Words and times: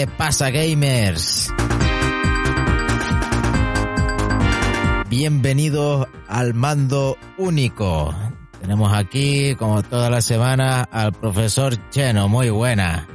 ¿Qué 0.00 0.06
pasa, 0.06 0.48
gamers? 0.48 1.52
Bienvenidos 5.10 6.06
al 6.26 6.54
mando 6.54 7.18
único. 7.36 8.14
Tenemos 8.62 8.94
aquí, 8.94 9.54
como 9.56 9.82
toda 9.82 10.08
la 10.08 10.22
semana, 10.22 10.84
al 10.84 11.12
profesor 11.12 11.76
Cheno. 11.90 12.30
Muy 12.30 12.48
buena. 12.48 13.06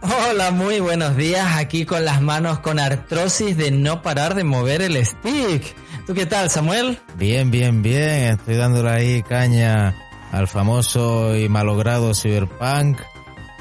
Hola, 0.00 0.50
muy 0.50 0.80
buenos 0.80 1.14
días. 1.14 1.46
Aquí 1.56 1.84
con 1.84 2.06
las 2.06 2.22
manos 2.22 2.60
con 2.60 2.78
artrosis 2.78 3.58
de 3.58 3.70
no 3.70 4.00
parar 4.00 4.34
de 4.34 4.44
mover 4.44 4.80
el 4.80 5.04
stick. 5.04 5.76
¿Tú 6.06 6.14
qué 6.14 6.24
tal, 6.24 6.48
Samuel? 6.48 6.98
Bien, 7.16 7.50
bien, 7.50 7.82
bien. 7.82 8.38
Estoy 8.38 8.56
dándole 8.56 8.88
ahí 8.88 9.22
caña 9.22 9.94
al 10.32 10.48
famoso 10.48 11.36
y 11.36 11.50
malogrado 11.50 12.14
Cyberpunk. 12.14 12.98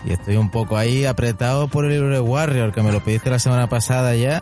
Y 0.06 0.14
estoy 0.14 0.38
un 0.38 0.50
poco 0.50 0.78
ahí 0.78 1.06
apretado 1.06 1.68
por 1.68 1.86
el 1.86 1.92
libro 1.92 2.10
de 2.10 2.20
Warrior, 2.20 2.72
que 2.72 2.82
me 2.82 2.92
lo 2.92 3.04
pediste 3.04 3.30
la 3.30 3.40
semana 3.40 3.68
pasada 3.68 4.16
ya. 4.16 4.42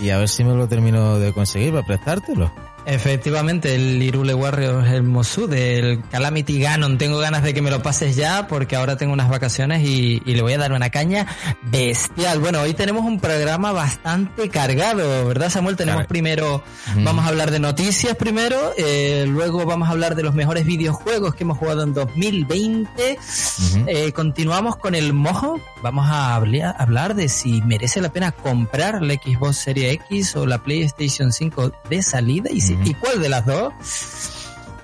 Y 0.00 0.10
a 0.10 0.18
ver 0.18 0.28
si 0.28 0.44
me 0.44 0.54
lo 0.54 0.68
termino 0.68 1.18
de 1.18 1.32
conseguir 1.32 1.72
para 1.72 1.86
prestártelo. 1.86 2.50
Efectivamente, 2.90 3.74
el 3.74 4.02
Irule 4.02 4.32
Warrior 4.32 4.86
es 4.86 4.92
el 4.94 5.02
Mosu 5.02 5.46
del 5.46 6.02
Calamity 6.10 6.58
Ganon. 6.58 6.96
Tengo 6.96 7.18
ganas 7.18 7.42
de 7.42 7.52
que 7.52 7.60
me 7.60 7.70
lo 7.70 7.82
pases 7.82 8.16
ya 8.16 8.46
porque 8.48 8.76
ahora 8.76 8.96
tengo 8.96 9.12
unas 9.12 9.28
vacaciones 9.28 9.82
y, 9.86 10.22
y, 10.24 10.34
le 10.34 10.40
voy 10.40 10.54
a 10.54 10.58
dar 10.58 10.72
una 10.72 10.88
caña 10.88 11.26
bestial. 11.64 12.38
Bueno, 12.40 12.62
hoy 12.62 12.72
tenemos 12.72 13.04
un 13.04 13.20
programa 13.20 13.72
bastante 13.72 14.48
cargado, 14.48 15.26
¿verdad 15.28 15.50
Samuel? 15.50 15.76
Tenemos 15.76 15.98
Claro. 15.98 16.08
primero, 16.08 16.62
Mm. 16.96 17.04
vamos 17.04 17.26
a 17.26 17.28
hablar 17.28 17.50
de 17.50 17.58
noticias 17.60 18.16
primero, 18.16 18.72
eh, 18.78 19.26
luego 19.28 19.66
vamos 19.66 19.88
a 19.88 19.92
hablar 19.92 20.14
de 20.14 20.22
los 20.22 20.34
mejores 20.34 20.64
videojuegos 20.64 21.34
que 21.34 21.44
hemos 21.44 21.58
jugado 21.58 21.82
en 21.82 21.92
2020. 21.92 23.18
Ujú. 23.18 23.84
Eh, 23.86 24.12
continuamos 24.12 24.76
con 24.76 24.94
el 24.94 25.12
mojo. 25.12 25.60
Vamos 25.82 26.06
a 26.08 26.34
hablar, 26.34 26.74
hablar 26.78 27.14
de 27.14 27.28
si 27.28 27.60
merece 27.62 28.00
la 28.00 28.08
pena 28.10 28.32
comprar 28.32 29.02
la 29.02 29.12
Xbox 29.14 29.56
Series 29.58 29.92
X 30.08 30.36
o 30.36 30.46
la 30.46 30.62
PlayStation 30.62 31.32
5 31.32 31.70
de 31.90 32.02
salida 32.02 32.50
y, 32.50 32.62
si- 32.62 32.77
Y 32.84 32.94
cuál 32.94 33.20
de 33.20 33.28
las 33.28 33.44
dos. 33.46 33.72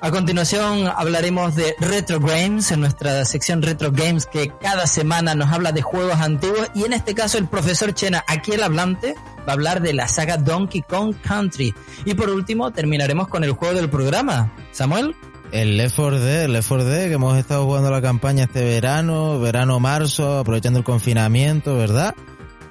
A 0.04 0.10
continuación 0.10 0.86
hablaremos 0.86 1.54
de 1.54 1.74
Retro 1.80 2.20
Games 2.20 2.70
en 2.72 2.80
nuestra 2.80 3.24
sección 3.24 3.62
Retro 3.62 3.90
Games 3.90 4.26
que 4.26 4.52
cada 4.60 4.86
semana 4.86 5.34
nos 5.34 5.50
habla 5.50 5.72
de 5.72 5.80
juegos 5.80 6.16
antiguos 6.16 6.70
y 6.74 6.84
en 6.84 6.92
este 6.92 7.14
caso 7.14 7.38
el 7.38 7.48
profesor 7.48 7.94
Chena, 7.94 8.22
aquí 8.26 8.52
el 8.52 8.62
hablante, 8.62 9.14
va 9.48 9.52
a 9.52 9.52
hablar 9.52 9.80
de 9.80 9.94
la 9.94 10.06
saga 10.06 10.36
Donkey 10.36 10.82
Kong 10.82 11.14
Country. 11.22 11.74
Y 12.04 12.12
por 12.12 12.28
último 12.28 12.70
terminaremos 12.70 13.28
con 13.28 13.44
el 13.44 13.52
juego 13.52 13.72
del 13.72 13.88
programa. 13.88 14.52
Samuel. 14.72 15.16
El 15.52 15.78
Left 15.78 15.96
4 15.96 16.20
Dead, 16.20 16.42
el 16.44 16.52
Left 16.52 16.68
4 16.68 16.84
Dead, 16.84 17.08
que 17.08 17.14
hemos 17.14 17.38
estado 17.38 17.64
jugando 17.64 17.90
la 17.90 18.02
campaña 18.02 18.44
este 18.44 18.62
verano, 18.62 19.40
verano-marzo, 19.40 20.40
aprovechando 20.40 20.80
el 20.80 20.84
confinamiento, 20.84 21.78
¿verdad? 21.78 22.14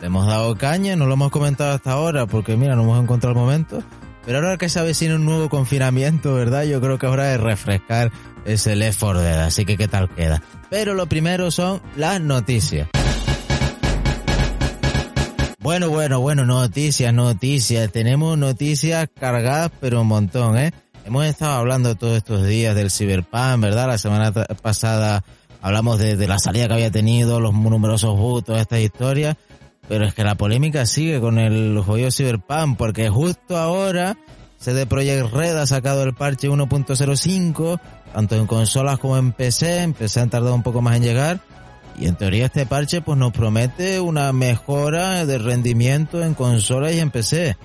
Le 0.01 0.05
hemos 0.05 0.27
dado 0.27 0.55
caña, 0.55 0.95
no 0.95 1.07
lo 1.07 1.13
hemos 1.13 1.31
comentado 1.31 1.71
hasta 1.73 1.93
ahora, 1.93 2.27
porque 2.27 2.57
mira, 2.57 2.75
no 2.75 2.83
hemos 2.83 3.01
encontrado 3.01 3.33
el 3.33 3.39
momento. 3.39 3.81
Pero 4.25 4.37
ahora 4.37 4.57
que 4.57 4.69
se 4.69 4.79
avecina 4.79 5.15
un 5.15 5.25
nuevo 5.25 5.49
confinamiento, 5.49 6.33
¿verdad? 6.33 6.63
Yo 6.63 6.79
creo 6.79 6.97
que 6.97 7.05
es 7.05 7.11
hora 7.11 7.25
de 7.25 7.37
refrescar 7.37 8.11
ese 8.45 8.75
Left 8.75 8.99
4 8.99 9.21
Dead, 9.21 9.41
así 9.41 9.65
que 9.65 9.77
qué 9.77 9.87
tal 9.87 10.09
queda. 10.09 10.41
Pero 10.69 10.93
lo 10.93 11.07
primero 11.07 11.51
son 11.51 11.81
las 11.97 12.21
noticias. 12.21 12.87
Bueno, 15.59 15.89
bueno, 15.89 16.19
bueno, 16.19 16.45
noticias, 16.45 17.13
noticias. 17.13 17.91
Tenemos 17.91 18.37
noticias 18.37 19.07
cargadas, 19.17 19.71
pero 19.79 20.01
un 20.01 20.07
montón, 20.07 20.57
¿eh? 20.57 20.73
Hemos 21.05 21.25
estado 21.25 21.53
hablando 21.53 21.95
todos 21.95 22.17
estos 22.17 22.45
días 22.45 22.75
del 22.75 22.91
Cyberpunk, 22.91 23.59
¿verdad? 23.59 23.87
La 23.87 23.97
semana 23.97 24.31
pasada 24.31 25.23
hablamos 25.61 25.99
de, 25.99 26.15
de 26.17 26.27
la 26.27 26.37
salida 26.39 26.67
que 26.67 26.73
había 26.73 26.91
tenido, 26.91 27.39
los 27.39 27.53
numerosos 27.53 28.15
todas 28.43 28.61
estas 28.61 28.79
historias. 28.79 29.37
Pero 29.87 30.05
es 30.05 30.13
que 30.13 30.23
la 30.23 30.35
polémica 30.35 30.85
sigue 30.85 31.19
con 31.19 31.37
el 31.37 31.79
juego 31.79 32.11
Cyberpunk, 32.11 32.77
porque 32.77 33.09
justo 33.09 33.57
ahora 33.57 34.17
CD 34.57 34.85
Projekt 34.85 35.33
Red 35.33 35.57
ha 35.57 35.65
sacado 35.65 36.03
el 36.03 36.13
parche 36.13 36.49
1.05, 36.49 37.79
tanto 38.13 38.35
en 38.35 38.47
consolas 38.47 38.97
como 38.97 39.17
en 39.17 39.33
PC. 39.33 39.83
En 39.83 39.93
PC 39.93 40.21
han 40.21 40.29
tardado 40.29 40.55
un 40.55 40.63
poco 40.63 40.81
más 40.81 40.95
en 40.95 41.03
llegar. 41.03 41.41
Y 41.99 42.07
en 42.07 42.15
teoría 42.15 42.45
este 42.45 42.65
parche 42.65 43.01
pues 43.01 43.17
nos 43.17 43.33
promete 43.33 43.99
una 43.99 44.31
mejora 44.31 45.25
de 45.25 45.37
rendimiento 45.37 46.23
en 46.23 46.33
consolas 46.33 46.93
y 46.93 46.99
en 46.99 47.11
PC. 47.11 47.57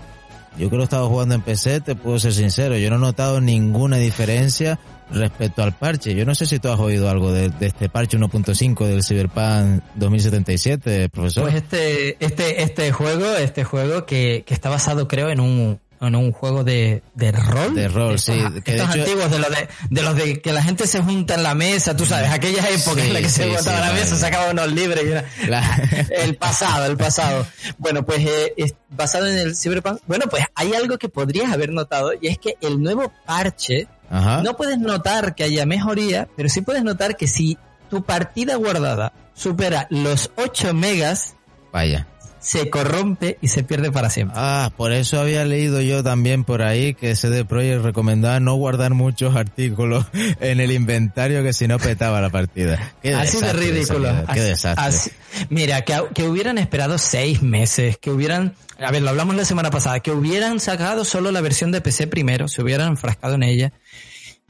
Yo 0.58 0.68
que 0.68 0.76
lo 0.76 0.82
he 0.82 0.84
estado 0.84 1.08
jugando 1.08 1.36
en 1.36 1.42
PC, 1.42 1.80
te 1.80 1.94
puedo 1.94 2.18
ser 2.18 2.32
sincero, 2.32 2.76
yo 2.76 2.90
no 2.90 2.96
he 2.96 3.00
notado 3.00 3.40
ninguna 3.40 3.96
diferencia 3.96 4.80
respecto 5.10 5.62
al 5.62 5.72
parche. 5.76 6.14
Yo 6.14 6.24
no 6.24 6.34
sé 6.34 6.46
si 6.46 6.58
tú 6.58 6.68
has 6.68 6.78
oído 6.80 7.08
algo 7.08 7.32
de, 7.32 7.48
de 7.50 7.66
este 7.68 7.88
parche 7.88 8.18
1.5 8.18 8.86
del 8.86 9.02
Cyberpunk 9.04 9.82
2077, 9.96 11.08
profesor. 11.08 11.44
Pues 11.44 11.54
este, 11.56 12.16
este, 12.24 12.62
este 12.62 12.92
juego, 12.92 13.34
este 13.36 13.64
juego 13.64 14.06
que, 14.06 14.44
que 14.46 14.54
está 14.54 14.68
basado 14.68 15.08
creo 15.08 15.30
en 15.30 15.40
un, 15.40 15.80
en 16.00 16.14
un 16.14 16.30
juego 16.32 16.62
de, 16.64 17.02
de 17.14 17.32
rol. 17.32 17.74
De 17.74 17.88
rol, 17.88 18.14
Estos- 18.16 18.34
sí, 18.36 18.60
que 18.62 18.72
de 18.72 18.78
estos 18.78 18.94
hecho- 18.94 19.04
antiguos, 19.04 19.30
de 19.30 19.38
los 19.38 19.48
de, 19.50 19.68
de 19.90 20.02
los 20.02 20.14
de 20.16 20.40
que 20.40 20.52
la 20.52 20.62
gente 20.62 20.86
se 20.86 21.00
junta 21.00 21.34
en 21.34 21.42
la 21.42 21.54
mesa, 21.54 21.96
tú 21.96 22.06
sabes, 22.06 22.30
aquellas 22.30 22.64
épocas 22.66 23.02
Sí, 23.02 23.08
en 23.08 23.12
las 23.14 23.22
que 23.22 23.28
se 23.28 23.44
juntaba 23.52 23.78
sí, 23.80 23.86
la 23.88 23.92
mesa, 23.92 24.16
sacaba 24.16 24.50
unos 24.50 24.72
libros 24.72 25.02
y 25.04 25.08
una- 25.08 25.24
La- 25.48 26.06
el 26.10 26.36
pasado, 26.36 26.86
el 26.86 26.96
pasado. 26.96 27.46
Bueno, 27.78 28.04
pues 28.04 28.20
eh, 28.26 28.52
es 28.56 28.74
basado 28.90 29.26
en 29.26 29.38
el 29.38 29.56
Cyberpunk. 29.56 30.00
Bueno, 30.06 30.26
pues 30.30 30.44
hay 30.54 30.72
algo 30.74 30.98
que 30.98 31.08
podrías 31.08 31.52
haber 31.52 31.70
notado 31.72 32.12
y 32.20 32.28
es 32.28 32.38
que 32.38 32.54
el 32.60 32.80
nuevo 32.80 33.12
parche 33.26 33.88
Ajá. 34.10 34.42
no 34.42 34.56
puedes 34.56 34.78
notar 34.78 35.34
que 35.34 35.44
haya 35.44 35.66
mejoría, 35.66 36.28
pero 36.36 36.48
sí 36.48 36.60
puedes 36.60 36.82
notar 36.84 37.16
que 37.16 37.26
si 37.26 37.58
tu 37.90 38.02
partida 38.04 38.56
guardada 38.56 39.12
supera 39.34 39.86
los 39.90 40.30
8 40.36 40.74
megas, 40.74 41.34
Vaya. 41.72 42.06
se 42.40 42.70
corrompe 42.70 43.38
y 43.40 43.48
se 43.48 43.62
pierde 43.64 43.90
para 43.92 44.10
siempre. 44.10 44.36
Ah, 44.38 44.70
por 44.76 44.92
eso 44.92 45.20
había 45.20 45.44
leído 45.44 45.80
yo 45.80 46.02
también 46.02 46.44
por 46.44 46.62
ahí 46.62 46.94
que 46.94 47.14
CD 47.16 47.44
Projekt 47.44 47.82
recomendaba 47.84 48.40
no 48.40 48.54
guardar 48.54 48.94
muchos 48.94 49.36
artículos 49.36 50.06
en 50.40 50.60
el 50.60 50.70
inventario 50.72 51.42
que 51.42 51.52
si 51.52 51.66
no 51.68 51.78
petaba 51.78 52.20
la 52.20 52.30
partida. 52.30 52.94
Qué 53.02 53.14
Así 53.14 53.36
de 53.38 53.42
desastre 53.46 53.70
ridículo. 53.72 54.08
esa 54.08 54.20
vida, 54.22 54.32
Qué 54.34 54.40
desastre. 54.40 54.86
así- 54.86 55.10
mira, 55.50 55.82
que, 55.82 55.94
que 56.14 56.28
hubieran 56.28 56.58
esperado 56.58 56.98
seis 56.98 57.42
meses, 57.42 57.96
que 57.98 58.10
hubieran, 58.10 58.54
a 58.80 58.90
ver, 58.90 59.02
lo 59.02 59.10
hablamos 59.10 59.34
la 59.36 59.44
semana 59.44 59.70
pasada, 59.70 60.00
que 60.00 60.10
hubieran 60.10 60.58
sacado 60.60 61.04
solo 61.04 61.30
la 61.32 61.40
versión 61.40 61.70
de 61.72 61.80
PC 61.80 62.06
primero, 62.06 62.48
se 62.48 62.62
hubieran 62.62 62.88
enfrascado 62.88 63.34
en 63.34 63.42
ella. 63.42 63.72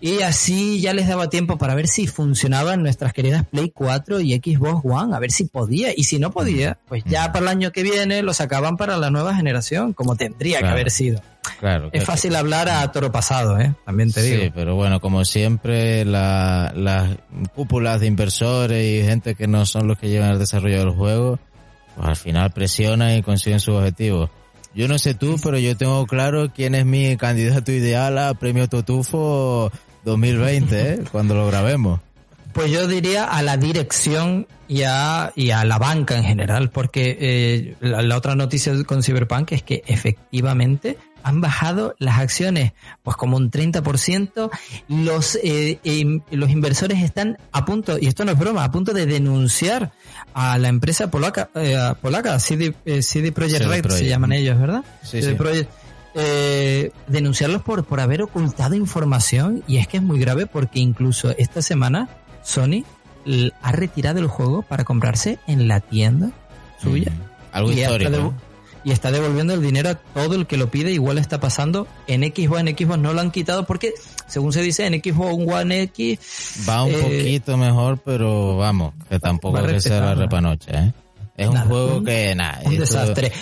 Y 0.00 0.22
así 0.22 0.80
ya 0.80 0.92
les 0.94 1.08
daba 1.08 1.28
tiempo 1.28 1.58
para 1.58 1.74
ver 1.74 1.88
si 1.88 2.06
funcionaban 2.06 2.82
nuestras 2.84 3.12
queridas 3.12 3.44
Play 3.48 3.70
4 3.74 4.20
y 4.20 4.32
Xbox 4.36 4.82
One, 4.84 5.14
a 5.14 5.18
ver 5.18 5.32
si 5.32 5.46
podía. 5.46 5.88
Y 5.96 6.04
si 6.04 6.20
no 6.20 6.30
podía, 6.30 6.78
pues 6.86 7.02
ya 7.04 7.32
para 7.32 7.42
el 7.46 7.48
año 7.48 7.72
que 7.72 7.82
viene 7.82 8.22
lo 8.22 8.32
sacaban 8.32 8.76
para 8.76 8.96
la 8.96 9.10
nueva 9.10 9.34
generación, 9.34 9.92
como 9.94 10.14
tendría 10.14 10.60
Claro. 10.60 10.74
que 10.76 10.80
haber 10.80 10.90
sido. 10.92 11.20
Claro. 11.58 11.90
Es 11.92 12.04
fácil 12.04 12.36
hablar 12.36 12.68
a 12.68 12.92
toro 12.92 13.10
pasado, 13.10 13.58
¿eh? 13.58 13.74
También 13.84 14.12
te 14.12 14.22
digo. 14.22 14.42
Sí, 14.44 14.52
pero 14.54 14.76
bueno, 14.76 15.00
como 15.00 15.24
siempre, 15.24 16.04
la- 16.04 16.72
las 16.76 17.16
cúpulas 17.56 17.98
de 18.00 18.06
inversores 18.06 18.84
y 19.02 19.04
gente 19.04 19.34
que 19.34 19.48
no 19.48 19.66
son 19.66 19.88
los 19.88 19.98
que 19.98 20.08
llevan 20.08 20.30
el 20.30 20.38
desarrollo 20.38 20.78
del 20.78 20.90
juego, 20.90 21.40
pues 21.96 22.06
al 22.08 22.16
final 22.16 22.52
presionan 22.52 23.16
y 23.16 23.22
consiguen 23.22 23.58
sus 23.58 23.74
objetivos. 23.74 24.30
Yo 24.74 24.86
no 24.86 24.96
sé 24.98 25.14
tú, 25.14 25.36
pero 25.42 25.58
yo 25.58 25.76
tengo 25.76 26.06
claro 26.06 26.52
quién 26.54 26.76
es 26.76 26.84
mi 26.84 27.16
candidato 27.16 27.72
ideal 27.72 28.16
a 28.18 28.34
Premio 28.34 28.68
Totufo 28.68 29.72
2020, 30.08 30.92
¿eh? 30.92 30.98
cuando 31.12 31.34
lo 31.34 31.46
grabemos. 31.46 32.00
Pues 32.52 32.70
yo 32.70 32.88
diría 32.88 33.24
a 33.24 33.42
la 33.42 33.56
dirección 33.56 34.46
y 34.66 34.82
a, 34.82 35.32
y 35.36 35.50
a 35.50 35.64
la 35.64 35.78
banca 35.78 36.16
en 36.16 36.24
general, 36.24 36.70
porque 36.70 37.16
eh, 37.20 37.76
la, 37.80 38.02
la 38.02 38.16
otra 38.16 38.34
noticia 38.34 38.72
con 38.84 39.02
Cyberpunk 39.02 39.52
es 39.52 39.62
que 39.62 39.82
efectivamente 39.86 40.98
han 41.22 41.40
bajado 41.40 41.94
las 41.98 42.18
acciones 42.18 42.72
pues 43.02 43.16
como 43.16 43.36
un 43.36 43.50
30%, 43.50 44.50
los, 44.88 45.38
eh, 45.42 45.78
em, 45.84 46.20
los 46.30 46.50
inversores 46.50 47.02
están 47.02 47.36
a 47.52 47.64
punto, 47.64 47.98
y 48.00 48.06
esto 48.06 48.24
no 48.24 48.32
es 48.32 48.38
broma, 48.38 48.64
a 48.64 48.70
punto 48.70 48.92
de 48.92 49.06
denunciar 49.06 49.92
a 50.34 50.58
la 50.58 50.68
empresa 50.68 51.10
polaca, 51.10 51.50
eh, 51.54 51.76
polaca 52.00 52.38
CD, 52.38 52.74
eh, 52.84 53.02
CD 53.02 53.32
Projekt 53.32 53.64
Red 53.66 53.76
se 53.76 53.82
Projekt. 53.82 54.08
llaman 54.08 54.32
ellos, 54.32 54.58
¿verdad? 54.58 54.84
Sí, 55.02 55.20
CD 55.22 55.32
sí. 55.32 55.66
Eh, 56.20 56.90
denunciarlos 57.06 57.62
por, 57.62 57.84
por 57.84 58.00
haber 58.00 58.22
ocultado 58.22 58.74
información 58.74 59.62
y 59.68 59.76
es 59.76 59.86
que 59.86 59.98
es 59.98 60.02
muy 60.02 60.18
grave 60.18 60.46
porque 60.46 60.80
incluso 60.80 61.30
esta 61.38 61.62
semana 61.62 62.08
Sony 62.42 62.84
ha 63.62 63.72
retirado 63.72 64.18
el 64.18 64.26
juego 64.26 64.62
para 64.62 64.84
comprarse 64.84 65.38
en 65.46 65.68
la 65.68 65.80
tienda 65.80 66.30
suya. 66.82 67.10
Mm, 67.10 67.22
algo 67.52 67.72
histórico. 67.72 68.34
y 68.84 68.92
está 68.92 69.10
devolviendo 69.10 69.54
el 69.54 69.62
dinero 69.62 69.90
a 69.90 69.94
todo 69.94 70.34
el 70.34 70.46
que 70.46 70.56
lo 70.56 70.70
pide. 70.70 70.92
Igual 70.92 71.18
está 71.18 71.40
pasando 71.40 71.86
en 72.06 72.22
Xbox. 72.22 72.60
En 72.60 72.68
Xbox 72.68 72.98
no 72.98 73.12
lo 73.12 73.20
han 73.20 73.30
quitado 73.30 73.66
porque, 73.66 73.92
según 74.26 74.52
se 74.52 74.62
dice, 74.62 74.86
en 74.86 74.94
Xbox 74.94 75.34
One 75.46 75.82
X... 75.82 76.64
Va 76.68 76.84
un 76.84 76.94
eh, 76.94 76.98
poquito 77.00 77.56
mejor, 77.56 77.98
pero 77.98 78.56
vamos, 78.56 78.94
que 79.08 79.18
tampoco 79.18 79.58
es 79.58 79.72
que 79.72 79.80
sea 79.80 80.00
la 80.00 80.14
repanoche. 80.14 80.70
¿eh? 80.72 80.92
Es 81.36 81.48
un 81.48 81.60
juego 81.60 82.02
que, 82.02 82.34
nada... 82.34 82.60
Un 82.64 82.78
desastre. 82.78 83.32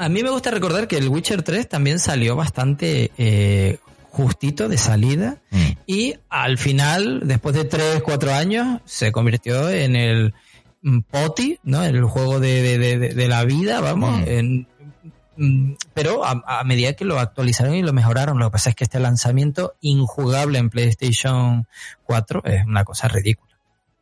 A 0.00 0.08
mí 0.08 0.22
me 0.22 0.30
gusta 0.30 0.50
recordar 0.50 0.88
que 0.88 0.96
el 0.96 1.10
Witcher 1.10 1.42
3 1.42 1.68
también 1.68 1.98
salió 1.98 2.34
bastante 2.34 3.12
eh, 3.18 3.80
justito 4.08 4.66
de 4.66 4.78
salida 4.78 5.36
mm. 5.50 5.70
y 5.86 6.14
al 6.30 6.56
final, 6.56 7.20
después 7.24 7.54
de 7.54 7.66
3, 7.66 8.02
4 8.02 8.32
años, 8.32 8.80
se 8.86 9.12
convirtió 9.12 9.68
en 9.68 9.96
el 9.96 10.32
mm, 10.80 11.00
POTI, 11.00 11.60
¿no? 11.64 11.84
El 11.84 12.02
juego 12.04 12.40
de, 12.40 12.78
de, 12.78 13.28
la 13.28 13.44
vida, 13.44 13.82
vamos, 13.82 14.20
mm. 14.20 14.24
en, 14.26 14.66
pero 15.92 16.24
a, 16.24 16.64
medida 16.64 16.94
que 16.94 17.04
lo 17.04 17.18
actualizaron 17.18 17.74
y 17.74 17.82
lo 17.82 17.92
mejoraron, 17.92 18.38
lo 18.38 18.46
que 18.46 18.52
pasa 18.52 18.70
es 18.70 18.76
que 18.76 18.84
este 18.84 19.00
lanzamiento 19.00 19.74
injugable 19.82 20.58
en 20.58 20.70
PlayStation 20.70 21.66
4 22.04 22.42
es 22.46 22.64
una 22.64 22.84
cosa 22.84 23.06
ridícula. 23.08 23.49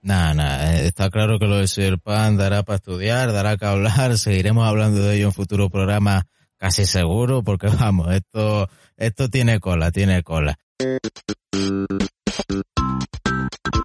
Nada, 0.00 0.32
nada, 0.32 0.72
eh, 0.74 0.86
está 0.86 1.10
claro 1.10 1.38
que 1.38 1.46
lo 1.46 1.56
de 1.56 1.66
Cyberpunk 1.66 2.38
dará 2.38 2.62
para 2.62 2.76
estudiar, 2.76 3.32
dará 3.32 3.56
que 3.56 3.66
hablar, 3.66 4.16
seguiremos 4.18 4.66
hablando 4.66 5.02
de 5.02 5.16
ello 5.16 5.26
en 5.26 5.32
futuro 5.32 5.70
programa 5.70 6.26
casi 6.56 6.86
seguro, 6.86 7.42
porque 7.42 7.66
vamos, 7.80 8.14
esto, 8.14 8.68
esto 8.96 9.28
tiene 9.28 9.60
cola, 9.60 9.90
tiene 9.90 10.22
cola. 10.22 10.58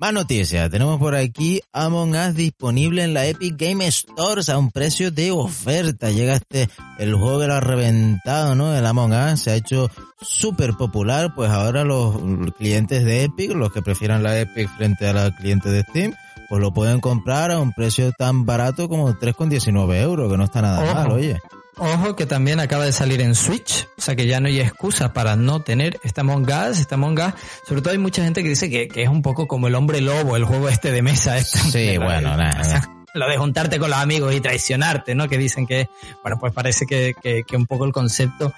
Más 0.03 0.11
noticias, 0.11 0.69
tenemos 0.69 0.99
por 0.99 1.15
aquí 1.15 1.61
Among 1.71 2.13
Us 2.13 2.35
disponible 2.35 3.05
en 3.05 3.13
la 3.13 3.25
Epic 3.25 3.55
Game 3.57 3.89
Stores 3.89 4.49
a 4.49 4.57
un 4.57 4.69
precio 4.69 5.11
de 5.11 5.31
oferta. 5.31 6.11
Llega 6.11 6.33
este, 6.33 6.67
el 6.99 7.15
juego 7.15 7.39
que 7.39 7.47
lo 7.47 7.53
ha 7.53 7.61
reventado, 7.61 8.53
¿no? 8.53 8.75
El 8.75 8.85
Among 8.85 9.13
Us 9.13 9.39
se 9.39 9.51
ha 9.51 9.55
hecho 9.55 9.89
súper 10.19 10.73
popular, 10.73 11.33
pues 11.33 11.49
ahora 11.49 11.85
los 11.85 12.17
clientes 12.57 13.05
de 13.05 13.23
Epic, 13.23 13.51
los 13.51 13.71
que 13.71 13.81
prefieran 13.81 14.23
la 14.23 14.37
Epic 14.37 14.69
frente 14.75 15.07
a 15.07 15.13
los 15.13 15.31
clientes 15.35 15.71
de 15.71 15.83
Steam, 15.83 16.13
pues 16.49 16.59
lo 16.59 16.73
pueden 16.73 16.99
comprar 16.99 17.51
a 17.51 17.61
un 17.61 17.71
precio 17.71 18.11
tan 18.11 18.45
barato 18.45 18.89
como 18.89 19.09
3,19 19.13 20.01
euros, 20.01 20.29
que 20.29 20.37
no 20.37 20.43
está 20.43 20.61
nada 20.61 20.93
mal, 20.93 21.13
oye. 21.13 21.39
Ojo 21.77 22.15
que 22.15 22.25
también 22.25 22.59
acaba 22.59 22.85
de 22.85 22.91
salir 22.91 23.21
en 23.21 23.33
Switch, 23.33 23.87
o 23.97 24.01
sea 24.01 24.15
que 24.15 24.27
ya 24.27 24.39
no 24.39 24.47
hay 24.47 24.59
excusa 24.59 25.11
para 25.11 25.35
no 25.35 25.61
tener 25.61 25.99
esta 26.03 26.21
Among 26.21 26.47
Us, 26.47 26.79
esta 26.79 26.95
Among 26.95 27.19
Us. 27.19 27.33
Sobre 27.67 27.81
todo 27.81 27.91
hay 27.91 27.97
mucha 27.97 28.23
gente 28.23 28.43
que 28.43 28.49
dice 28.49 28.69
que, 28.69 28.89
es 28.95 29.09
un 29.09 29.21
poco 29.21 29.47
como 29.47 29.67
el 29.67 29.75
hombre 29.75 29.99
lobo, 29.99 30.35
el 30.35 30.45
juego 30.45 30.69
este 30.69 30.91
de 30.91 31.01
mesa. 31.01 31.37
Este, 31.37 31.59
sí, 31.59 31.97
bueno, 31.97 32.37
nada. 32.37 32.89
Lo 33.15 33.27
de 33.27 33.37
juntarte 33.37 33.77
con 33.77 33.91
los 33.91 33.99
amigos 33.99 34.33
y 34.33 34.41
traicionarte, 34.41 35.13
¿no? 35.13 35.29
Que 35.29 35.37
dicen 35.37 35.67
que, 35.67 35.87
bueno, 36.23 36.39
pues 36.39 36.51
parece 36.51 36.87
que, 36.87 37.13
que, 37.21 37.43
que 37.43 37.55
un 37.55 37.67
poco 37.67 37.85
el 37.85 37.91
concepto 37.91 38.51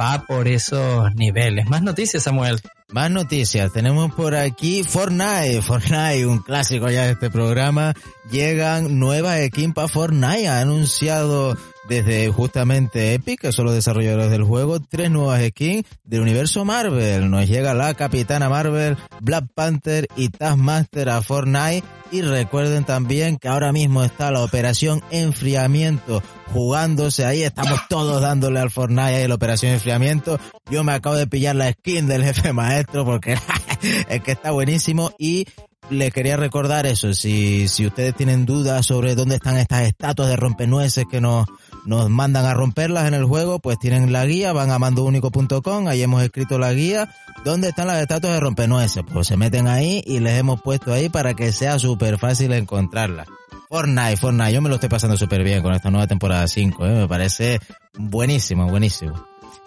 va 0.00 0.24
por 0.26 0.48
esos 0.48 1.14
niveles. 1.14 1.68
Más 1.68 1.80
noticias, 1.80 2.24
Samuel. 2.24 2.60
Más 2.92 3.08
noticias, 3.08 3.72
tenemos 3.72 4.12
por 4.14 4.34
aquí 4.34 4.82
Fortnite, 4.82 5.62
Fortnite, 5.62 6.26
un 6.26 6.38
clásico 6.40 6.90
ya 6.90 7.04
de 7.04 7.12
este 7.12 7.30
programa. 7.30 7.94
Llegan 8.32 8.98
nuevas 8.98 9.38
equipas 9.38 9.92
Fortnite, 9.92 10.48
ha 10.48 10.60
anunciado 10.60 11.56
desde 11.90 12.30
justamente 12.30 13.14
Epic, 13.14 13.40
que 13.40 13.50
son 13.50 13.64
los 13.64 13.74
desarrolladores 13.74 14.30
del 14.30 14.44
juego, 14.44 14.78
tres 14.78 15.10
nuevas 15.10 15.44
skins 15.48 15.84
del 16.04 16.20
universo 16.20 16.64
Marvel. 16.64 17.28
Nos 17.28 17.48
llega 17.48 17.74
la 17.74 17.94
Capitana 17.94 18.48
Marvel, 18.48 18.96
Black 19.20 19.46
Panther 19.52 20.06
y 20.14 20.28
Taskmaster 20.28 21.08
a 21.08 21.20
Fortnite. 21.20 21.82
Y 22.12 22.22
recuerden 22.22 22.84
también 22.84 23.38
que 23.38 23.48
ahora 23.48 23.72
mismo 23.72 24.04
está 24.04 24.30
la 24.30 24.44
operación 24.44 25.02
enfriamiento 25.10 26.22
jugándose 26.52 27.24
ahí. 27.24 27.42
Estamos 27.42 27.80
todos 27.88 28.22
dándole 28.22 28.60
al 28.60 28.70
Fortnite 28.70 29.16
ahí 29.16 29.26
la 29.26 29.34
operación 29.34 29.72
enfriamiento. 29.72 30.38
Yo 30.70 30.84
me 30.84 30.92
acabo 30.92 31.16
de 31.16 31.26
pillar 31.26 31.56
la 31.56 31.72
skin 31.72 32.06
del 32.06 32.22
jefe 32.22 32.52
maestro 32.52 33.04
porque 33.04 33.36
es 34.08 34.22
que 34.22 34.30
está 34.30 34.52
buenísimo 34.52 35.10
y 35.18 35.44
les 35.90 36.12
quería 36.12 36.36
recordar 36.36 36.86
eso, 36.86 37.12
si, 37.14 37.66
si 37.68 37.86
ustedes 37.86 38.14
tienen 38.14 38.46
dudas 38.46 38.86
sobre 38.86 39.16
dónde 39.16 39.36
están 39.36 39.56
estas 39.56 39.82
estatuas 39.82 40.28
de 40.28 40.36
rompenueces 40.36 41.04
que 41.10 41.20
nos, 41.20 41.46
nos 41.84 42.10
mandan 42.10 42.44
a 42.44 42.54
romperlas 42.54 43.06
en 43.06 43.14
el 43.14 43.24
juego, 43.24 43.58
pues 43.58 43.78
tienen 43.78 44.12
la 44.12 44.26
guía, 44.26 44.52
van 44.52 44.70
a 44.70 44.78
mandounico.com, 44.78 45.88
ahí 45.88 46.02
hemos 46.02 46.22
escrito 46.22 46.58
la 46.58 46.72
guía, 46.72 47.14
dónde 47.44 47.68
están 47.68 47.86
las 47.86 48.00
estatuas 48.00 48.34
de 48.34 48.40
rompenueces, 48.40 49.02
pues 49.12 49.26
se 49.26 49.36
meten 49.36 49.66
ahí 49.66 50.02
y 50.06 50.20
les 50.20 50.38
hemos 50.38 50.60
puesto 50.60 50.92
ahí 50.92 51.08
para 51.08 51.34
que 51.34 51.52
sea 51.52 51.78
súper 51.78 52.18
fácil 52.18 52.52
encontrarlas. 52.52 53.28
Fortnite, 53.68 54.16
Fortnite, 54.16 54.52
yo 54.52 54.62
me 54.62 54.68
lo 54.68 54.76
estoy 54.76 54.88
pasando 54.88 55.16
súper 55.16 55.44
bien 55.44 55.62
con 55.62 55.72
esta 55.72 55.90
nueva 55.90 56.06
temporada 56.06 56.46
5, 56.46 56.86
¿eh? 56.86 56.90
me 56.90 57.08
parece 57.08 57.60
buenísimo, 57.96 58.66
buenísimo. 58.68 59.14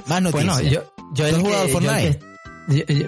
Más 0.07 0.21
noticias. 0.21 0.55
Bueno, 0.55 0.69
yo, 0.69 0.81
yo 1.13 1.27
he 1.27 1.33
jugado 1.33 1.67
Fortnite. 1.69 2.32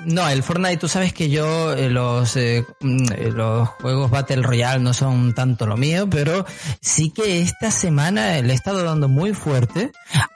No, 0.06 0.28
el 0.28 0.44
Fortnite, 0.44 0.78
tú 0.78 0.90
sabes 0.90 1.14
que 1.14 1.30
yo 1.30 1.74
eh, 1.74 1.90
los, 1.90 2.36
eh, 2.36 2.66
mm, 2.82 3.12
eh, 3.14 3.32
los 3.34 3.70
juegos 3.70 4.12
Battle 4.12 4.42
Royale 4.42 4.84
no 4.84 4.94
son 4.94 5.34
tanto 5.34 5.66
lo 5.66 5.78
mío, 5.78 6.10
pero 6.10 6.46
sí 6.82 7.12
que 7.12 7.42
esta 7.42 7.72
semana 7.72 8.42
le 8.42 8.52
he 8.52 8.56
estado 8.56 8.84
dando 8.84 9.08
muy 9.08 9.34
fuerte 9.34 9.92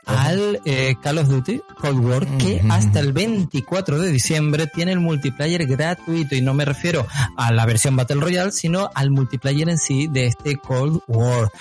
al 0.05 0.59
Call 1.03 1.19
of 1.19 1.27
Duty 1.27 1.61
Cold 1.79 1.99
War, 2.03 2.25
que 2.37 2.63
hasta 2.69 2.99
el 2.99 3.13
24 3.13 3.99
de 3.99 4.11
diciembre 4.11 4.65
tiene 4.65 4.93
el 4.93 4.99
multiplayer 4.99 5.67
gratuito 5.67 6.35
y 6.35 6.41
no 6.41 6.55
me 6.55 6.65
refiero 6.65 7.05
a 7.37 7.51
la 7.51 7.65
versión 7.65 7.95
Battle 7.95 8.21
Royale, 8.21 8.51
sino 8.51 8.89
al 8.95 9.11
multiplayer 9.11 9.69
en 9.69 9.77
sí 9.77 10.07
de 10.07 10.25
este 10.25 10.55
Cold 10.55 11.01
War. 11.07 11.51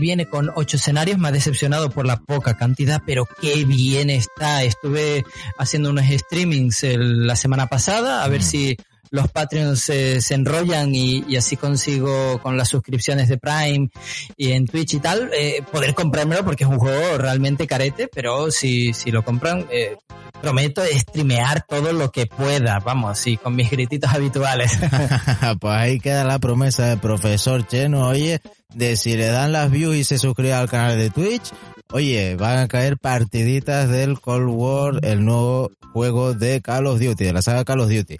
viene 0.00 0.26
con 0.26 0.50
ocho 0.54 0.78
escenarios, 0.78 1.18
me 1.18 1.28
ha 1.28 1.32
decepcionado 1.32 1.90
por 1.90 2.06
la 2.06 2.20
poca 2.20 2.56
cantidad, 2.56 3.02
pero 3.04 3.28
qué 3.40 3.64
bien 3.66 4.08
está. 4.08 4.62
Estuve 4.62 5.24
haciendo 5.58 5.90
unos 5.90 6.06
streamings 6.06 6.82
la 6.98 7.36
semana 7.36 7.66
pasada, 7.66 8.24
a 8.24 8.28
ver 8.28 8.40
mm. 8.40 8.44
si 8.44 8.76
los 9.12 9.30
Patreons 9.30 9.78
se, 9.78 10.34
enrollan 10.34 10.94
y, 10.94 11.36
así 11.36 11.56
consigo 11.56 12.40
con 12.40 12.56
las 12.56 12.68
suscripciones 12.68 13.28
de 13.28 13.36
Prime 13.36 13.90
y 14.38 14.52
en 14.52 14.66
Twitch 14.66 14.94
y 14.94 15.00
tal, 15.00 15.30
eh, 15.38 15.62
poder 15.70 15.94
comprármelo 15.94 16.44
porque 16.44 16.64
es 16.64 16.70
un 16.70 16.78
juego 16.78 17.18
realmente 17.18 17.66
carete, 17.66 18.08
pero 18.12 18.50
si, 18.50 18.94
si 18.94 19.10
lo 19.10 19.22
compran, 19.22 19.66
eh, 19.70 19.96
prometo 20.40 20.82
streamear 20.90 21.64
todo 21.68 21.92
lo 21.92 22.10
que 22.10 22.26
pueda, 22.26 22.80
vamos, 22.80 23.12
así 23.12 23.36
con 23.36 23.54
mis 23.54 23.70
grititos 23.70 24.10
habituales. 24.14 24.72
pues 25.60 25.74
ahí 25.74 26.00
queda 26.00 26.24
la 26.24 26.38
promesa 26.38 26.86
del 26.86 26.98
profesor 26.98 27.66
Cheno, 27.66 28.08
oye, 28.08 28.40
de 28.74 28.96
si 28.96 29.16
le 29.16 29.26
dan 29.26 29.52
las 29.52 29.70
views 29.70 29.96
y 29.96 30.04
se 30.04 30.18
suscribe 30.18 30.52
al 30.52 30.68
canal 30.68 30.98
de 30.98 31.10
Twitch, 31.10 31.52
Oye, 31.94 32.36
van 32.36 32.58
a 32.58 32.68
caer 32.68 32.96
partiditas 32.96 33.86
del 33.90 34.18
Cold 34.18 34.48
War, 34.48 35.00
el 35.02 35.26
nuevo 35.26 35.70
juego 35.92 36.32
de 36.32 36.62
Call 36.62 36.86
of 36.86 36.98
Duty, 36.98 37.22
de 37.22 37.32
la 37.34 37.42
saga 37.42 37.66
Call 37.66 37.80
of 37.80 37.90
Duty. 37.90 38.16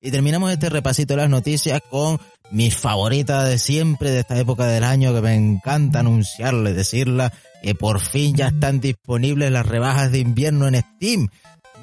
Y 0.00 0.10
terminamos 0.12 0.52
este 0.52 0.68
repasito 0.68 1.14
de 1.14 1.22
las 1.22 1.30
noticias 1.30 1.80
con 1.90 2.20
mi 2.52 2.70
favorita 2.70 3.44
de 3.44 3.58
siempre 3.58 4.10
de 4.10 4.20
esta 4.20 4.38
época 4.38 4.66
del 4.66 4.84
año 4.84 5.12
que 5.12 5.20
me 5.20 5.34
encanta 5.34 5.98
anunciarle, 5.98 6.74
decirla, 6.74 7.32
que 7.60 7.74
por 7.74 7.98
fin 7.98 8.36
ya 8.36 8.48
están 8.48 8.80
disponibles 8.80 9.50
las 9.50 9.66
rebajas 9.66 10.12
de 10.12 10.20
invierno 10.20 10.68
en 10.68 10.76
Steam. 10.80 11.28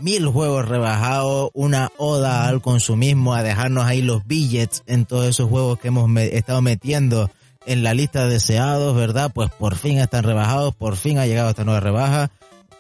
Mil 0.02 0.28
juegos 0.28 0.68
rebajados, 0.68 1.50
una 1.54 1.92
oda 1.98 2.48
al 2.48 2.62
consumismo, 2.62 3.34
a 3.34 3.44
dejarnos 3.44 3.86
ahí 3.86 4.02
los 4.02 4.26
billets 4.26 4.84
en 4.88 5.06
todos 5.06 5.28
esos 5.28 5.50
juegos 5.50 5.80
que 5.80 5.90
hemos 5.90 6.10
estado 6.18 6.62
metiendo 6.62 7.30
en 7.66 7.84
la 7.84 7.94
lista 7.94 8.26
de 8.26 8.34
deseados, 8.34 8.96
¿verdad? 8.96 9.32
Pues 9.34 9.50
por 9.52 9.76
fin 9.76 10.00
están 10.00 10.24
rebajados, 10.24 10.74
por 10.74 10.96
fin 10.96 11.18
ha 11.18 11.26
llegado 11.26 11.50
esta 11.50 11.66
nueva 11.66 11.82
rebaja. 11.82 12.32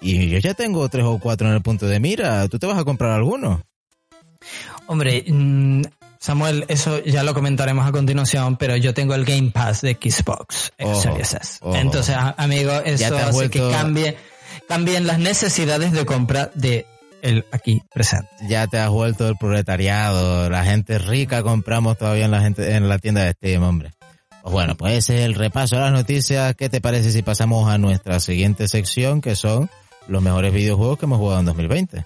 Y 0.01 0.29
yo 0.29 0.39
ya 0.39 0.53
tengo 0.53 0.87
tres 0.87 1.05
o 1.05 1.19
cuatro 1.19 1.47
en 1.47 1.55
el 1.55 1.61
punto 1.61 1.87
de 1.87 1.99
mira. 1.99 2.47
¿Tú 2.47 2.57
te 2.57 2.67
vas 2.67 2.77
a 2.77 2.85
comprar 2.85 3.11
alguno? 3.11 3.61
Hombre, 4.87 5.23
mm, 5.27 5.83
Samuel, 6.19 6.65
eso 6.67 7.03
ya 7.03 7.23
lo 7.23 7.33
comentaremos 7.33 7.87
a 7.87 7.91
continuación, 7.91 8.57
pero 8.57 8.75
yo 8.75 8.93
tengo 8.93 9.13
el 9.13 9.25
Game 9.25 9.51
Pass 9.51 9.81
de 9.81 9.93
Xbox 9.93 10.71
Entonces, 10.77 12.15
amigo, 12.37 12.71
eso 12.85 13.17
hace 13.17 13.49
que 13.49 13.59
cambie, 13.71 14.17
cambien 14.67 15.05
las 15.05 15.19
necesidades 15.19 15.91
de 15.91 16.05
compra 16.05 16.51
de 16.55 16.85
el 17.21 17.45
aquí 17.51 17.81
presente. 17.93 18.29
Ya 18.47 18.67
te 18.67 18.77
has 18.79 18.89
vuelto 18.89 19.27
el 19.27 19.35
proletariado. 19.37 20.49
La 20.49 20.63
gente 20.63 20.99
rica 20.99 21.43
compramos 21.43 21.97
todavía 21.97 22.25
en 22.25 22.31
la 22.31 22.41
gente 22.41 22.75
en 22.75 22.89
la 22.89 22.99
tienda 22.99 23.23
de 23.23 23.31
Steam, 23.31 23.63
hombre. 23.63 23.91
Pues 24.41 24.53
bueno, 24.53 24.75
pues 24.75 24.93
ese 24.93 25.19
es 25.19 25.25
el 25.25 25.35
repaso 25.35 25.75
de 25.75 25.81
las 25.81 25.91
noticias. 25.91 26.55
¿Qué 26.55 26.69
te 26.69 26.81
parece 26.81 27.11
si 27.11 27.21
pasamos 27.21 27.69
a 27.69 27.77
nuestra 27.77 28.19
siguiente 28.19 28.67
sección, 28.67 29.21
que 29.21 29.35
son 29.35 29.69
los 30.07 30.21
mejores 30.21 30.53
videojuegos 30.53 30.97
que 30.97 31.05
hemos 31.05 31.19
jugado 31.19 31.41
en 31.41 31.45
2020? 31.45 32.03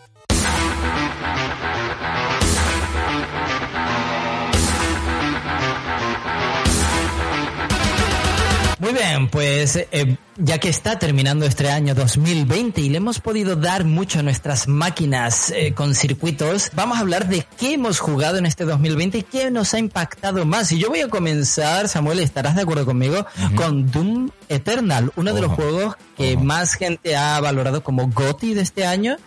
Bien, 9.13 9.27
pues 9.27 9.75
eh, 9.91 10.17
ya 10.38 10.58
que 10.58 10.70
está 10.70 10.98
terminando 10.98 11.46
este 11.46 11.70
año 11.70 11.93
2020 11.93 12.82
y 12.82 12.89
le 12.89 12.98
hemos 12.98 13.20
podido 13.20 13.55
dar 13.55 13.86
mucho 13.86 14.20
a 14.20 14.24
nuestras 14.24 14.67
máquinas 14.67 15.51
eh, 15.51 15.74
con 15.74 15.93
circuitos, 15.93 16.72
vamos 16.74 16.98
a 16.98 17.01
hablar 17.01 17.27
de 17.27 17.46
qué 17.60 17.74
hemos 17.74 18.00
jugado 18.00 18.38
en 18.38 18.48
este 18.48 18.65
2020 18.65 19.20
y 19.20 19.24
qué 19.24 19.51
nos 19.51 19.74
ha 19.75 19.79
impactado 19.79 20.46
más. 20.46 20.72
Y 20.72 20.79
yo 20.79 20.89
voy 20.89 21.01
a 21.01 21.10
comenzar, 21.10 21.88
Samuel, 21.89 22.20
estarás 22.20 22.55
de 22.55 22.63
acuerdo 22.63 22.86
conmigo, 22.86 23.27
con 23.55 23.91
Doom 23.91 24.32
Eternal, 24.50 25.12
uno 25.15 25.34
de 25.34 25.41
los 25.41 25.51
juegos 25.51 25.96
que 26.17 26.36
más 26.36 26.74
gente 26.74 27.15
ha 27.15 27.39
valorado 27.39 27.84
como 27.84 28.08
GOTI 28.08 28.55
de 28.55 28.62
este 28.62 28.86
año. 28.86 29.17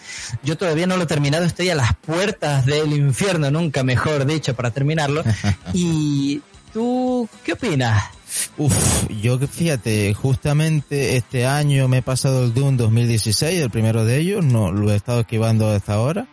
Yo 0.43 0.57
todavía 0.57 0.87
no 0.87 0.97
lo 0.97 1.05
he 1.05 1.07
terminado, 1.07 1.45
estoy 1.45 1.71
a 1.71 1.77
las 1.77 1.95
puertas 1.95 2.67
del 2.67 2.93
infierno, 2.93 3.51
nunca 3.51 3.85
mejor 3.85 4.27
dicho, 4.27 4.57
para 4.57 4.73
terminarlo. 4.73 5.23
y 5.73 6.43
tú, 6.73 7.29
¿qué 7.45 7.53
opinas? 7.53 8.16
Uf, 8.59 9.09
yo 9.21 9.39
fíjate, 9.39 10.15
justamente 10.15 11.17
este 11.17 11.47
año 11.47 11.89
me 11.89 11.99
he 11.99 12.03
pasado 12.03 12.45
el 12.45 12.55
Doom 12.55 12.77
2016, 12.77 13.61
el 13.61 13.71
primero 13.71 14.05
de 14.05 14.19
ellos, 14.19 14.45
no 14.45 14.73
lo 14.73 14.91
he 14.91 14.97
estado 14.97 15.21
esquivando 15.21 15.69
hasta 15.69 15.95
ahora 15.95 16.27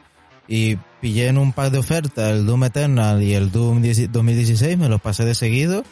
y 0.48 0.78
pillé 1.02 1.28
en 1.28 1.38
un 1.38 1.54
par 1.54 1.72
de 1.72 1.80
ofertas 1.80 2.32
el 2.32 2.46
Doom 2.46 2.66
Eternal 2.66 3.24
y 3.24 3.34
el 3.34 3.52
Doom 3.52 3.82
2016, 3.82 4.78
me 4.78 4.90
los 4.90 5.02
pasé 5.02 5.26
de 5.26 5.36
seguido 5.36 5.84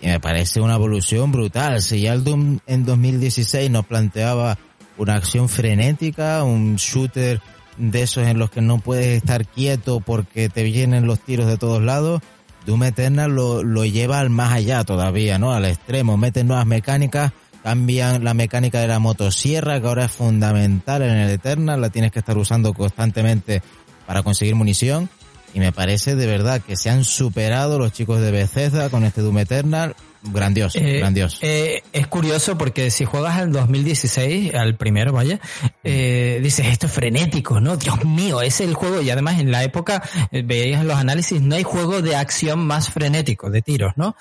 y 0.00 0.06
me 0.06 0.20
parece 0.20 0.60
una 0.60 0.74
evolución 0.74 1.32
brutal. 1.32 1.82
Si 1.82 2.00
ya 2.00 2.12
el 2.12 2.24
Doom 2.24 2.60
en 2.66 2.84
2016 2.84 3.70
nos 3.70 3.86
planteaba 3.86 4.58
una 4.96 5.14
acción 5.14 5.48
frenética, 5.48 6.42
un 6.42 6.76
shooter 6.76 7.40
de 7.76 8.02
esos 8.02 8.26
en 8.26 8.38
los 8.38 8.50
que 8.50 8.60
no 8.60 8.78
puedes 8.78 9.16
estar 9.16 9.46
quieto 9.46 10.00
porque 10.00 10.48
te 10.48 10.64
vienen 10.64 11.06
los 11.06 11.20
tiros 11.20 11.46
de 11.46 11.58
todos 11.58 11.82
lados, 11.82 12.22
Doom 12.68 12.82
Eternal 12.84 13.34
lo, 13.34 13.62
lo 13.62 13.86
lleva 13.86 14.20
al 14.20 14.28
más 14.28 14.52
allá 14.52 14.84
todavía, 14.84 15.38
¿no? 15.38 15.54
Al 15.54 15.64
extremo, 15.64 16.18
meten 16.18 16.48
nuevas 16.48 16.66
mecánicas, 16.66 17.32
cambian 17.62 18.22
la 18.24 18.34
mecánica 18.34 18.78
de 18.78 18.88
la 18.88 18.98
motosierra, 18.98 19.80
que 19.80 19.86
ahora 19.86 20.04
es 20.04 20.12
fundamental 20.12 21.00
en 21.00 21.16
el 21.16 21.30
Eternal, 21.30 21.80
la 21.80 21.88
tienes 21.88 22.12
que 22.12 22.18
estar 22.18 22.36
usando 22.36 22.74
constantemente 22.74 23.62
para 24.06 24.22
conseguir 24.22 24.54
munición. 24.54 25.08
Y 25.54 25.60
me 25.60 25.72
parece 25.72 26.14
de 26.14 26.26
verdad 26.26 26.60
que 26.60 26.76
se 26.76 26.90
han 26.90 27.04
superado 27.04 27.78
los 27.78 27.92
chicos 27.92 28.20
de 28.20 28.30
Bethesda 28.32 28.90
con 28.90 29.02
este 29.04 29.22
Doom 29.22 29.38
Eternal 29.38 29.96
grandioso, 30.22 30.78
Eh, 30.78 30.98
grandioso. 30.98 31.38
eh, 31.42 31.82
es 31.92 32.06
curioso 32.06 32.56
porque 32.58 32.90
si 32.90 33.04
juegas 33.04 33.36
al 33.38 33.52
2016, 33.52 34.54
al 34.54 34.76
primero, 34.76 35.12
vaya, 35.12 35.40
eh, 35.84 36.40
dices, 36.42 36.66
esto 36.66 36.86
es 36.86 36.92
frenético, 36.92 37.60
¿no? 37.60 37.76
Dios 37.76 38.04
mío, 38.04 38.40
es 38.42 38.60
el 38.60 38.74
juego. 38.74 39.00
Y 39.00 39.10
además 39.10 39.38
en 39.40 39.50
la 39.50 39.62
época, 39.64 40.02
eh, 40.30 40.42
veías 40.44 40.84
los 40.84 40.96
análisis, 40.96 41.40
no 41.40 41.54
hay 41.56 41.62
juego 41.62 42.02
de 42.02 42.16
acción 42.16 42.58
más 42.66 42.90
frenético, 42.90 43.50
de 43.50 43.62
tiros, 43.62 43.92
¿no? 43.96 44.16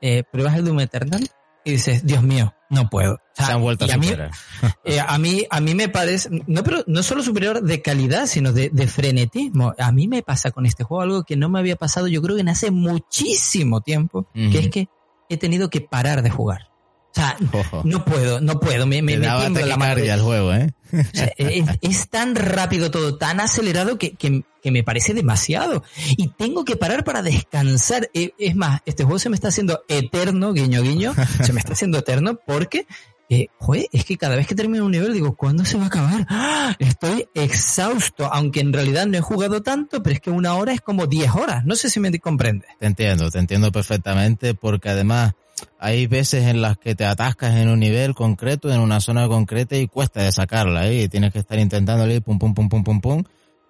Eh, 0.00 0.24
pruebas 0.30 0.56
el 0.56 0.64
Doom 0.64 0.80
Eternal 0.80 1.28
y 1.64 1.70
dices, 1.72 2.04
Dios 2.04 2.22
mío, 2.24 2.54
no 2.70 2.90
puedo. 2.90 3.14
O 3.14 3.20
sea, 3.36 3.46
se 3.46 3.52
han 3.52 3.60
vuelto 3.62 3.84
a 3.84 3.94
a 3.94 3.96
mí, 3.96 4.08
eh, 4.84 4.98
a 5.00 5.16
mí, 5.18 5.44
a 5.48 5.60
mí 5.60 5.74
me 5.76 5.88
parece, 5.88 6.28
no, 6.48 6.64
pero 6.64 6.82
no 6.88 7.02
solo 7.04 7.22
superior 7.22 7.62
de 7.62 7.80
calidad, 7.82 8.26
sino 8.26 8.52
de, 8.52 8.68
de 8.70 8.86
frenetismo. 8.88 9.72
A 9.78 9.92
mí 9.92 10.08
me 10.08 10.22
pasa 10.22 10.50
con 10.50 10.66
este 10.66 10.82
juego 10.82 11.02
algo 11.02 11.22
que 11.24 11.36
no 11.36 11.48
me 11.48 11.60
había 11.60 11.76
pasado, 11.76 12.08
yo 12.08 12.20
creo 12.20 12.34
que 12.34 12.40
en 12.42 12.48
hace 12.48 12.72
muchísimo 12.72 13.80
tiempo, 13.80 14.26
Ujú. 14.34 14.50
que 14.50 14.58
es 14.58 14.68
que 14.70 14.88
he 15.28 15.36
tenido 15.36 15.70
que 15.70 15.80
parar 15.80 16.22
de 16.22 16.30
jugar. 16.30 16.68
O 17.10 17.14
sea, 17.14 17.36
Ojo. 17.52 17.82
no 17.84 18.04
puedo, 18.04 18.40
no 18.40 18.58
puedo, 18.58 18.86
me, 18.86 19.02
me, 19.02 19.12
Te 19.12 19.18
me 19.18 19.26
daba 19.26 19.40
tiembla 19.42 19.66
la 19.66 19.76
mano. 19.76 20.00
el 20.00 20.20
juego, 20.22 20.54
¿eh? 20.54 20.72
O 20.92 21.16
sea, 21.16 21.30
es, 21.38 21.64
es 21.82 22.08
tan 22.08 22.34
rápido 22.34 22.90
todo, 22.90 23.16
tan 23.18 23.40
acelerado 23.40 23.98
que, 23.98 24.14
que, 24.14 24.44
que 24.62 24.70
me 24.70 24.82
parece 24.82 25.12
demasiado. 25.12 25.82
Y 26.16 26.28
tengo 26.28 26.64
que 26.64 26.76
parar 26.76 27.04
para 27.04 27.20
descansar. 27.22 28.08
Eh, 28.14 28.32
Es 28.38 28.56
más, 28.56 28.80
este 28.86 29.04
juego 29.04 29.18
se 29.18 29.28
me 29.28 29.34
está 29.36 29.48
haciendo 29.48 29.84
eterno, 29.88 30.52
guiño 30.54 30.80
guiño, 30.82 31.12
se 31.42 31.52
me 31.52 31.60
está 31.60 31.74
haciendo 31.74 31.98
eterno 31.98 32.38
porque, 32.46 32.86
eh, 33.34 33.48
joder, 33.56 33.86
es 33.92 34.04
que 34.04 34.18
cada 34.18 34.36
vez 34.36 34.46
que 34.46 34.54
termino 34.54 34.84
un 34.84 34.90
nivel 34.90 35.14
digo, 35.14 35.34
¿cuándo 35.34 35.64
se 35.64 35.78
va 35.78 35.84
a 35.84 35.86
acabar? 35.86 36.26
¡Ah! 36.28 36.76
Estoy 36.78 37.26
exhausto, 37.32 38.26
aunque 38.30 38.60
en 38.60 38.74
realidad 38.74 39.06
no 39.06 39.16
he 39.16 39.22
jugado 39.22 39.62
tanto, 39.62 40.02
pero 40.02 40.12
es 40.12 40.20
que 40.20 40.28
una 40.28 40.54
hora 40.54 40.74
es 40.74 40.82
como 40.82 41.06
10 41.06 41.30
horas. 41.36 41.64
No 41.64 41.74
sé 41.74 41.88
si 41.88 41.98
me 41.98 42.12
comprendes. 42.18 42.68
Te 42.78 42.84
entiendo, 42.84 43.30
te 43.30 43.38
entiendo 43.38 43.72
perfectamente 43.72 44.52
porque 44.52 44.90
además 44.90 45.32
hay 45.78 46.06
veces 46.08 46.44
en 46.44 46.60
las 46.60 46.76
que 46.76 46.94
te 46.94 47.06
atascas 47.06 47.56
en 47.56 47.70
un 47.70 47.80
nivel 47.80 48.14
concreto, 48.14 48.70
en 48.70 48.80
una 48.80 49.00
zona 49.00 49.26
concreta 49.28 49.78
y 49.78 49.88
cuesta 49.88 50.20
de 50.20 50.30
sacarla, 50.30 50.88
¿eh? 50.88 51.04
Y 51.04 51.08
tienes 51.08 51.32
que 51.32 51.38
estar 51.38 51.58
intentándole 51.58 52.20
pum 52.20 52.38
pum 52.38 52.52
pum 52.52 52.68
pum 52.68 52.84
pum 52.84 53.00
pum 53.00 53.24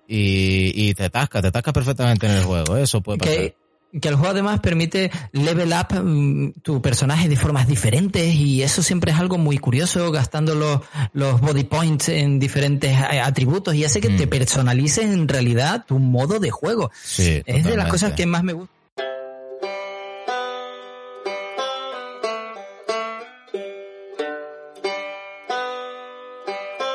y, 0.09 0.73
y 0.75 0.95
te 0.95 1.05
atascas, 1.05 1.41
te 1.41 1.49
atascas 1.49 1.73
perfectamente 1.73 2.27
en 2.27 2.33
el 2.33 2.43
juego, 2.43 2.77
¿eh? 2.77 2.83
eso 2.83 3.01
puede 3.01 3.19
pasar. 3.19 3.35
que, 3.35 3.57
que 4.01 4.09
el 4.09 4.15
juego 4.17 4.31
además 4.33 4.61
permite 4.61 5.11
level 5.33 5.73
up 5.73 5.95
mm, 6.03 6.53
tu 6.63 6.81
personaje 6.81 7.29
de 7.29 7.37
formas 7.37 7.67
diferentes 7.69 8.35
y 8.35 8.63
eso 8.63 8.83
siempre 8.83 9.13
es 9.13 9.19
algo 9.19 9.37
muy 9.39 9.59
curioso, 9.59 10.11
gastando 10.11 10.55
los, 10.55 10.81
los 11.13 11.41
body 11.41 11.65
points 11.65 12.09
en 12.09 12.39
diferentes 12.39 12.91
eh, 12.99 13.21
atributos 13.21 13.75
y 13.75 13.85
hace 13.85 14.01
que 14.01 14.09
Mm. 14.11 14.17
te 14.17 14.27
personalices 14.27 15.05
en 15.05 15.29
realidad 15.29 15.85
tu 15.87 15.99
modo 15.99 16.39
de 16.41 16.51
juego. 16.51 16.91
Sí, 17.03 17.43
Es 17.47 17.65
de 17.65 17.77
las 17.77 17.89
cosas 17.89 18.13
que 18.15 18.25
más 18.27 18.43
me 18.43 18.53
gusta. 18.55 18.73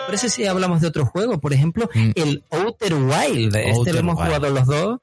Por 0.05 0.15
eso 0.15 0.29
si 0.29 0.45
hablamos 0.45 0.79
de 0.81 0.87
otro 0.87 1.05
juego, 1.05 1.37
por 1.39 1.51
ejemplo, 1.53 1.89
Mm. 1.93 2.11
el 2.15 2.43
Outer 2.49 2.93
Wild. 2.93 3.55
Este 3.55 3.91
lo 3.93 3.99
hemos 3.99 4.15
Wild. 4.17 4.27
jugado 4.27 4.49
los 4.53 4.65
dos 4.65 4.99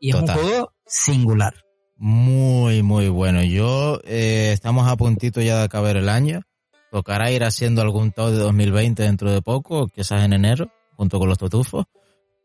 y 0.00 0.10
es 0.10 0.16
Total. 0.16 0.38
un 0.38 0.44
juego 0.44 0.72
singular. 0.86 1.54
Muy, 1.96 2.82
muy 2.82 3.08
bueno. 3.08 3.42
Yo, 3.42 4.00
eh, 4.04 4.50
estamos 4.52 4.86
a 4.86 4.96
puntito 4.96 5.40
ya 5.40 5.58
de 5.58 5.64
acabar 5.64 5.96
el 5.96 6.08
año. 6.08 6.42
Tocará 6.90 7.30
ir 7.30 7.42
haciendo 7.42 7.82
algún 7.82 8.12
top 8.12 8.30
de 8.30 8.38
2020 8.38 9.02
dentro 9.02 9.32
de 9.32 9.42
poco, 9.42 9.88
quizás 9.88 10.24
en 10.24 10.32
enero, 10.32 10.70
junto 10.96 11.18
con 11.18 11.28
los 11.28 11.38
totufos. 11.38 11.86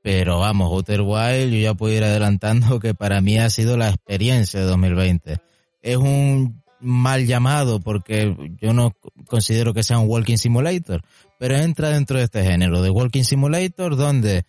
Pero 0.02 0.40
vamos, 0.40 0.72
Outer 0.72 1.02
Wild, 1.02 1.54
yo 1.54 1.60
ya 1.60 1.74
puedo 1.74 1.96
ir 1.96 2.04
adelantando 2.04 2.80
que 2.80 2.96
para 2.96 3.22
mí 3.22 3.38
ha 3.38 3.50
sido 3.50 3.78
la 3.78 3.90
experiencia 3.90 4.60
de 4.60 4.66
2020. 4.66 5.38
Es 5.82 5.98
un 5.98 6.62
mal 6.80 7.28
llamado 7.28 7.80
porque 7.80 8.36
yo 8.60 8.74
no 8.74 8.94
considero 9.28 9.74
que 9.74 9.84
sea 9.84 10.00
un 10.00 10.10
Walking 10.10 10.38
Simulator, 10.38 11.04
pero 11.38 11.56
entra 11.56 11.90
dentro 11.90 12.18
de 12.18 12.24
este 12.24 12.44
género 12.44 12.82
de 12.82 12.90
Walking 12.90 13.24
Simulator 13.24 13.96
donde 13.96 14.46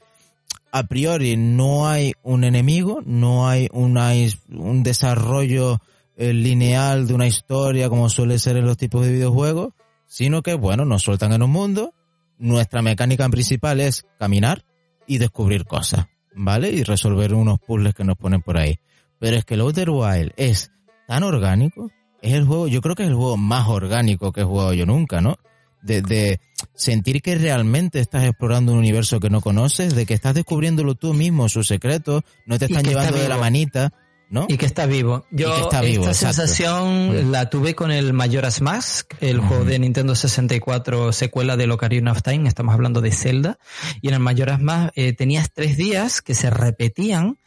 a 0.73 0.85
priori 0.85 1.37
no 1.37 1.87
hay 1.87 2.15
un 2.23 2.45
enemigo, 2.45 3.03
no 3.05 3.47
hay 3.47 3.69
una, 3.73 4.13
un 4.49 4.83
desarrollo 4.83 5.81
eh, 6.17 6.33
lineal 6.33 7.07
de 7.07 7.15
una 7.15 7.27
historia 7.27 7.91
como 7.91 8.09
suele 8.09 8.39
ser 8.39 8.57
en 8.57 8.65
los 8.65 8.79
tipos 8.79 9.05
de 9.05 9.13
videojuegos, 9.13 9.75
sino 10.07 10.43
que, 10.43 10.55
bueno, 10.55 10.87
nos 10.87 11.03
sueltan 11.03 11.33
en 11.33 11.43
un 11.43 11.51
mundo, 11.51 11.95
nuestra 12.39 12.81
mecánica 12.81 13.29
principal 13.29 13.81
es 13.81 14.07
caminar 14.19 14.65
y 15.07 15.19
descubrir 15.19 15.67
cosas, 15.67 16.07
¿vale? 16.35 16.71
Y 16.71 16.85
resolver 16.85 17.35
unos 17.35 17.59
puzzles 17.61 17.95
que 17.95 18.05
nos 18.05 18.17
ponen 18.17 18.41
por 18.41 18.57
ahí. 18.57 18.79
Pero 19.19 19.37
es 19.37 19.45
que 19.45 19.55
el 19.55 19.61
Outer 19.61 19.91
Wild 19.91 20.33
es 20.37 20.73
tan 21.07 21.23
orgánico, 21.23 21.91
es 22.23 22.33
el 22.33 22.47
juego, 22.47 22.67
yo 22.67 22.81
creo 22.81 22.95
que 22.95 23.03
es 23.03 23.11
el 23.11 23.15
juego 23.15 23.37
más 23.37 23.69
orgánico 23.69 24.33
que 24.33 24.41
he 24.41 24.45
jugado 24.45 24.73
yo 24.73 24.87
nunca, 24.87 25.21
¿no? 25.21 25.37
De, 25.83 26.01
de 26.01 26.41
sentir 26.75 27.23
que 27.23 27.35
realmente 27.35 27.99
estás 27.99 28.25
explorando 28.25 28.73
un 28.73 28.79
universo 28.79 29.19
que 29.19 29.31
no 29.31 29.41
conoces, 29.41 29.95
de 29.95 30.07
que 30.07 30.15
estás 30.15 30.35
descubriéndolo 30.35 30.95
tú 30.95 31.13
mismo, 31.13 31.49
sus 31.49 31.67
secretos, 31.67 32.23
no 32.47 32.59
te 32.59 32.67
están 32.67 32.85
llevando 32.85 33.19
de 33.19 33.29
la 33.29 33.37
manita, 33.37 33.93
¿no? 34.31 34.47
Y 34.49 34.57
que 34.57 34.67
está 34.67 34.87
vivo. 34.87 35.27
Yo 35.33 35.55
está 35.57 35.81
vivo, 35.81 36.09
esta 36.09 36.29
exacto. 36.29 36.47
sensación 36.47 37.33
la 37.33 37.51
tuve 37.51 37.75
con 37.75 37.91
el 37.91 38.13
Majora's 38.13 38.63
Mask, 38.63 39.13
el 39.21 39.41
juego 39.41 39.65
de 39.65 39.79
Nintendo 39.81 40.15
64, 40.15 41.13
secuela 41.13 41.57
del 41.57 41.73
Ocarina 41.73 42.13
of 42.13 42.23
Time, 42.23 42.49
estamos 42.49 42.75
hablando 42.75 43.01
de 43.01 43.11
Zelda, 43.11 43.59
y 44.01 44.09
en 44.09 44.15
el 44.15 44.21
Majora's 44.21 44.61
Mask 44.61 44.93
eh, 44.95 45.13
tenías 45.13 45.51
tres 45.53 45.77
días 45.77 46.23
que 46.23 46.35
se 46.35 46.49
repetían, 46.49 47.39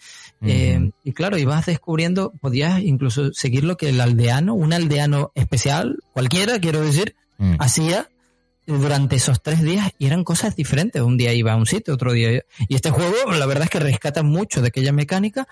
eh, 0.42 0.92
y 1.04 1.14
claro, 1.14 1.38
ibas 1.38 1.66
descubriendo, 1.66 2.34
podías 2.40 2.82
incluso 2.82 3.34
seguir 3.34 3.64
lo 3.64 3.78
que 3.78 3.90
el 3.90 4.02
aldeano, 4.02 4.54
un 4.54 4.74
aldeano 4.74 5.32
especial, 5.34 5.98
cualquiera, 6.14 6.60
quiero 6.60 6.82
decir, 6.82 7.16
Mm. 7.38 7.56
hacía 7.60 8.10
durante 8.66 9.16
esos 9.16 9.42
tres 9.42 9.62
días 9.62 9.92
y 9.98 10.08
eran 10.08 10.24
cosas 10.24 10.56
diferentes. 10.56 11.02
Un 11.02 11.18
día 11.18 11.34
iba 11.34 11.54
a 11.54 11.56
un 11.56 11.66
sitio, 11.66 11.94
otro 11.94 12.14
día. 12.14 12.44
Y 12.68 12.76
este 12.76 12.90
juego, 12.90 13.32
la 13.34 13.46
verdad 13.46 13.66
es 13.66 13.70
que 13.70 13.80
rescata 13.80 14.24
mucho 14.24 14.62
de 14.62 14.68
aquella 14.70 14.92
mecánica, 14.92 15.48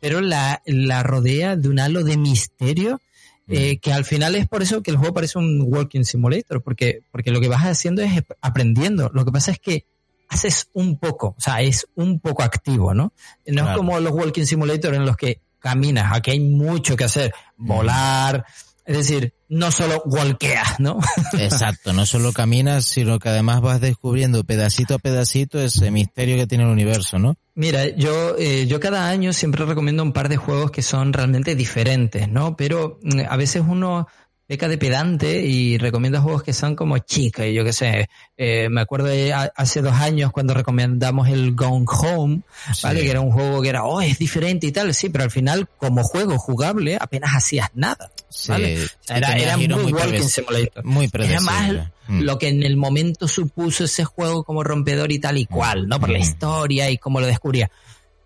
pero 0.00 0.20
la, 0.20 0.62
la 0.66 1.02
rodea 1.02 1.56
de 1.56 1.68
un 1.68 1.78
halo 1.80 2.04
de 2.04 2.16
misterio. 2.16 3.00
eh, 3.48 3.78
que 3.78 3.92
al 3.92 4.04
final 4.04 4.36
es 4.36 4.46
por 4.46 4.62
eso 4.62 4.80
que 4.80 4.92
el 4.92 4.96
juego 4.96 5.12
parece 5.14 5.36
un 5.38 5.64
walking 5.66 6.04
simulator, 6.04 6.62
porque, 6.62 7.02
porque 7.10 7.32
lo 7.32 7.40
que 7.40 7.48
vas 7.48 7.62
haciendo 7.64 8.00
es 8.00 8.22
aprendiendo. 8.40 9.10
Lo 9.12 9.24
que 9.24 9.32
pasa 9.32 9.50
es 9.50 9.58
que 9.58 9.84
haces 10.28 10.68
un 10.72 10.98
poco, 10.98 11.34
o 11.36 11.40
sea, 11.40 11.60
es 11.60 11.88
un 11.96 12.20
poco 12.20 12.44
activo, 12.44 12.94
¿no? 12.94 13.12
No 13.46 13.68
es 13.68 13.76
como 13.76 13.98
los 13.98 14.12
walking 14.12 14.44
simulator 14.44 14.94
en 14.94 15.04
los 15.04 15.16
que 15.16 15.40
caminas, 15.58 16.12
aquí 16.14 16.30
hay 16.30 16.40
mucho 16.40 16.96
que 16.96 17.04
hacer, 17.04 17.34
volar, 17.56 18.46
es 18.90 18.96
decir, 18.96 19.34
no 19.48 19.70
solo 19.70 20.02
walkeas, 20.04 20.80
¿no? 20.80 20.98
Exacto, 21.38 21.92
no 21.92 22.06
solo 22.06 22.32
caminas, 22.32 22.86
sino 22.86 23.20
que 23.20 23.28
además 23.28 23.60
vas 23.60 23.80
descubriendo 23.80 24.42
pedacito 24.42 24.96
a 24.96 24.98
pedacito 24.98 25.60
ese 25.60 25.92
misterio 25.92 26.36
que 26.36 26.48
tiene 26.48 26.64
el 26.64 26.70
universo, 26.70 27.20
¿no? 27.20 27.36
Mira, 27.54 27.86
yo, 27.86 28.36
eh, 28.36 28.66
yo 28.66 28.80
cada 28.80 29.08
año 29.08 29.32
siempre 29.32 29.64
recomiendo 29.64 30.02
un 30.02 30.12
par 30.12 30.28
de 30.28 30.38
juegos 30.38 30.72
que 30.72 30.82
son 30.82 31.12
realmente 31.12 31.54
diferentes, 31.54 32.28
¿no? 32.28 32.56
Pero 32.56 32.98
mm, 33.04 33.20
a 33.28 33.36
veces 33.36 33.62
uno 33.64 34.08
peca 34.50 34.66
de 34.66 34.78
pedante 34.78 35.42
y 35.42 35.78
recomienda 35.78 36.20
juegos 36.20 36.42
que 36.42 36.52
son 36.52 36.74
como 36.74 36.98
chicas. 36.98 37.46
Y 37.46 37.54
yo 37.54 37.62
qué 37.62 37.72
sé, 37.72 38.10
eh, 38.36 38.68
me 38.68 38.80
acuerdo 38.80 39.06
de 39.06 39.32
hace 39.32 39.80
dos 39.80 39.92
años 39.92 40.32
cuando 40.32 40.54
recomendamos 40.54 41.28
el 41.28 41.54
Gone 41.54 41.84
Home, 41.86 42.40
¿vale? 42.82 43.02
Que 43.02 43.10
era 43.12 43.20
un 43.20 43.30
juego 43.30 43.62
que 43.62 43.68
era, 43.68 43.84
oh, 43.84 44.00
es 44.00 44.18
diferente 44.18 44.66
y 44.66 44.72
tal, 44.72 44.92
sí, 44.92 45.08
pero 45.08 45.22
al 45.22 45.30
final, 45.30 45.68
como 45.76 46.02
juego 46.02 46.36
jugable, 46.36 46.98
apenas 47.00 47.30
hacías 47.36 47.68
nada. 47.74 48.10
¿vale? 48.48 48.88
era, 49.08 49.56
muy, 49.56 49.92
Walking 49.92 50.22
Simulator. 50.22 50.84
Muy 50.84 51.08
Era 51.12 51.40
más 51.42 51.72
mm. 52.08 52.20
lo 52.22 52.36
que 52.36 52.48
en 52.48 52.64
el 52.64 52.76
momento 52.76 53.28
supuso 53.28 53.84
ese 53.84 54.04
juego 54.04 54.42
como 54.42 54.64
rompedor 54.64 55.12
y 55.12 55.20
tal 55.20 55.38
y 55.38 55.46
cual, 55.46 55.86
¿no? 55.86 56.00
Por 56.00 56.10
la 56.10 56.18
mm. 56.18 56.22
historia 56.22 56.90
y 56.90 56.98
cómo 56.98 57.20
lo 57.20 57.28
descubría. 57.28 57.70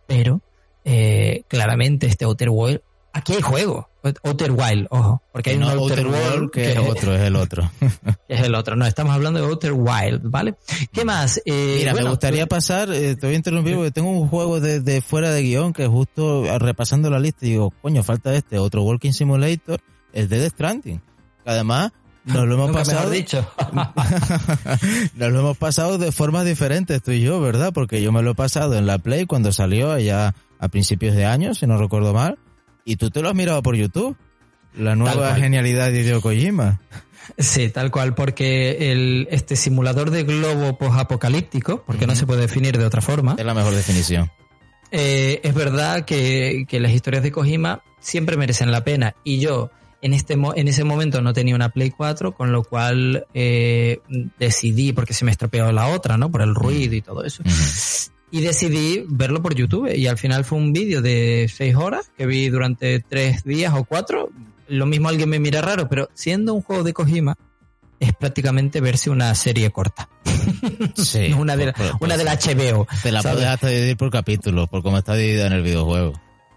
Pero, 0.07 0.40
eh, 0.87 1.43
claramente 1.49 2.07
este 2.07 2.25
Outer 2.25 2.49
World 2.49 2.81
Aquí 3.14 3.33
hay 3.33 3.43
juego. 3.43 3.88
Outer 4.23 4.52
Wild, 4.52 4.87
ojo. 4.90 5.23
Porque 5.32 5.50
hay 5.50 5.56
un 5.56 5.62
Outer, 5.64 6.06
World 6.06 6.50
que, 6.50 6.73
es 6.73 6.78
otro, 6.78 7.14
es 7.14 7.23
el 7.23 7.37
otro. 7.37 7.70
es 8.28 8.40
el 8.40 8.54
otro. 8.54 8.76
No, 8.76 8.87
estamos 8.87 9.14
hablando 9.14 9.40
de 9.40 9.46
Outer 9.46 9.73
Wild, 9.73 10.20
¿vale? 10.25 10.56
¿Qué 10.92 11.04
más? 11.04 11.40
Eh, 11.46 11.76
Mira, 11.78 11.94
me 11.94 12.04
gustaría 12.04 12.46
pasar, 12.46 12.90
eh, 12.92 13.16
te 13.16 13.26
voy 13.26 13.34
a 13.34 13.37
interrumpir 13.37 13.76
porque 13.76 13.90
tengo 13.90 14.11
un 14.11 14.28
juego 14.28 14.61
de, 14.61 15.00
fuera 15.00 15.30
de 15.30 15.42
guion 15.42 15.73
que 15.73 15.87
justo 15.87 16.44
ah, 16.50 16.58
repasando 16.58 17.08
la 17.08 17.18
lista 17.18 17.46
digo, 17.46 17.73
coño, 17.82 18.02
falta 18.02 18.34
este, 18.34 18.58
otro 18.58 18.82
Walking 18.82 19.12
Simulator, 19.12 19.80
el 20.12 20.28
de 20.28 20.38
Death 20.38 20.52
Stranding. 20.52 21.00
Además, 21.46 21.92
nos 22.25 22.46
lo 22.46 22.54
hemos 22.56 22.73
pasado. 22.73 23.08
dicho. 23.11 23.46
nos 25.14 25.32
lo 25.32 25.40
hemos 25.40 25.56
pasado 25.56 25.96
de 25.96 26.12
formas 26.12 26.44
diferentes 26.44 27.02
tú 27.02 27.12
y 27.12 27.23
yo, 27.23 27.40
¿verdad? 27.40 27.73
Porque 27.73 28.02
yo 28.02 28.12
me 28.12 28.23
lo 28.23 28.32
he 28.32 28.34
pasado 28.34 28.76
en 28.76 28.87
la 28.87 28.99
Play 28.99 29.25
cuando 29.25 29.50
salió 29.52 29.92
allá 29.92 30.34
a 30.58 30.68
principios 30.68 31.14
de 31.14 31.25
año, 31.25 31.54
si 31.54 31.66
no 31.66 31.78
recuerdo 31.78 32.12
mal 32.12 32.38
y 32.84 32.96
tú 32.96 33.10
te 33.10 33.22
lo 33.22 33.28
has 33.28 33.34
mirado 33.34 33.62
por 33.62 33.76
YouTube. 33.76 34.16
La 34.76 34.96
nueva 34.96 35.34
genialidad 35.36 35.90
de 35.90 36.00
Hideo 36.00 36.20
Kojima. 36.20 36.80
Sí, 37.38 37.70
tal 37.70 37.90
cual, 37.90 38.14
porque 38.14 38.92
el, 38.92 39.28
este 39.30 39.56
simulador 39.56 40.10
de 40.10 40.24
globo 40.24 40.76
post-apocalíptico, 40.76 41.82
porque 41.86 42.06
no 42.06 42.14
se 42.14 42.26
puede 42.26 42.42
definir 42.42 42.76
de 42.76 42.84
otra 42.84 43.00
forma. 43.00 43.36
Es 43.38 43.46
la 43.46 43.54
mejor 43.54 43.74
definición. 43.74 44.30
Eh, 44.90 45.40
es 45.42 45.54
verdad 45.54 46.04
que, 46.04 46.66
las 46.70 46.92
historias 46.92 47.22
de 47.22 47.32
Kojima 47.32 47.82
siempre 48.00 48.36
merecen 48.36 48.70
la 48.70 48.84
pena. 48.84 49.14
Y 49.24 49.38
yo, 49.38 49.70
en, 50.02 50.12
este, 50.12 50.34
en 50.34 50.68
ese 50.68 50.84
momento 50.84 51.22
no 51.22 51.32
tenía 51.32 51.54
una 51.54 51.70
Play 51.70 51.90
4, 51.90 52.32
con 52.32 52.52
lo 52.52 52.62
cual 52.62 53.26
eh, 53.32 54.00
decidí, 54.38 54.92
porque 54.92 55.14
se 55.14 55.24
me 55.24 55.30
estropeó 55.30 55.72
la 55.72 55.86
otra, 55.88 56.18
¿no? 56.18 56.30
Por 56.30 56.42
el 56.42 56.54
ruido 56.54 56.94
y 56.94 57.00
todo 57.00 57.24
eso 57.24 57.42
y 58.34 58.40
decidí 58.40 59.04
verlo 59.06 59.40
por 59.40 59.54
YouTube 59.54 59.94
y 59.94 60.08
al 60.08 60.18
final 60.18 60.44
fue 60.44 60.58
un 60.58 60.72
vídeo 60.72 61.00
de 61.00 61.48
seis 61.54 61.76
horas 61.76 62.10
que 62.18 62.26
vi 62.26 62.48
durante 62.48 62.98
tres 62.98 63.44
días 63.44 63.72
o 63.76 63.84
cuatro. 63.84 64.28
Lo 64.66 64.86
mismo 64.86 65.08
alguien 65.08 65.28
me 65.28 65.38
mira 65.38 65.60
raro, 65.60 65.88
pero 65.88 66.08
siendo 66.14 66.52
un 66.52 66.60
juego 66.60 66.82
de 66.82 66.92
Kojima 66.92 67.36
es 68.00 68.12
prácticamente 68.12 68.80
verse 68.80 69.08
una 69.08 69.32
serie 69.36 69.70
corta. 69.70 70.08
Sí. 70.96 71.32
una 71.32 71.56
de, 71.56 71.66
la, 71.66 71.74
una 72.00 72.16
de 72.16 72.24
la 72.24 72.34
HBO. 72.34 72.88
Te 73.02 73.12
la 73.12 73.22
puedes 73.22 73.46
hasta 73.46 73.68
dividir 73.68 73.96
por 73.96 74.10
capítulos, 74.10 74.68
por 74.68 74.82
cómo 74.82 74.98
está 74.98 75.14
dividida 75.14 75.46
en 75.46 75.52
el 75.52 75.62
videojuego. 75.62 76.12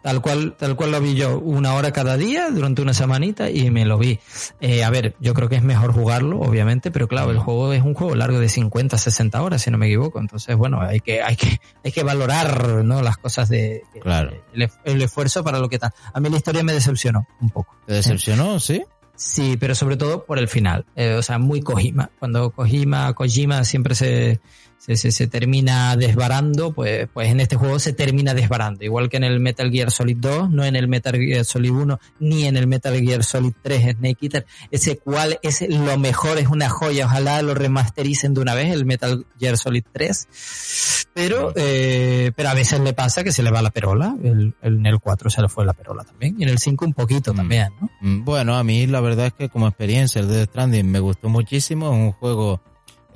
Tal 0.08 0.22
cual, 0.22 0.56
tal 0.58 0.78
cual 0.78 0.92
lo 0.92 1.02
vi 1.02 1.16
yo, 1.16 1.38
una 1.38 1.74
hora 1.74 1.92
cada 1.92 2.16
día 2.16 2.50
durante 2.50 2.82
una 2.82 2.94
semanita 2.94 3.50
y 3.50 3.70
me 3.72 3.84
lo 3.84 3.98
vi. 3.98 4.18
Eh, 4.62 4.86
a 4.86 4.90
ver, 4.90 5.18
yo 5.20 5.34
creo 5.34 5.50
que 5.50 5.58
es 5.58 5.64
mejor 5.64 5.92
jugarlo, 5.92 6.40
obviamente, 6.40 6.92
pero 6.92 7.10
claro, 7.10 7.32
el 7.32 7.40
juego 7.40 7.74
es 7.74 7.82
un 7.82 7.94
juego 7.94 8.16
largo 8.16 8.40
de 8.40 8.48
50, 8.48 8.98
60 8.98 9.42
horas, 9.42 9.64
si 9.64 9.70
no 9.70 9.78
me 9.78 9.88
equivoco. 9.88 10.22
Entonces, 10.22 10.56
bueno, 10.56 10.80
hay 10.80 11.02
que, 11.02 11.22
hay 11.22 11.36
que, 11.36 11.60
hay 11.84 11.92
que 11.92 12.04
valorar, 12.04 12.86
¿no? 12.86 13.02
Las 13.02 13.18
cosas 13.18 13.50
de, 13.50 13.84
claro. 14.02 14.32
el, 14.54 15.02
esfuerzo 15.02 15.44
para 15.44 15.60
lo 15.60 15.68
que 15.68 15.78
tal. 15.78 15.92
A 16.14 16.22
mí 16.22 16.30
la 16.30 16.38
historia 16.38 16.64
me 16.64 16.72
decepcionó 16.72 17.28
un 17.42 17.50
poco. 17.50 17.76
¿Te 17.86 17.92
decepcionó, 17.92 18.62
sí? 18.62 18.86
Sí, 19.14 19.58
pero 19.60 19.76
sobre 19.76 19.98
todo 19.98 20.24
por 20.24 20.40
el 20.40 20.48
final. 20.48 20.86
Eh, 20.96 21.16
o 21.16 21.22
sea, 21.22 21.38
muy 21.38 21.60
Kojima. 21.60 22.12
Cuando 22.18 22.52
Kojima, 22.52 23.14
Kojima 23.14 23.66
siempre 23.66 23.94
se, 23.94 24.40
se, 24.77 24.96
se, 24.96 25.27
termina 25.27 25.96
desbarando, 25.98 26.72
pues, 26.72 27.07
pues 27.13 27.29
en 27.29 27.39
este 27.39 27.55
juego 27.55 27.79
se 27.79 27.93
termina 27.93 28.34
desbarando. 28.34 28.86
Igual 28.86 29.10
que 29.10 29.17
en 29.17 29.24
el 29.24 29.39
Metal 29.39 29.69
Gear 29.72 29.91
Solid 29.91 30.17
2, 30.17 30.50
no 30.50 30.63
en 30.63 30.75
el 30.75 30.88
Metal 30.88 31.15
Gear 31.17 31.43
Solid 31.43 31.72
1, 31.72 32.00
ni 32.19 32.46
en 32.46 32.55
el 32.55 32.67
Metal 32.67 32.98
Gear 32.98 33.24
Solid 33.24 33.53
3 33.62 33.98
Snake 33.98 34.17
Eater. 34.22 34.46
Ese 34.72 34.98
cual 34.98 35.40
es 35.42 35.68
lo 35.68 35.98
mejor, 35.98 36.37
es 36.37 36.48
una 36.48 36.70
joya. 36.70 37.05
Ojalá 37.05 37.42
lo 37.42 37.53
remastericen 37.53 38.33
de 38.33 38.42
una 38.42 38.53
vez, 38.53 38.72
el 38.72 38.85
Metal 38.85 39.25
Gear 39.40 39.57
Solid 39.57 39.83
3. 39.92 41.07
Pero, 41.13 41.51
eh, 41.55 42.31
pero 42.35 42.50
a 42.50 42.53
veces 42.53 42.79
le 42.79 42.94
pasa 42.94 43.24
que 43.24 43.31
se 43.31 43.44
le 43.44 43.51
va 43.51 43.61
la 43.61 43.72
perola. 43.72 44.16
El, 44.24 44.53
en 44.61 44.85
el 44.85 45.00
4 45.00 45.29
se 45.29 45.42
le 45.42 45.50
fue 45.50 45.66
la 45.66 45.74
perola 45.74 46.03
también. 46.03 46.35
Y 46.37 46.44
en 46.44 46.50
el 46.50 46.59
5 46.59 46.85
un 46.85 46.94
poquito 46.94 47.33
mm. 47.33 47.35
también, 47.35 47.70
¿no? 47.81 47.90
Mm, 48.01 48.24
bueno, 48.24 48.55
a 48.55 48.63
mí 48.63 48.87
la 48.87 49.01
verdad 49.01 49.27
es 49.27 49.33
que 49.33 49.50
como 49.50 49.68
experiencia 49.68 50.22
el 50.22 50.27
Death 50.27 50.50
Stranding 50.51 50.90
me 50.90 51.00
gustó 51.00 51.27
muchísimo. 51.27 51.87
Es 51.87 51.94
un 51.94 52.11
juego 52.11 52.61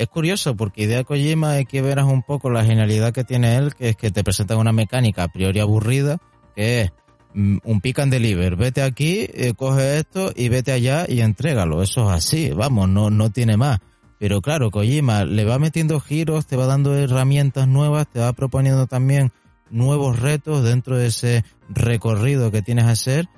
es 0.02 0.10
curioso 0.10 0.56
porque 0.56 0.84
idea 0.84 1.04
Kojima 1.04 1.64
que 1.66 1.82
veras 1.82 2.06
un 2.06 2.24
poco 2.24 2.50
la 2.50 2.66
genialidad 2.66 3.14
que 3.14 3.24
tiene 3.24 3.56
él, 3.56 3.76
que 3.76 3.90
es 3.90 3.96
que 3.96 4.10
te 4.10 4.24
presentan 4.24 4.58
una 4.58 4.72
mecánica 4.72 5.24
a 5.24 5.28
priori 5.28 5.60
aburrida, 5.60 6.18
que 6.56 6.82
es 6.82 6.92
mm, 7.34 7.58
un 7.64 7.82
pick 7.82 8.00
and 8.00 8.12
deliver. 8.12 8.56
Vete 8.56 8.82
aquí, 8.82 9.28
eh, 9.32 9.54
coge 9.56 10.00
esto 10.00 10.32
y 10.36 10.50
vete 10.50 10.72
allá 10.72 11.06
y 11.08 11.22
entrégalo. 11.22 11.84
Eso 11.84 12.10
es 12.10 12.18
así, 12.18 12.50
vamos, 12.50 12.90
no, 12.90 13.12
no 13.12 13.30
tiene 13.30 13.58
más. 13.58 13.80
Pero 14.18 14.42
claro, 14.42 14.72
Kojima 14.72 15.24
le 15.24 15.46
va 15.46 15.60
metiendo 15.60 16.00
giros, 16.00 16.48
te 16.48 16.56
va 16.56 16.66
dando 16.66 16.96
herramientas 16.96 17.68
nuevas, 17.68 18.08
te 18.08 18.20
va 18.20 18.34
proponiendo 18.34 18.88
también 18.88 19.32
nuevos 19.70 20.20
retos 20.20 20.64
dentro 20.64 20.98
de 20.98 21.08
ese 21.08 21.46
recorrido 21.70 22.52
que 22.52 22.62
tienes 22.62 22.86
que 22.86 22.92
hacer 22.92 23.30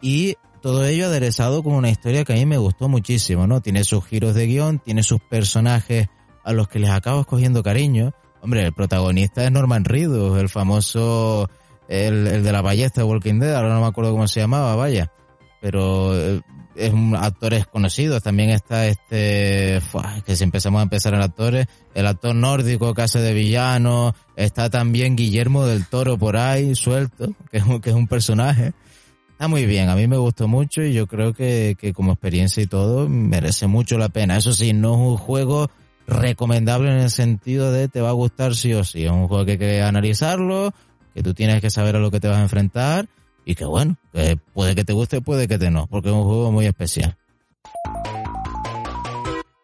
y 0.00 0.36
todo 0.60 0.84
ello 0.84 1.06
aderezado 1.06 1.62
con 1.62 1.74
una 1.74 1.90
historia 1.90 2.24
que 2.24 2.32
a 2.32 2.36
mí 2.36 2.46
me 2.46 2.58
gustó 2.58 2.88
muchísimo, 2.88 3.46
¿no? 3.46 3.60
Tiene 3.60 3.84
sus 3.84 4.04
giros 4.04 4.34
de 4.34 4.46
guion, 4.46 4.78
tiene 4.78 5.02
sus 5.02 5.20
personajes 5.20 6.08
a 6.44 6.52
los 6.52 6.68
que 6.68 6.78
les 6.78 6.90
acabo 6.90 7.20
escogiendo 7.20 7.62
cariño. 7.62 8.12
Hombre, 8.42 8.64
el 8.64 8.72
protagonista 8.72 9.44
es 9.44 9.52
Norman 9.52 9.84
Reedus, 9.84 10.38
el 10.38 10.48
famoso, 10.48 11.48
el, 11.88 12.42
de 12.42 12.52
la 12.52 12.62
ballesta 12.62 13.02
de 13.02 13.06
Walking 13.06 13.38
Dead, 13.38 13.54
ahora 13.54 13.74
no 13.74 13.80
me 13.80 13.86
acuerdo 13.86 14.12
cómo 14.12 14.28
se 14.28 14.40
llamaba, 14.40 14.76
vaya. 14.76 15.12
Pero 15.60 16.16
eh, 16.16 16.40
es 16.74 16.92
un 16.92 17.14
actor 17.14 17.54
conocido, 17.68 18.20
también 18.20 18.50
está 18.50 18.86
este, 18.86 19.80
que 20.24 20.36
si 20.36 20.44
empezamos 20.44 20.80
a 20.80 20.84
empezar 20.84 21.14
en 21.14 21.22
actores, 21.22 21.66
el 21.94 22.06
actor 22.06 22.34
nórdico 22.34 22.94
que 22.94 23.02
hace 23.02 23.20
de 23.20 23.34
villano, 23.34 24.14
está 24.36 24.70
también 24.70 25.16
Guillermo 25.16 25.66
del 25.66 25.86
Toro 25.86 26.16
por 26.16 26.36
ahí, 26.36 26.74
suelto, 26.74 27.34
que 27.50 27.60
que 27.82 27.90
es 27.90 27.96
un 27.96 28.08
personaje. 28.08 28.72
Está 29.40 29.48
muy 29.48 29.64
bien, 29.64 29.88
a 29.88 29.96
mí 29.96 30.06
me 30.06 30.18
gustó 30.18 30.48
mucho 30.48 30.82
y 30.82 30.92
yo 30.92 31.06
creo 31.06 31.32
que, 31.32 31.74
que 31.80 31.94
como 31.94 32.12
experiencia 32.12 32.62
y 32.62 32.66
todo 32.66 33.08
merece 33.08 33.68
mucho 33.68 33.96
la 33.96 34.10
pena. 34.10 34.36
Eso 34.36 34.52
sí, 34.52 34.74
no 34.74 34.92
es 34.92 35.00
un 35.00 35.16
juego 35.16 35.70
recomendable 36.06 36.90
en 36.90 36.98
el 36.98 37.10
sentido 37.10 37.72
de 37.72 37.88
te 37.88 38.02
va 38.02 38.10
a 38.10 38.12
gustar 38.12 38.54
sí 38.54 38.74
o 38.74 38.84
sí. 38.84 39.06
Es 39.06 39.10
un 39.10 39.28
juego 39.28 39.46
que 39.46 39.52
hay 39.52 39.58
que 39.58 39.80
analizarlo, 39.80 40.74
que 41.14 41.22
tú 41.22 41.32
tienes 41.32 41.62
que 41.62 41.70
saber 41.70 41.96
a 41.96 42.00
lo 42.00 42.10
que 42.10 42.20
te 42.20 42.28
vas 42.28 42.36
a 42.36 42.42
enfrentar 42.42 43.08
y 43.46 43.54
que 43.54 43.64
bueno, 43.64 43.96
puede 44.52 44.74
que 44.74 44.84
te 44.84 44.92
guste, 44.92 45.22
puede 45.22 45.48
que 45.48 45.56
te 45.56 45.70
no, 45.70 45.86
porque 45.86 46.10
es 46.10 46.14
un 46.14 46.24
juego 46.24 46.52
muy 46.52 46.66
especial. 46.66 47.16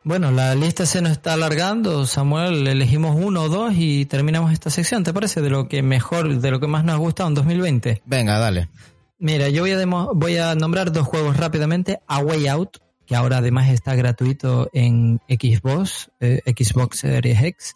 Bueno, 0.04 0.30
la 0.30 0.54
lista 0.54 0.86
se 0.86 1.02
nos 1.02 1.12
está 1.12 1.34
alargando, 1.34 2.06
Samuel. 2.06 2.66
Elegimos 2.66 3.14
uno 3.14 3.42
o 3.42 3.48
dos 3.50 3.74
y 3.76 4.06
terminamos 4.06 4.54
esta 4.54 4.70
sección, 4.70 5.04
¿te 5.04 5.12
parece? 5.12 5.42
De 5.42 5.50
lo 5.50 5.68
que 5.68 5.82
mejor, 5.82 6.34
de 6.34 6.50
lo 6.50 6.60
que 6.60 6.66
más 6.66 6.82
nos 6.82 6.94
ha 6.94 6.98
gustado 6.98 7.28
en 7.28 7.34
2020. 7.34 8.02
Venga, 8.06 8.38
dale. 8.38 8.70
Mira, 9.18 9.48
yo 9.48 9.62
voy 9.62 9.72
a, 9.72 9.86
voy 10.14 10.36
a 10.36 10.54
nombrar 10.54 10.92
dos 10.92 11.06
juegos 11.06 11.36
rápidamente. 11.38 12.00
A 12.06 12.18
Way 12.18 12.48
Out, 12.48 12.78
que 13.06 13.16
ahora 13.16 13.38
además 13.38 13.70
está 13.70 13.94
gratuito 13.94 14.68
en 14.74 15.20
Xbox, 15.26 16.10
eh, 16.20 16.42
Xbox 16.46 16.98
Series 16.98 17.42
X. 17.42 17.74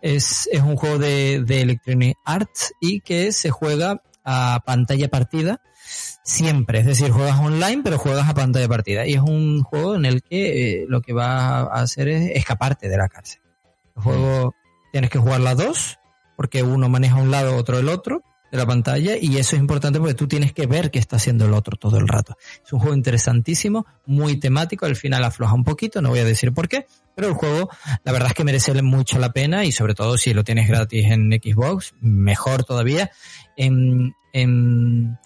es, 0.00 0.48
es 0.50 0.62
un 0.62 0.76
juego 0.76 0.98
de, 0.98 1.42
de 1.42 1.60
Electronic 1.60 2.16
Arts 2.24 2.72
y 2.80 3.00
que 3.00 3.32
se 3.32 3.50
juega 3.50 4.02
a 4.24 4.62
pantalla 4.64 5.08
partida 5.08 5.60
siempre. 6.22 6.78
Es 6.78 6.86
decir, 6.86 7.10
juegas 7.10 7.38
online, 7.38 7.82
pero 7.84 7.98
juegas 7.98 8.28
a 8.30 8.34
pantalla 8.34 8.68
partida. 8.68 9.06
Y 9.06 9.14
es 9.14 9.20
un 9.20 9.62
juego 9.62 9.96
en 9.96 10.06
el 10.06 10.22
que 10.22 10.82
eh, 10.82 10.86
lo 10.88 11.02
que 11.02 11.12
va 11.12 11.60
a 11.60 11.82
hacer 11.82 12.08
es 12.08 12.30
escaparte 12.36 12.88
de 12.88 12.96
la 12.96 13.08
cárcel. 13.08 13.42
El 13.96 14.02
juego 14.02 14.54
tienes 14.92 15.10
que 15.10 15.18
jugar 15.18 15.40
las 15.40 15.58
dos, 15.58 15.98
porque 16.36 16.62
uno 16.62 16.88
maneja 16.88 17.16
un 17.16 17.30
lado, 17.30 17.56
otro 17.56 17.78
el 17.78 17.90
otro 17.90 18.22
de 18.50 18.58
la 18.58 18.66
pantalla 18.66 19.16
y 19.20 19.36
eso 19.36 19.56
es 19.56 19.60
importante 19.60 19.98
porque 19.98 20.14
tú 20.14 20.26
tienes 20.26 20.52
que 20.52 20.66
ver 20.66 20.90
qué 20.90 20.98
está 20.98 21.16
haciendo 21.16 21.46
el 21.46 21.54
otro 21.54 21.76
todo 21.76 21.98
el 21.98 22.08
rato. 22.08 22.36
Es 22.64 22.72
un 22.72 22.80
juego 22.80 22.94
interesantísimo, 22.94 23.86
muy 24.06 24.38
temático, 24.38 24.86
al 24.86 24.96
final 24.96 25.24
afloja 25.24 25.54
un 25.54 25.64
poquito, 25.64 26.02
no 26.02 26.10
voy 26.10 26.20
a 26.20 26.24
decir 26.24 26.52
por 26.52 26.68
qué, 26.68 26.86
pero 27.14 27.28
el 27.28 27.34
juego 27.34 27.70
la 28.04 28.12
verdad 28.12 28.28
es 28.28 28.34
que 28.34 28.44
merece 28.44 28.80
mucho 28.82 29.18
la 29.18 29.32
pena 29.32 29.64
y 29.64 29.72
sobre 29.72 29.94
todo 29.94 30.18
si 30.18 30.34
lo 30.34 30.44
tienes 30.44 30.68
gratis 30.68 31.06
en 31.06 31.30
Xbox, 31.32 31.94
mejor 32.00 32.64
todavía. 32.64 33.10
En, 33.56 34.14
en, 34.32 35.18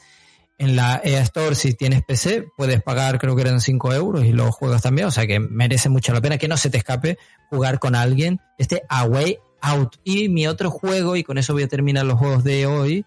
en 0.59 0.77
la 0.77 1.01
EA 1.03 1.21
Store, 1.23 1.55
si 1.55 1.75
tienes 1.75 2.03
PC, 2.03 2.47
puedes 2.57 2.83
pagar, 2.83 3.19
creo 3.19 3.35
que 3.35 3.43
eran 3.43 3.61
5 3.61 3.93
euros 3.93 4.25
y 4.25 4.33
lo 4.33 4.51
juegas 4.53 4.83
también, 4.83 5.09
o 5.09 5.11
sea 5.11 5.27
que 5.27 5.41
merece 5.41 5.89
mucho 5.89 6.13
la 6.13 6.21
pena 6.21 6.39
que 6.39 6.49
no 6.49 6.57
se 6.57 6.71
te 6.71 6.79
escape 6.79 7.19
jugar 7.51 7.79
con 7.79 7.95
alguien 7.95 8.41
este 8.59 8.83
Away 8.89 9.39
Out. 9.61 9.97
Y 10.05 10.29
mi 10.29 10.47
otro 10.47 10.71
juego, 10.71 11.17
y 11.17 11.25
con 11.25 11.39
eso 11.39 11.55
voy 11.55 11.63
a 11.63 11.69
terminar 11.69 12.05
los 12.05 12.19
juegos 12.19 12.45
de 12.45 12.67
hoy, 12.67 13.07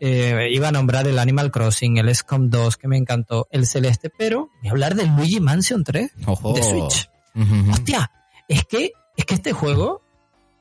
eh, 0.00 0.48
iba 0.50 0.68
a 0.68 0.72
nombrar 0.72 1.06
el 1.06 1.18
Animal 1.18 1.50
Crossing, 1.50 1.98
el 1.98 2.14
SCOM 2.14 2.48
2, 2.50 2.76
que 2.76 2.88
me 2.88 2.96
encantó, 2.96 3.46
el 3.50 3.66
Celeste, 3.66 4.10
pero 4.10 4.48
voy 4.60 4.68
a 4.68 4.70
hablar 4.72 4.94
del 4.94 5.14
Luigi 5.14 5.40
Mansion 5.40 5.84
3 5.84 6.10
Ojo. 6.26 6.52
de 6.54 6.62
Switch. 6.62 7.08
Hostia, 7.70 8.10
es 8.48 8.64
que, 8.64 8.92
es 9.16 9.24
que 9.24 9.34
este 9.34 9.52
juego, 9.52 10.02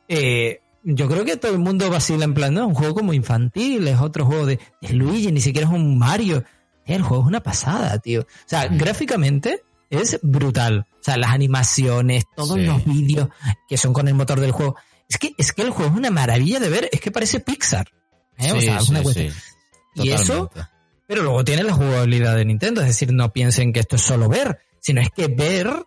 eh, 0.08 0.62
yo 0.84 1.08
creo 1.08 1.25
que 1.25 1.38
todo 1.38 1.52
el 1.54 1.60
mundo 1.60 1.89
vacila 1.89 2.25
en 2.25 2.34
plan, 2.34 2.54
no, 2.54 2.62
es 2.62 2.67
un 2.67 2.73
juego 2.75 2.95
como 2.95 3.13
infantil, 3.13 3.88
es 3.88 3.99
otro 3.99 4.25
juego 4.25 4.45
de, 4.45 4.60
de 4.82 4.93
Luigi, 4.93 5.32
ni 5.32 5.41
siquiera 5.41 5.67
es 5.67 5.73
un 5.73 5.97
Mario. 5.97 6.43
Tío, 6.86 6.95
el 6.95 7.02
juego 7.04 7.23
es 7.23 7.28
una 7.28 7.41
pasada, 7.41 7.97
tío. 7.99 8.21
O 8.21 8.25
sea, 8.45 8.67
gráficamente 8.67 9.62
es 9.89 10.19
brutal. 10.23 10.86
O 10.99 11.04
sea, 11.04 11.17
las 11.17 11.32
animaciones, 11.32 12.25
todos 12.36 12.56
Sí. 12.58 12.65
los 12.65 12.84
vídeos 12.86 13.30
que 13.67 13.78
son 13.78 13.93
con 13.93 14.08
el 14.08 14.15
motor 14.15 14.39
del 14.39 14.52
juego. 14.52 14.75
Es 15.08 15.17
que, 15.17 15.34
es 15.38 15.54
que 15.54 15.62
el 15.63 15.69
juego 15.71 15.91
es 15.91 15.97
una 15.97 16.12
maravilla 16.12 16.60
de 16.60 16.69
ver, 16.69 16.89
es 16.91 16.99
que 17.02 17.12
parece 17.12 17.39
Pixar. 17.39 17.88
¿Eh? 18.39 18.52
o 18.52 18.60
Sí, 18.60 18.65
sea, 18.65 18.78
es 18.78 18.86
sí, 18.86 18.93
cuestión-. 19.02 19.34
Y 19.95 20.12
eso, 20.12 20.49
pero 21.08 21.23
luego 21.23 21.43
tiene 21.43 21.63
la 21.63 21.73
jugabilidad 21.73 22.36
de 22.36 22.45
Nintendo, 22.45 22.82
es 22.82 22.88
decir, 22.88 23.12
no 23.12 23.32
piensen 23.34 23.73
que 23.73 23.80
esto 23.82 23.95
es 23.97 24.02
solo 24.02 24.30
ver, 24.30 24.60
sino 24.80 25.02
es 25.02 25.10
que 25.10 25.28
ver 25.28 25.84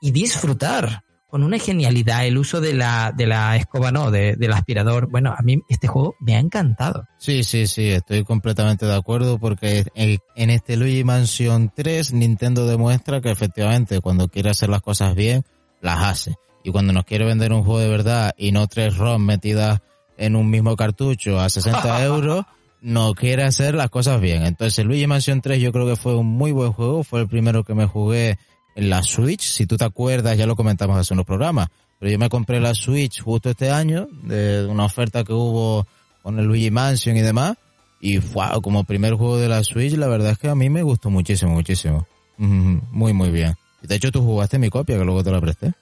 y 0.00 0.10
disfrutar 0.10 1.04
con 1.28 1.42
una 1.42 1.58
genialidad, 1.58 2.24
el 2.26 2.38
uso 2.38 2.60
de 2.60 2.72
la, 2.72 3.12
de 3.14 3.26
la 3.26 3.56
escoba, 3.56 3.90
no, 3.90 4.10
de, 4.10 4.36
del 4.36 4.52
aspirador. 4.52 5.08
Bueno, 5.10 5.34
a 5.36 5.42
mí 5.42 5.60
este 5.68 5.88
juego 5.88 6.14
me 6.20 6.36
ha 6.36 6.38
encantado. 6.38 7.06
Sí, 7.18 7.42
sí, 7.44 7.66
sí, 7.66 7.90
estoy 7.90 8.24
completamente 8.24 8.86
de 8.86 8.94
acuerdo 8.94 9.38
porque 9.38 9.84
en, 9.94 10.18
en 10.36 10.50
este 10.50 10.76
Luigi 10.76 11.02
Mansion 11.04 11.72
3 11.74 12.12
Nintendo 12.12 12.66
demuestra 12.66 13.20
que 13.20 13.30
efectivamente 13.30 14.00
cuando 14.00 14.28
quiere 14.28 14.50
hacer 14.50 14.68
las 14.68 14.82
cosas 14.82 15.14
bien, 15.14 15.44
las 15.80 16.02
hace. 16.04 16.36
Y 16.62 16.70
cuando 16.70 16.92
nos 16.92 17.04
quiere 17.04 17.24
vender 17.24 17.52
un 17.52 17.64
juego 17.64 17.80
de 17.80 17.88
verdad 17.88 18.32
y 18.36 18.52
no 18.52 18.66
tres 18.66 18.96
ROM 18.96 19.24
metidas 19.24 19.80
en 20.16 20.36
un 20.36 20.50
mismo 20.50 20.76
cartucho 20.76 21.40
a 21.40 21.48
60 21.48 22.04
euros, 22.04 22.44
no 22.80 23.14
quiere 23.14 23.42
hacer 23.44 23.74
las 23.74 23.90
cosas 23.90 24.20
bien. 24.20 24.44
Entonces 24.44 24.84
Luigi 24.84 25.06
Mansion 25.06 25.40
3 25.40 25.60
yo 25.60 25.72
creo 25.72 25.86
que 25.86 25.96
fue 25.96 26.16
un 26.16 26.26
muy 26.26 26.52
buen 26.52 26.72
juego, 26.72 27.04
fue 27.04 27.20
el 27.20 27.28
primero 27.28 27.64
que 27.64 27.74
me 27.74 27.86
jugué 27.86 28.38
en 28.74 28.90
la 28.90 29.02
Switch, 29.02 29.42
si 29.42 29.66
tú 29.66 29.76
te 29.76 29.84
acuerdas, 29.84 30.36
ya 30.36 30.46
lo 30.46 30.54
comentamos 30.54 30.98
hace 30.98 31.14
unos 31.14 31.26
programas, 31.26 31.68
pero 31.98 32.12
yo 32.12 32.18
me 32.18 32.28
compré 32.28 32.60
la 32.60 32.74
Switch 32.74 33.22
justo 33.22 33.50
este 33.50 33.70
año, 33.70 34.06
de 34.22 34.66
una 34.66 34.84
oferta 34.84 35.24
que 35.24 35.32
hubo 35.32 35.86
con 36.22 36.38
el 36.38 36.44
Luigi 36.44 36.70
Mansion 36.70 37.16
y 37.16 37.22
demás, 37.22 37.56
y 38.00 38.18
fue 38.18 38.44
como 38.62 38.84
primer 38.84 39.14
juego 39.14 39.38
de 39.38 39.48
la 39.48 39.64
Switch, 39.64 39.94
la 39.94 40.08
verdad 40.08 40.32
es 40.32 40.38
que 40.38 40.48
a 40.48 40.54
mí 40.54 40.68
me 40.68 40.82
gustó 40.82 41.08
muchísimo, 41.08 41.52
muchísimo. 41.52 42.06
Muy, 42.36 43.14
muy 43.14 43.30
bien. 43.30 43.56
Y 43.82 43.86
de 43.86 43.94
hecho 43.94 44.12
tú 44.12 44.22
jugaste 44.22 44.58
mi 44.58 44.68
copia, 44.68 44.98
que 44.98 45.04
luego 45.04 45.24
te 45.24 45.30
la 45.30 45.40
presté. 45.40 45.72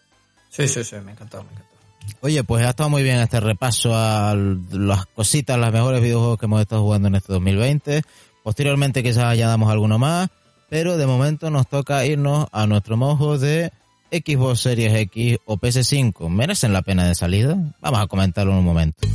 Sí, 0.50 0.68
sí, 0.68 0.84
sí, 0.84 0.96
me 1.04 1.12
encantó, 1.12 1.42
me 1.42 1.50
encantó. 1.50 1.73
Oye, 2.20 2.42
pues 2.42 2.64
ha 2.64 2.70
estado 2.70 2.88
muy 2.88 3.02
bien 3.02 3.18
este 3.18 3.40
repaso 3.40 3.94
a 3.94 4.34
las 4.34 5.06
cositas, 5.06 5.58
los 5.58 5.72
mejores 5.72 6.00
videojuegos 6.00 6.38
que 6.38 6.46
hemos 6.46 6.60
estado 6.60 6.82
jugando 6.82 7.08
en 7.08 7.16
este 7.16 7.32
2020. 7.32 8.02
Posteriormente 8.42 9.02
quizás 9.02 9.24
añadamos 9.24 9.70
alguno 9.70 9.98
más, 9.98 10.28
pero 10.68 10.96
de 10.96 11.06
momento 11.06 11.50
nos 11.50 11.68
toca 11.68 12.04
irnos 12.06 12.46
a 12.52 12.66
nuestro 12.66 12.96
mojo 12.96 13.38
de 13.38 13.72
Xbox 14.10 14.60
Series 14.60 14.94
X 14.94 15.38
o 15.44 15.56
PS5. 15.56 16.28
¿Merecen 16.28 16.72
la 16.72 16.82
pena 16.82 17.06
de 17.06 17.14
salida? 17.14 17.56
Vamos 17.80 18.00
a 18.00 18.06
comentarlo 18.06 18.52
en 18.52 18.58
un 18.58 18.64
momento. 18.64 19.06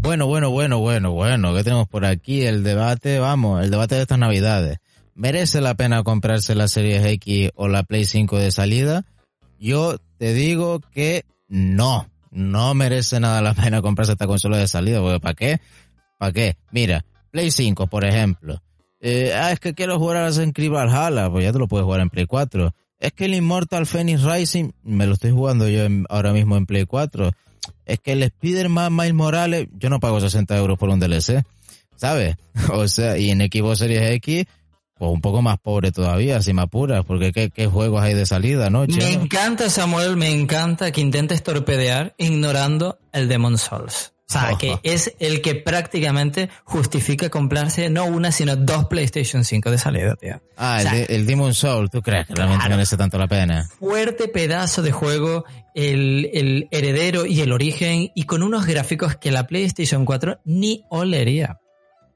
Bueno, 0.00 0.26
bueno, 0.26 0.50
bueno, 0.50 0.78
bueno, 0.80 1.12
bueno, 1.12 1.54
¿qué 1.54 1.62
tenemos 1.62 1.86
por 1.86 2.04
aquí? 2.04 2.42
El 2.42 2.64
debate, 2.64 3.20
vamos, 3.20 3.62
el 3.62 3.70
debate 3.70 3.94
de 3.94 4.02
estas 4.02 4.18
navidades. 4.18 4.78
¿Merece 5.14 5.60
la 5.60 5.74
pena 5.74 6.02
comprarse 6.02 6.54
la 6.54 6.68
Series 6.68 7.04
X 7.04 7.50
o 7.54 7.68
la 7.68 7.82
Play 7.82 8.04
5 8.04 8.38
de 8.38 8.50
salida? 8.50 9.04
Yo 9.58 9.98
te 10.18 10.32
digo 10.32 10.80
que 10.80 11.24
no, 11.48 12.08
no 12.30 12.74
merece 12.74 13.20
nada 13.20 13.42
la 13.42 13.54
pena 13.54 13.82
comprarse 13.82 14.12
esta 14.12 14.26
consola 14.26 14.56
de 14.56 14.68
salida, 14.68 15.00
porque 15.00 15.20
¿para 15.20 15.34
qué? 15.34 15.60
¿Para 16.18 16.32
qué? 16.32 16.56
Mira, 16.70 17.04
Play 17.30 17.50
5, 17.50 17.86
por 17.86 18.04
ejemplo. 18.04 18.62
Eh, 19.00 19.32
ah, 19.34 19.50
es 19.50 19.60
que 19.60 19.74
quiero 19.74 19.98
jugar 19.98 20.18
a 20.18 20.52
Creed 20.52 20.70
Valhalla, 20.70 21.30
pues 21.30 21.44
ya 21.44 21.52
te 21.52 21.58
lo 21.58 21.68
puedes 21.68 21.84
jugar 21.84 22.00
en 22.00 22.10
Play 22.10 22.26
4. 22.26 22.74
Es 22.98 23.12
que 23.12 23.24
el 23.24 23.34
Immortal 23.34 23.86
Phoenix 23.86 24.22
Rising, 24.22 24.72
me 24.82 25.06
lo 25.06 25.14
estoy 25.14 25.30
jugando 25.30 25.68
yo 25.68 25.82
ahora 26.10 26.32
mismo 26.32 26.56
en 26.56 26.66
Play 26.66 26.84
4. 26.84 27.32
Es 27.86 27.98
que 28.00 28.12
el 28.12 28.22
Spider-Man 28.22 28.94
Miles 28.94 29.14
Morales, 29.14 29.68
yo 29.72 29.88
no 29.88 30.00
pago 30.00 30.20
60 30.20 30.56
euros 30.56 30.78
por 30.78 30.90
un 30.90 31.00
DLC, 31.00 31.44
¿sabes? 31.96 32.36
O 32.72 32.86
sea, 32.88 33.16
y 33.16 33.30
en 33.30 33.40
Xbox 33.40 33.78
Series 33.78 34.10
X, 34.12 34.44
pues 35.00 35.10
un 35.12 35.22
poco 35.22 35.40
más 35.40 35.58
pobre 35.58 35.92
todavía, 35.92 36.42
si 36.42 36.52
me 36.52 36.60
apuras, 36.60 37.06
porque 37.06 37.32
¿qué, 37.32 37.48
qué 37.48 37.66
juegos 37.66 38.02
hay 38.02 38.12
de 38.12 38.26
salida, 38.26 38.68
no? 38.68 38.84
Me 38.86 39.12
encanta, 39.14 39.70
Samuel, 39.70 40.16
me 40.18 40.28
encanta 40.30 40.92
que 40.92 41.00
intentes 41.00 41.42
torpedear 41.42 42.14
ignorando 42.18 42.98
el 43.12 43.26
Demon 43.26 43.56
Souls. 43.56 44.12
O 44.28 44.32
sea, 44.32 44.56
que 44.58 44.78
es 44.84 45.12
el 45.18 45.40
que 45.40 45.56
prácticamente 45.56 46.50
justifica 46.64 47.30
comprarse 47.30 47.88
no 47.90 48.04
una, 48.04 48.30
sino 48.30 48.54
dos 48.56 48.84
PlayStation 48.84 49.42
5 49.44 49.70
de 49.72 49.78
salida, 49.78 50.14
tío. 50.16 50.40
Ah, 50.56 50.76
O 50.78 50.80
el, 50.82 50.90
de- 50.90 51.14
el 51.16 51.26
Demon 51.26 51.52
Soul, 51.54 51.88
¿tú 51.90 52.00
crees 52.02 52.26
que 52.28 52.34
realmente 52.34 52.60
Claro. 52.64 52.76
merece 52.76 52.96
tanto 52.96 53.16
la 53.18 53.26
pena? 53.26 53.68
fuerte 53.80 54.28
pedazo 54.28 54.82
de 54.82 54.92
juego, 54.92 55.44
el, 55.74 56.30
el 56.32 56.68
heredero 56.70 57.24
y 57.26 57.40
el 57.40 57.50
origen, 57.52 58.12
y 58.14 58.22
con 58.24 58.42
unos 58.44 58.66
gráficos 58.66 59.16
que 59.16 59.32
la 59.32 59.46
PlayStation 59.48 60.04
4 60.04 60.38
ni 60.44 60.84
olería. 60.90 61.58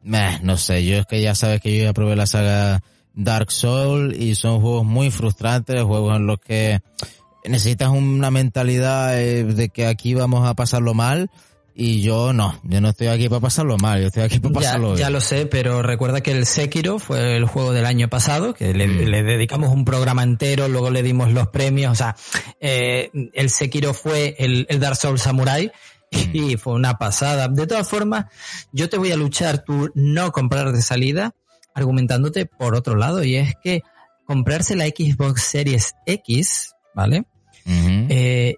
Meh, 0.05 0.39
no 0.43 0.57
sé, 0.57 0.85
yo 0.85 0.99
es 0.99 1.07
que 1.07 1.21
ya 1.23 1.35
sabes 1.35 1.61
que 1.61 1.77
yo 1.77 1.85
ya 1.85 1.93
probé 1.93 2.15
la 2.15 2.27
saga 2.27 2.83
Dark 3.15 3.51
Soul 3.51 4.15
y 4.15 4.35
son 4.35 4.61
juegos 4.61 4.85
muy 4.85 5.11
frustrantes, 5.11 5.83
juegos 5.83 6.17
en 6.17 6.27
los 6.27 6.39
que 6.41 6.81
necesitas 7.45 7.89
una 7.89 8.31
mentalidad 8.31 9.21
eh, 9.21 9.45
de 9.45 9.69
que 9.71 9.87
aquí 9.87 10.15
vamos 10.15 10.47
a 10.49 10.55
pasarlo 10.55 10.95
mal 10.95 11.31
y 11.77 12.03
yo 12.03 12.33
no, 12.33 12.61
yo 12.65 12.81
no 12.81 12.91
estoy 12.91 13.09
aquí 13.09 13.29
para 13.29 13.41
pasarlo 13.41 13.77
mal, 13.79 14.01
yo 14.01 14.07
estoy 14.07 14.23
aquí 14.23 14.39
para 14.39 14.53
Ya, 14.55 14.61
pasarlo 14.61 14.91
ya 14.97 15.07
bien. 15.07 15.13
lo 15.15 15.21
sé, 15.21 15.47
pero 15.47 15.83
recuerda 15.83 16.21
que 16.21 16.31
el 16.31 16.47
Sekiro 16.47 16.99
fue 17.01 17.37
el 17.37 17.47
juego 17.47 17.73
del 17.73 17.85
año 17.87 18.09
pasado, 18.09 18.55
que 18.55 18.73
le, 18.75 18.87
Mm. 18.87 19.09
le 19.09 19.23
dedicamos 19.25 19.73
un 19.73 19.85
programa 19.85 20.23
entero, 20.23 20.69
luego 20.69 20.91
le 20.91 21.03
dimos 21.03 21.33
los 21.33 21.49
premios, 21.49 21.91
o 21.93 21.95
sea, 21.97 22.15
eh, 22.61 23.11
el 23.33 23.51
Sekiro 23.51 23.93
fue 23.93 24.37
el, 24.39 24.67
el 24.69 24.79
Dark 24.81 24.97
Souls 24.97 25.23
Samurai 25.23 25.73
y 26.33 26.57
fue 26.57 26.75
una 26.75 26.99
pasada. 26.99 27.49
De 27.49 27.67
todas 27.67 27.89
formas, 27.89 28.27
yo 28.73 28.89
te 28.89 28.99
voy 28.99 29.13
a 29.13 29.17
luchar 29.17 29.65
tu 29.65 29.91
no 29.95 30.33
comprar 30.33 30.73
de 30.73 30.83
salida 30.83 31.35
argumentándote 31.75 32.47
por 32.47 32.75
otro 32.75 32.95
lado 32.95 33.25
y 33.25 33.37
es 33.37 33.55
que 33.63 33.83
comprarse 34.27 34.77
la 34.77 34.87
Xbox 34.87 35.43
Series 35.43 35.95
X, 36.07 36.75
¿vale? 36.95 37.25
Eh, 37.67 38.57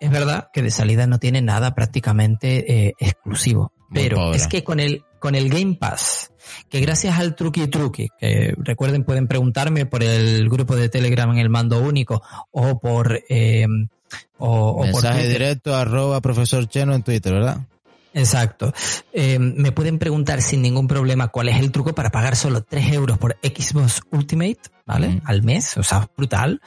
es 0.00 0.10
verdad 0.10 0.50
que 0.52 0.62
de 0.62 0.70
salida 0.70 1.06
no 1.06 1.18
tiene 1.18 1.42
nada 1.42 1.74
prácticamente 1.74 2.88
eh, 2.88 2.94
exclusivo. 2.98 3.72
Muy 3.88 4.02
Pero 4.02 4.16
pobre. 4.16 4.36
es 4.36 4.46
que 4.48 4.64
con 4.64 4.80
el, 4.80 5.04
con 5.18 5.34
el 5.34 5.48
Game 5.48 5.76
Pass, 5.76 6.32
que 6.68 6.80
gracias 6.80 7.18
al 7.18 7.36
truqui 7.36 7.68
truqui, 7.68 8.08
que 8.18 8.54
recuerden 8.58 9.04
pueden 9.04 9.28
preguntarme 9.28 9.86
por 9.86 10.02
el 10.02 10.48
grupo 10.48 10.76
de 10.76 10.88
Telegram 10.88 11.30
en 11.30 11.38
el 11.38 11.48
mando 11.48 11.80
único 11.80 12.22
o 12.50 12.80
por, 12.80 13.22
eh, 13.28 13.66
o, 14.44 14.70
o 14.70 14.76
por 14.76 14.86
Mensaje 14.86 15.20
Twitter. 15.20 15.32
directo 15.38 15.74
arroba 15.76 16.20
profesor 16.20 16.68
Cheno 16.68 16.94
en 16.94 17.02
Twitter, 17.02 17.32
¿verdad? 17.32 17.60
Exacto. 18.12 18.74
Eh, 19.12 19.38
me 19.38 19.72
pueden 19.72 19.98
preguntar 19.98 20.42
sin 20.42 20.62
ningún 20.62 20.88
problema 20.88 21.28
cuál 21.28 21.48
es 21.48 21.58
el 21.58 21.70
truco 21.70 21.94
para 21.94 22.10
pagar 22.10 22.36
solo 22.36 22.62
3 22.62 22.92
euros 22.92 23.18
por 23.18 23.38
Xbox 23.42 24.02
Ultimate, 24.10 24.60
¿vale? 24.84 25.08
Mm. 25.08 25.20
Al 25.24 25.42
mes, 25.42 25.76
o 25.78 25.82
sea, 25.82 26.10
brutal. 26.16 26.60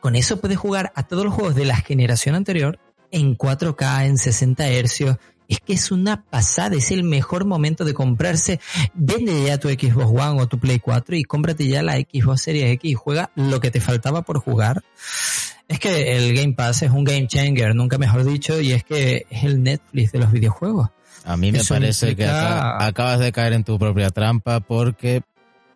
Con 0.00 0.14
eso 0.14 0.40
puedes 0.40 0.56
jugar 0.56 0.92
a 0.94 1.02
todos 1.02 1.24
los 1.24 1.34
juegos 1.34 1.56
de 1.56 1.64
la 1.64 1.76
generación 1.76 2.36
anterior 2.36 2.78
en 3.10 3.36
4K, 3.36 4.06
en 4.06 4.18
60 4.18 4.68
hercios. 4.68 5.16
Es 5.48 5.60
que 5.60 5.74
es 5.74 5.90
una 5.92 6.24
pasada, 6.24 6.76
es 6.76 6.90
el 6.90 7.02
mejor 7.02 7.44
momento 7.44 7.84
de 7.84 7.94
comprarse. 7.94 8.60
Vende 8.94 9.44
ya 9.44 9.58
tu 9.58 9.68
Xbox 9.68 10.06
One 10.06 10.40
o 10.40 10.48
tu 10.48 10.58
Play 10.58 10.80
4 10.80 11.16
y 11.16 11.24
cómprate 11.24 11.66
ya 11.68 11.82
la 11.82 11.96
Xbox 11.96 12.42
Series 12.42 12.72
X 12.74 12.90
y 12.90 12.94
juega 12.94 13.30
lo 13.34 13.60
que 13.60 13.70
te 13.70 13.80
faltaba 13.80 14.22
por 14.22 14.38
jugar. 14.38 14.82
Es 15.68 15.80
que 15.80 16.16
el 16.16 16.34
Game 16.34 16.52
Pass 16.52 16.82
es 16.82 16.90
un 16.90 17.04
game 17.04 17.26
changer, 17.26 17.74
nunca 17.74 17.98
mejor 17.98 18.24
dicho, 18.24 18.60
y 18.60 18.72
es 18.72 18.84
que 18.84 19.26
es 19.30 19.44
el 19.44 19.62
Netflix 19.62 20.12
de 20.12 20.20
los 20.20 20.30
videojuegos. 20.30 20.90
A 21.24 21.36
mí 21.36 21.50
me 21.50 21.58
Eso 21.58 21.74
parece 21.74 22.14
que 22.14 22.24
acabas 22.24 23.18
de 23.18 23.32
caer 23.32 23.52
en 23.52 23.64
tu 23.64 23.78
propia 23.78 24.10
trampa 24.10 24.60
porque 24.60 25.22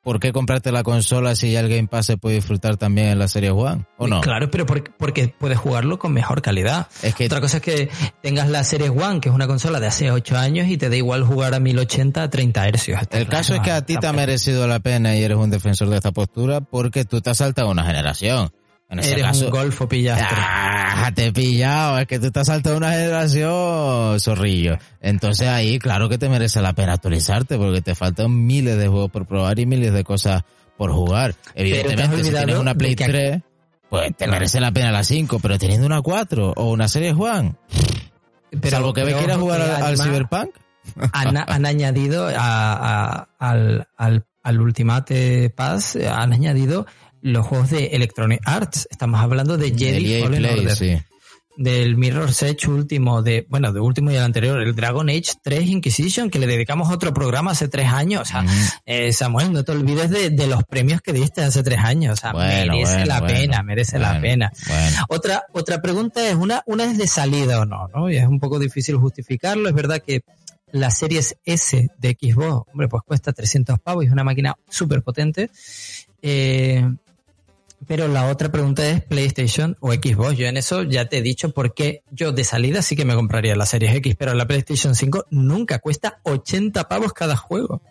¿por 0.03 0.21
qué 0.21 0.33
comprarte 0.33 0.71
la 0.71 0.83
consola 0.83 1.35
si 1.35 1.53
ya 1.53 1.61
el 1.61 1.69
Game 1.69 1.89
Pass 1.89 2.07
se 2.07 2.17
puede 2.17 2.37
disfrutar 2.37 2.77
también 2.77 3.09
en 3.09 3.19
la 3.19 3.27
serie 3.27 3.51
One? 3.51 3.85
¿O 3.97 4.07
no? 4.07 4.21
Claro, 4.21 4.49
pero 4.51 4.65
porque, 4.65 4.93
porque 4.97 5.29
puedes 5.29 5.59
jugarlo 5.59 5.99
con 5.99 6.13
mejor 6.13 6.41
calidad. 6.41 6.87
Es 7.03 7.17
que 7.17 7.27
Otra 7.27 7.41
cosa 7.41 7.57
es 7.57 7.63
que 7.63 7.91
tengas 8.23 8.49
la 8.49 8.63
Series 8.63 8.91
One, 8.91 9.21
que 9.21 9.29
es 9.29 9.35
una 9.35 9.49
consola 9.49 9.81
de 9.81 9.89
hace 9.89 10.11
8 10.11 10.37
años, 10.37 10.69
y 10.69 10.77
te 10.77 10.89
da 10.89 10.97
igual 10.97 11.25
jugar 11.25 11.55
a 11.55 11.61
1080 11.61 12.23
a 12.23 12.31
30 12.31 12.69
hercios. 12.69 13.03
Está 13.03 13.19
el 13.19 13.27
caso 13.27 13.55
es 13.55 13.61
que 13.61 13.73
a 13.73 13.85
ti 13.85 13.97
te 13.97 14.07
ha 14.07 14.13
merecido 14.13 14.69
la 14.69 14.79
pena 14.79 15.17
y 15.17 15.23
eres 15.23 15.37
un 15.37 15.51
defensor 15.51 15.89
de 15.89 15.97
esta 15.97 16.13
postura 16.13 16.61
porque 16.61 17.05
tú 17.05 17.21
te 17.21 17.31
has 17.31 17.39
saltado 17.39 17.71
una 17.71 17.85
generación. 17.85 18.53
En 18.91 18.99
ese 18.99 19.13
Eres 19.13 19.25
caso, 19.25 19.45
un 19.47 19.51
golfo 19.53 19.89
pillastre. 19.89 20.37
Ah, 20.37 21.13
te 21.15 21.27
he 21.27 21.33
pillado, 21.33 21.99
es 22.01 22.07
que 22.09 22.19
tú 22.19 22.33
te 22.33 22.41
has 22.41 22.47
saltado 22.49 22.77
una 22.77 22.91
generación, 22.91 24.19
zorrillo. 24.19 24.79
Entonces 25.01 25.47
ahí, 25.47 25.79
claro 25.79 26.09
que 26.09 26.19
te 26.19 26.29
merece 26.29 26.61
la 26.61 26.73
pena 26.73 26.95
actualizarte 26.95 27.57
porque 27.57 27.83
te 27.83 27.95
faltan 27.95 28.47
miles 28.47 28.77
de 28.79 28.89
juegos 28.89 29.11
por 29.11 29.27
probar 29.27 29.59
y 29.61 29.67
miles 29.67 29.93
de 29.93 30.03
cosas 30.03 30.43
por 30.77 30.93
jugar. 30.93 31.35
Evidentemente, 31.55 32.25
si 32.25 32.31
tienes 32.31 32.59
una 32.59 32.75
Play 32.75 32.97
que- 32.97 33.05
3, 33.07 33.43
pues 33.89 34.17
te 34.17 34.27
merece 34.27 34.61
la 34.61 34.73
pena 34.73 34.91
la 34.91 35.05
5, 35.05 35.39
pero 35.41 35.57
teniendo 35.59 35.87
una 35.87 36.03
4 36.03 36.53
o 36.57 36.71
una 36.71 36.87
One, 36.87 37.55
Pero, 38.51 38.71
Salvo 38.77 38.93
que 38.93 39.05
quieras 39.05 39.37
jugar 39.37 39.61
al, 39.61 39.97
Cyberpunk. 39.99 40.51
Han, 41.13 41.37
han 41.37 41.67
añadido 41.67 42.29
a, 42.37 43.29
al, 43.39 43.87
al, 43.97 44.25
al 44.43 44.61
Ultimate 44.61 45.51
Pass, 45.51 45.97
han 45.97 46.33
añadido 46.33 46.87
los 47.23 47.47
juegos 47.47 47.71
de 47.71 47.87
Electronic 47.89 48.41
Arts. 48.45 48.89
Estamos 48.91 49.21
hablando 49.21 49.57
de 49.57 49.71
Jedi 49.77 50.23
Fallen 50.23 50.45
Order. 50.45 50.77
Sí 50.77 50.99
del 51.61 51.99
Mirror's 51.99 52.43
Edge 52.43 52.69
último, 52.69 53.23
de, 53.23 53.47
bueno, 53.51 53.71
de 53.71 53.81
último 53.81 54.11
y 54.11 54.17
el 54.17 54.23
anterior, 54.23 54.63
el 54.63 54.75
Dragon 54.75 55.11
Age 55.11 55.33
3 55.43 55.69
Inquisition, 55.69 56.31
que 56.31 56.39
le 56.39 56.47
dedicamos 56.47 56.91
otro 56.91 57.13
programa 57.13 57.51
hace 57.51 57.69
tres 57.69 57.89
años. 57.89 58.23
O 58.23 58.25
sea, 58.25 58.47
eh, 58.87 59.13
Samuel, 59.13 59.53
no 59.53 59.63
te 59.63 59.73
olvides 59.73 60.09
de, 60.09 60.31
de, 60.31 60.47
los 60.47 60.65
premios 60.65 61.03
que 61.03 61.13
diste 61.13 61.43
hace 61.43 61.63
tres 61.63 61.81
años. 61.81 62.15
O 62.15 62.17
sea, 62.17 62.33
merece 62.33 63.05
la 63.05 63.21
pena, 63.27 63.63
merece 63.63 63.99
la 63.99 64.19
pena. 64.23 64.51
Otra, 65.11 65.45
otra 65.53 65.83
pregunta 65.83 66.27
es, 66.27 66.35
una, 66.35 66.63
una 66.65 66.85
es 66.85 66.97
de 66.97 67.07
salida 67.07 67.61
o 67.61 67.67
no, 67.67 67.89
¿no? 67.89 68.11
Y 68.11 68.17
es 68.17 68.27
un 68.27 68.41
poco 68.41 68.59
difícil 68.59 68.97
justificarlo. 68.97 69.69
Es 69.69 69.75
verdad 69.75 70.03
que 70.05 70.23
la 70.73 70.91
Series 70.91 71.37
S 71.45 71.89
de 71.99 72.17
Xbox, 72.19 72.71
hombre, 72.73 72.89
pues 72.89 73.03
cuesta 73.05 73.35
300 73.35 73.79
pavos 73.81 74.05
y 74.05 74.07
es 74.07 74.13
una 74.15 74.25
máquina 74.25 74.55
súper 74.71 75.03
potente. 75.03 75.51
Eh, 76.23 76.89
pero 77.87 78.09
la 78.09 78.29
otra 78.29 78.53
pregunta 78.53 78.87
es 78.89 79.03
PlayStation 79.03 79.77
o 79.81 79.93
Xbox. 79.93 80.37
Yo 80.37 80.47
en 80.47 80.57
eso 80.57 80.83
ya 80.83 81.07
te 81.07 81.19
he 81.19 81.23
dicho 81.23 81.51
porque 81.53 82.03
yo 82.11 82.33
de 82.33 82.45
salida 82.45 82.83
sí 82.83 82.97
que 82.97 83.05
me 83.05 83.15
compraría 83.15 83.57
la 83.57 83.67
Series 83.67 83.95
X, 83.97 84.17
pero 84.19 84.35
la 84.35 84.47
PlayStation 84.47 84.95
5 84.95 85.27
nunca 85.31 85.79
cuesta 85.79 86.21
80 86.25 86.89
pavos 86.89 87.13
cada 87.13 87.37
juego. 87.37 87.83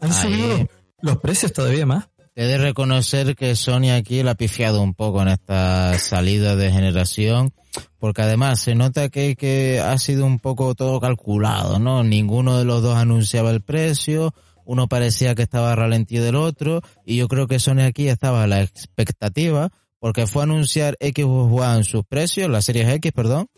Han 0.00 0.12
subido 0.12 0.68
los 1.00 1.18
precios 1.18 1.52
todavía 1.52 1.86
más. 1.86 2.08
He 2.36 2.44
de 2.46 2.58
reconocer 2.58 3.36
que 3.36 3.54
Sony 3.54 3.92
aquí 3.94 4.22
la 4.22 4.32
ha 4.32 4.34
pifiado 4.34 4.82
un 4.82 4.94
poco 4.94 5.22
en 5.22 5.28
esta 5.28 5.96
salida 6.00 6.56
de 6.56 6.72
generación, 6.72 7.52
porque 8.00 8.22
además 8.22 8.60
se 8.60 8.74
nota 8.74 9.08
que, 9.08 9.36
que 9.36 9.78
ha 9.80 9.96
sido 9.98 10.26
un 10.26 10.40
poco 10.40 10.74
todo 10.74 11.00
calculado, 11.00 11.78
¿no? 11.78 12.02
Ninguno 12.02 12.58
de 12.58 12.64
los 12.64 12.82
dos 12.82 12.96
anunciaba 12.96 13.50
el 13.50 13.60
precio, 13.60 14.34
uno 14.64 14.88
parecía 14.88 15.34
que 15.34 15.42
estaba 15.42 15.74
ralentido 15.74 16.24
del 16.24 16.36
otro, 16.36 16.82
y 17.04 17.16
yo 17.16 17.28
creo 17.28 17.46
que 17.46 17.58
Sony 17.58 17.80
aquí 17.80 18.08
estaba 18.08 18.42
a 18.42 18.46
la 18.46 18.62
expectativa, 18.62 19.70
porque 19.98 20.26
fue 20.26 20.42
a 20.42 20.44
anunciar 20.44 20.96
Xbox 21.00 21.62
One 21.62 21.84
sus 21.84 22.04
precios, 22.04 22.50
la 22.50 22.62
serie 22.62 22.92
X, 22.94 23.12
perdón, 23.12 23.48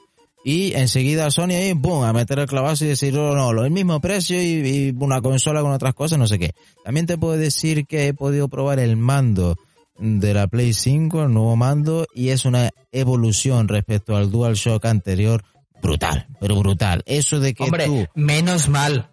y 0.44 0.74
enseguida 0.74 1.28
Sony 1.32 1.56
ahí, 1.56 1.72
boom, 1.72 2.04
a 2.04 2.12
meter 2.12 2.38
el 2.38 2.46
clavazo 2.46 2.84
y 2.84 2.88
decir, 2.88 3.18
oh, 3.18 3.34
no, 3.34 3.52
no, 3.52 3.64
el 3.64 3.72
mismo 3.72 4.00
precio 4.00 4.40
y, 4.40 4.94
una 4.96 5.20
consola 5.20 5.60
con 5.60 5.72
otras 5.72 5.92
cosas, 5.92 6.20
no 6.20 6.28
sé 6.28 6.38
qué. 6.38 6.52
También 6.84 7.06
te 7.06 7.18
puedo 7.18 7.36
decir 7.36 7.84
que 7.84 8.06
he 8.06 8.14
podido 8.14 8.46
probar 8.46 8.78
el 8.78 8.96
mando 8.96 9.56
de 9.98 10.34
la 10.34 10.46
Play 10.46 10.72
5, 10.72 11.24
el 11.24 11.32
nuevo 11.32 11.56
mando, 11.56 12.06
y 12.14 12.28
es 12.28 12.44
una 12.44 12.70
evolución 12.92 13.66
respecto 13.66 14.14
al 14.16 14.30
DualShock 14.30 14.84
anterior 14.84 15.42
brutal, 15.82 16.28
pero 16.40 16.54
brutal. 16.54 17.02
Eso 17.06 17.40
de 17.40 17.52
que 17.52 17.64
Hombre, 17.64 18.08
menos 18.14 18.68
mal, 18.68 19.10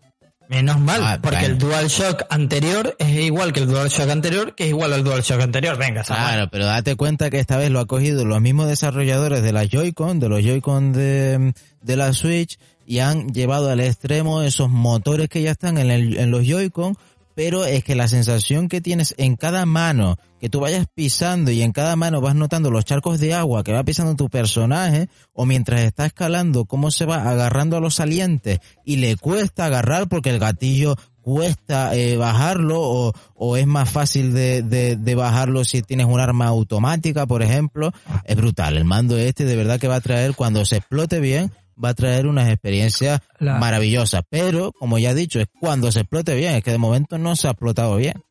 Menos 0.50 0.80
mal, 0.80 1.02
ah, 1.04 1.20
porque 1.22 1.46
el 1.46 1.58
DualShock 1.58 2.26
anterior 2.30 2.96
es 3.00 3.10
igual 3.20 3.54
que 3.54 3.62
el 3.62 3.68
DualShock 3.68 4.10
anterior, 4.10 4.56
que 4.56 4.66
es 4.66 4.70
igual 4.70 4.94
al 4.94 5.04
DualShock 5.04 5.42
anterior. 5.42 5.78
Venga, 5.78 6.04
Claro, 6.04 6.50
pero 6.52 6.66
date 6.66 6.96
cuenta 6.96 7.30
que 7.30 7.40
esta 7.40 7.58
vez 7.58 7.72
lo 7.72 7.80
ha 7.80 7.86
cogido 7.86 8.26
los 8.26 8.42
mismos 8.42 8.68
desarrolladores 8.68 9.42
de 9.42 9.54
la 9.54 9.66
Joy-Con, 9.66 10.20
de 10.20 10.30
los 10.30 10.44
Joy-Con 10.44 10.94
de, 10.94 11.54
de 11.82 11.96
la 11.96 12.14
Switch, 12.14 12.60
y 12.86 13.00
han 13.00 13.30
llevado 13.30 13.70
al 13.70 13.80
extremo 13.80 14.42
esos 14.42 14.70
motores 14.70 15.30
que 15.30 15.42
ya 15.42 15.52
están 15.52 15.78
en, 15.78 15.90
el, 15.90 16.18
en 16.18 16.32
los 16.32 16.46
Joy-Con 16.46 16.98
pero 17.36 17.66
es 17.66 17.84
que 17.84 17.96
la 17.96 18.08
sensación 18.08 18.70
que 18.70 18.82
tienes 18.82 19.16
en 19.18 19.36
cada 19.36 19.66
mano, 19.66 20.18
que 20.40 20.50
tú 20.50 20.60
vayas 20.60 20.88
pisando 20.94 21.52
y 21.52 21.62
en 21.62 21.72
cada 21.72 21.96
mano 21.96 22.22
vas 22.22 22.36
notando 22.36 22.72
los 22.72 22.86
charcos 22.86 23.20
de 23.20 23.34
agua 23.34 23.64
que 23.64 23.74
va 23.74 23.84
pisando 23.84 24.16
tu 24.16 24.30
personaje, 24.30 25.10
o 25.34 25.46
mientras 25.46 25.82
está 25.82 26.06
escalando, 26.06 26.66
cómo 26.66 26.92
se 26.92 27.06
va 27.06 27.30
agarrando 27.30 27.78
a 27.78 27.82
los 27.82 27.96
salientes 27.96 28.60
y 28.86 28.98
le 28.98 29.16
cuesta 29.18 29.66
agarrar 29.66 30.08
porque 30.08 30.30
el 30.30 30.40
gatillo 30.40 30.96
cuesta 31.24 31.96
eh, 31.96 32.18
bajarlo 32.18 32.82
o, 32.82 33.14
o, 33.34 33.58
es 33.58 33.66
más 33.66 33.90
fácil 33.90 34.34
de, 34.34 34.62
de, 34.62 34.98
de, 34.98 35.16
bajarlo 35.16 35.64
si 35.64 35.82
tienes 35.82 36.06
un 36.06 36.20
arma 36.20 36.48
automática, 36.48 37.26
por 37.26 37.42
ejemplo, 37.42 37.94
es 38.26 38.36
brutal. 38.36 38.78
El 38.78 38.84
mando 38.84 39.18
este 39.18 39.46
de 39.46 39.56
verdad 39.56 39.80
que 39.80 39.88
va 39.88 39.96
a 39.96 40.02
traer 40.02 40.36
cuando 40.36 40.66
se 40.66 40.78
explote 40.78 41.22
bien, 41.22 41.52
va 41.82 41.90
a 41.90 41.94
traer 41.94 42.28
unas 42.28 42.50
experiencias 42.50 43.22
maravillosas. 43.40 44.24
Pero, 44.30 44.72
como 44.72 45.00
ya 45.00 45.12
he 45.12 45.16
dicho, 45.16 45.40
es 45.40 45.48
cuando 45.60 45.92
se 45.92 46.02
explote 46.02 46.36
bien, 46.36 46.56
es 46.56 46.64
que 46.64 46.72
de 46.72 46.78
momento 46.78 47.18
no 47.18 47.36
se 47.36 47.48
ha 47.48 47.52
explotado 47.52 47.96
bien. 47.98 48.24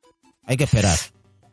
Hay 0.45 0.57
que 0.57 0.65
esperar. 0.65 0.99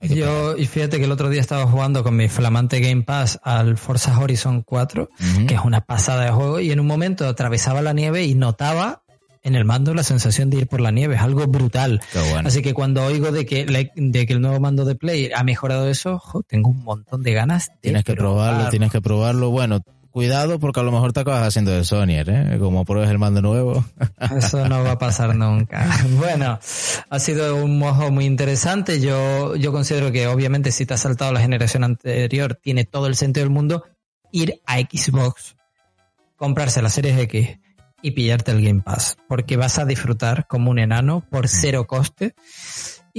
Yo, 0.02 0.56
y 0.56 0.66
fíjate 0.66 0.98
que 0.98 1.06
el 1.06 1.12
otro 1.12 1.30
día 1.30 1.42
estaba 1.42 1.68
jugando 1.68 2.04
con 2.04 2.16
mi 2.16 2.30
flamante 2.30 2.80
Game 2.80 3.04
Pass 3.04 3.40
al 3.44 3.78
Forza 3.78 4.18
Horizon 4.18 4.62
4, 4.62 5.10
que 5.48 5.54
es 5.56 5.62
una 5.64 5.82
pasada 5.82 6.24
de 6.24 6.32
juego, 6.32 6.60
y 6.62 6.72
en 6.72 6.80
un 6.80 6.88
momento 6.88 7.28
atravesaba 7.28 7.82
la 7.82 7.94
nieve 7.94 8.24
y 8.24 8.34
notaba 8.34 9.04
en 9.44 9.56
el 9.56 9.66
mando 9.66 9.94
la 9.94 10.04
sensación 10.04 10.50
de 10.50 10.60
ir 10.60 10.68
por 10.68 10.82
la 10.82 10.92
nieve, 10.92 11.16
es 11.16 11.22
algo 11.22 11.48
brutal. 11.48 12.02
Así 12.44 12.62
que 12.62 12.74
cuando 12.74 13.04
oigo 13.06 13.32
de 13.32 13.46
que, 13.46 13.66
de 13.96 14.26
que 14.26 14.34
el 14.34 14.42
nuevo 14.42 14.60
mando 14.60 14.86
de 14.86 14.96
Play 14.96 15.32
ha 15.34 15.44
mejorado 15.44 15.90
eso, 15.90 16.22
tengo 16.48 16.70
un 16.70 16.84
montón 16.84 17.24
de 17.24 17.34
ganas. 17.34 17.72
tienes 17.82 18.04
que 18.04 18.16
probarlo, 18.16 18.70
tienes 18.70 18.92
que 18.92 19.02
probarlo. 19.02 19.50
Bueno, 19.50 19.82
Cuidado 20.12 20.60
porque 20.60 20.80
a 20.80 20.84
lo 20.84 20.92
mejor 20.92 21.14
te 21.14 21.20
acabas 21.20 21.48
haciendo 21.48 21.72
de 21.72 21.84
Sonyer, 21.84 22.30
¿eh? 22.30 22.58
Como 22.60 22.84
pruebes 22.84 23.12
el 23.12 23.20
mando 23.20 23.42
nuevo. 23.42 23.86
Eso 24.36 24.68
no 24.68 24.84
va 24.84 24.92
a 24.92 24.98
pasar 24.98 25.36
nunca. 25.36 25.88
Bueno, 26.18 26.60
ha 27.10 27.20
sido 27.20 27.56
un 27.64 27.78
mojo 27.78 28.12
muy 28.12 28.26
interesante. 28.26 29.00
Yo, 29.00 29.56
yo 29.56 29.72
considero 29.72 30.12
que 30.12 30.28
obviamente 30.28 30.72
si 30.72 30.86
te 30.86 30.96
has 30.96 31.02
saltado 31.02 31.32
la 31.32 31.42
generación 31.42 31.84
anterior, 31.84 32.56
tiene 32.56 32.86
todo 32.86 33.08
el 33.08 33.16
sentido 33.16 33.46
del 33.46 33.54
mundo 33.54 33.84
ir 34.32 34.62
a 34.66 34.80
Xbox, 34.80 35.56
comprarse 36.36 36.82
la 36.82 36.90
Series 36.90 37.18
X 37.20 37.60
y 38.02 38.12
pillarte 38.12 38.52
el 38.52 38.64
Game 38.64 38.82
Pass. 38.82 39.18
Porque 39.28 39.58
vas 39.58 39.78
a 39.78 39.86
disfrutar 39.86 40.48
como 40.48 40.72
un 40.72 40.80
enano 40.80 41.24
por 41.30 41.48
cero 41.48 41.86
coste 41.86 42.34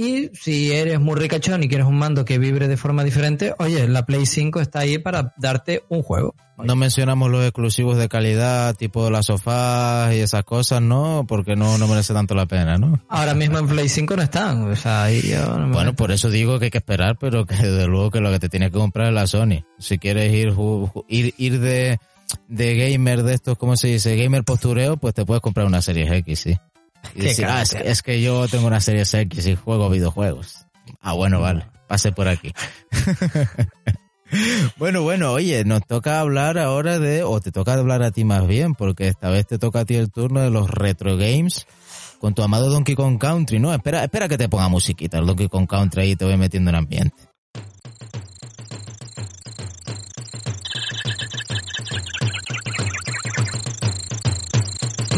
y 0.01 0.31
si 0.33 0.71
eres 0.71 0.99
muy 0.99 1.15
ricachón 1.15 1.61
y 1.61 1.67
quieres 1.67 1.85
un 1.85 1.99
mando 1.99 2.25
que 2.25 2.39
vibre 2.39 2.67
de 2.67 2.75
forma 2.75 3.03
diferente, 3.03 3.53
oye, 3.59 3.87
la 3.87 4.03
Play 4.03 4.25
5 4.25 4.59
está 4.59 4.79
ahí 4.79 4.97
para 4.97 5.35
darte 5.37 5.83
un 5.89 6.01
juego. 6.01 6.33
No 6.57 6.75
mencionamos 6.75 7.29
los 7.29 7.43
exclusivos 7.43 7.97
de 7.97 8.09
calidad, 8.09 8.75
tipo 8.75 9.11
las 9.11 9.27
sofás 9.27 10.13
y 10.15 10.19
esas 10.19 10.43
cosas, 10.43 10.81
¿no? 10.81 11.25
Porque 11.27 11.55
no, 11.55 11.77
no 11.77 11.87
merece 11.87 12.13
tanto 12.13 12.33
la 12.33 12.47
pena, 12.47 12.77
¿no? 12.77 12.99
Ahora 13.09 13.35
mismo 13.35 13.59
en 13.59 13.67
Play 13.67 13.89
5 13.89 14.15
no 14.15 14.23
están, 14.23 14.71
o 14.71 14.75
sea, 14.75 15.03
ahí 15.03 15.21
yo 15.21 15.67
Bueno, 15.71 15.95
por 15.95 16.11
eso 16.11 16.31
digo 16.31 16.57
que 16.57 16.65
hay 16.65 16.71
que 16.71 16.79
esperar, 16.79 17.17
pero 17.19 17.45
que 17.45 17.55
desde 17.55 17.85
luego 17.85 18.09
que 18.09 18.21
lo 18.21 18.31
que 18.31 18.39
te 18.39 18.49
tienes 18.49 18.71
que 18.71 18.79
comprar 18.79 19.09
es 19.09 19.13
la 19.13 19.27
Sony. 19.27 19.63
Si 19.77 19.99
quieres 19.99 20.33
ir, 20.33 20.53
ir, 21.09 21.35
ir 21.37 21.59
de, 21.59 21.99
de 22.47 22.75
gamer 22.75 23.21
de 23.21 23.35
estos, 23.35 23.55
¿cómo 23.55 23.77
se 23.77 23.89
dice? 23.89 24.15
Gamer 24.15 24.43
postureo, 24.43 24.97
pues 24.97 25.13
te 25.13 25.25
puedes 25.25 25.41
comprar 25.41 25.67
una 25.67 25.83
serie 25.83 26.11
X, 26.17 26.39
sí. 26.39 26.57
Y 27.15 27.43
ah, 27.43 27.63
es, 27.83 28.03
que 28.03 28.21
yo 28.21 28.47
tengo 28.47 28.67
una 28.67 28.79
serie 28.79 29.03
X 29.03 29.47
y 29.47 29.55
juego 29.55 29.89
videojuegos. 29.89 30.65
Ah, 31.01 31.13
bueno, 31.13 31.39
mm. 31.39 31.41
vale, 31.41 31.67
pase 31.87 32.11
por 32.11 32.27
aquí. 32.27 32.53
bueno, 34.77 35.01
bueno, 35.01 35.31
oye, 35.31 35.65
nos 35.65 35.85
toca 35.85 36.19
hablar 36.19 36.57
ahora 36.57 36.99
de, 36.99 37.23
o 37.23 37.39
te 37.41 37.51
toca 37.51 37.73
hablar 37.73 38.03
a 38.03 38.11
ti 38.11 38.23
más 38.23 38.47
bien, 38.47 38.75
porque 38.75 39.07
esta 39.07 39.29
vez 39.29 39.45
te 39.47 39.57
toca 39.57 39.81
a 39.81 39.85
ti 39.85 39.95
el 39.95 40.11
turno 40.11 40.41
de 40.41 40.49
los 40.49 40.69
retro 40.69 41.17
games 41.17 41.67
con 42.19 42.35
tu 42.35 42.43
amado 42.43 42.69
Donkey 42.69 42.95
Kong 42.95 43.17
Country, 43.17 43.59
¿no? 43.59 43.73
Espera, 43.73 44.03
espera 44.03 44.27
que 44.27 44.37
te 44.37 44.47
ponga 44.47 44.69
musiquita, 44.69 45.17
el 45.17 45.25
Donkey 45.25 45.49
Kong 45.49 45.67
Country 45.67 46.01
ahí 46.03 46.15
te 46.15 46.25
voy 46.25 46.37
metiendo 46.37 46.69
en 46.69 46.75
ambiente. 46.75 47.30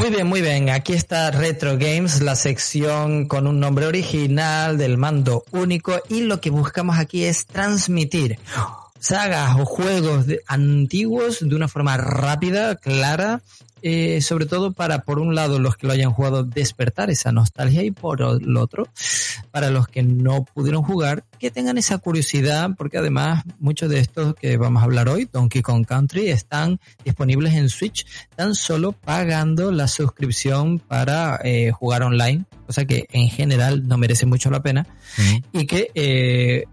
Muy 0.03 0.11
bien, 0.11 0.27
muy 0.27 0.41
bien. 0.41 0.69
Aquí 0.69 0.91
está 0.91 1.31
Retro 1.31 1.77
Games, 1.77 2.21
la 2.21 2.35
sección 2.35 3.25
con 3.25 3.47
un 3.47 3.61
nombre 3.61 3.85
original 3.85 4.77
del 4.77 4.97
mando 4.97 5.45
único 5.51 5.93
y 6.09 6.23
lo 6.23 6.41
que 6.41 6.49
buscamos 6.49 6.97
aquí 6.99 7.23
es 7.23 7.45
transmitir 7.45 8.37
sagas 8.99 9.55
o 9.57 9.63
juegos 9.63 10.25
antiguos 10.47 11.39
de 11.39 11.55
una 11.55 11.69
forma 11.69 11.95
rápida, 11.95 12.75
clara 12.75 13.43
eh, 13.85 14.21
sobre 14.21 14.45
todo 14.45 14.71
para, 14.71 14.99
por 14.99 15.19
un 15.19 15.35
lado, 15.35 15.59
los 15.59 15.75
que 15.75 15.87
lo 15.87 15.91
hayan 15.91 16.13
jugado, 16.13 16.45
despertar 16.45 17.09
esa 17.09 17.33
nostalgia 17.33 17.83
y 17.83 17.91
por 17.91 18.21
el 18.21 18.55
otro, 18.55 18.87
para 19.51 19.71
los 19.71 19.89
que 19.89 20.03
no 20.03 20.45
pudieron 20.45 20.83
jugar, 20.83 21.25
que 21.37 21.51
tengan 21.51 21.77
esa 21.77 21.97
curiosidad, 21.97 22.69
porque 22.77 22.99
además 22.99 23.43
muchos 23.59 23.89
de 23.89 23.99
estos 23.99 24.35
que 24.35 24.55
vamos 24.55 24.81
a 24.81 24.85
hablar 24.85 25.09
hoy, 25.09 25.27
Donkey 25.29 25.61
Kong 25.61 25.85
Country, 25.85 26.29
están 26.29 26.79
disponibles 27.03 27.55
en 27.55 27.67
Switch 27.67 28.05
tan 28.37 28.55
solo 28.55 28.93
pagando 28.93 29.69
la 29.73 29.89
suscripción 29.89 30.79
para 30.79 31.41
eh, 31.43 31.71
jugar 31.71 32.03
online, 32.03 32.45
cosa 32.65 32.85
que 32.85 33.07
en 33.11 33.27
general 33.27 33.85
no 33.85 33.97
merece 33.97 34.25
mucho 34.25 34.49
la 34.49 34.63
pena 34.63 34.87
y 35.51 35.65
que 35.67 35.91
eh, 35.93 36.63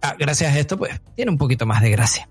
ah, 0.00 0.16
gracias 0.18 0.54
a 0.54 0.58
esto 0.58 0.78
pues 0.78 0.98
tiene 1.14 1.30
un 1.30 1.36
poquito 1.36 1.66
más 1.66 1.82
de 1.82 1.90
gracia. 1.90 2.29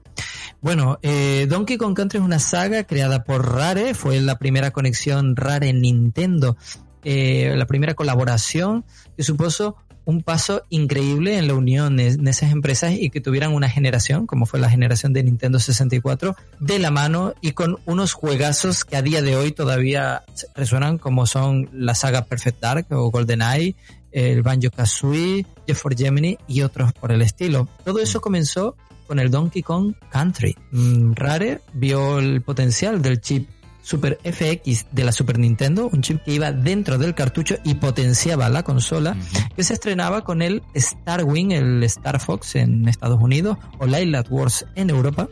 Bueno, 0.61 0.99
eh, 1.01 1.47
Donkey 1.49 1.77
Kong 1.77 1.95
Country 1.95 2.19
es 2.19 2.25
una 2.25 2.39
saga 2.39 2.83
creada 2.83 3.23
por 3.23 3.53
Rare, 3.53 3.93
fue 3.93 4.19
la 4.19 4.37
primera 4.37 4.71
conexión 4.71 5.35
Rare 5.35 5.69
en 5.69 5.81
Nintendo, 5.81 6.57
eh, 7.03 7.53
la 7.55 7.65
primera 7.65 7.93
colaboración 7.93 8.83
que 9.15 9.23
supuso 9.23 9.77
un 10.09 10.23
paso 10.23 10.63
increíble 10.69 11.37
en 11.37 11.47
la 11.47 11.53
unión 11.53 11.99
en 11.99 12.27
esas 12.27 12.51
empresas 12.51 12.93
y 12.93 13.11
que 13.11 13.21
tuvieran 13.21 13.53
una 13.53 13.69
generación, 13.69 14.25
como 14.25 14.47
fue 14.47 14.59
la 14.59 14.69
generación 14.69 15.13
de 15.13 15.23
Nintendo 15.23 15.59
64, 15.59 16.35
de 16.59 16.79
la 16.79 16.89
mano 16.89 17.35
y 17.41 17.51
con 17.51 17.77
unos 17.85 18.13
juegazos 18.13 18.85
que 18.85 18.95
a 18.95 19.03
día 19.03 19.21
de 19.21 19.35
hoy 19.35 19.51
todavía 19.51 20.23
resuenan, 20.55 20.97
como 20.97 21.27
son 21.27 21.69
la 21.73 21.93
saga 21.93 22.25
Perfect 22.25 22.59
Dark 22.59 22.87
o 22.89 23.11
GoldenEye, 23.11 23.75
el 24.11 24.41
Banjo 24.41 24.71
Kazooie, 24.71 25.45
Jeff 25.67 25.79
for 25.79 25.95
Gemini 25.95 26.37
y 26.47 26.63
otros 26.63 26.91
por 26.93 27.11
el 27.11 27.21
estilo. 27.21 27.67
Todo 27.85 27.99
eso 27.99 28.19
comenzó 28.19 28.75
con 29.09 29.19
el 29.19 29.31
Donkey 29.31 29.63
Kong 29.63 29.95
Country. 30.11 30.55
Mm, 30.71 31.13
Rare 31.13 31.61
vio 31.73 32.19
el 32.19 32.43
potencial 32.43 33.01
del 33.01 33.19
chip 33.19 33.49
Super 33.81 34.19
FX 34.23 34.85
de 34.91 35.03
la 35.03 35.11
Super 35.11 35.39
Nintendo, 35.39 35.89
un 35.91 36.03
chip 36.03 36.21
que 36.23 36.33
iba 36.33 36.51
dentro 36.51 36.99
del 36.99 37.15
cartucho 37.15 37.55
y 37.63 37.73
potenciaba 37.73 38.49
la 38.49 38.61
consola, 38.61 39.17
que 39.55 39.63
se 39.63 39.73
estrenaba 39.73 40.23
con 40.23 40.43
el 40.43 40.61
Star 40.75 41.23
Wing, 41.23 41.51
el 41.51 41.83
Star 41.85 42.19
Fox 42.19 42.55
en 42.55 42.87
Estados 42.87 43.19
Unidos 43.19 43.57
o 43.79 43.87
Light 43.87 44.27
Wars 44.29 44.67
en 44.75 44.91
Europa. 44.91 45.27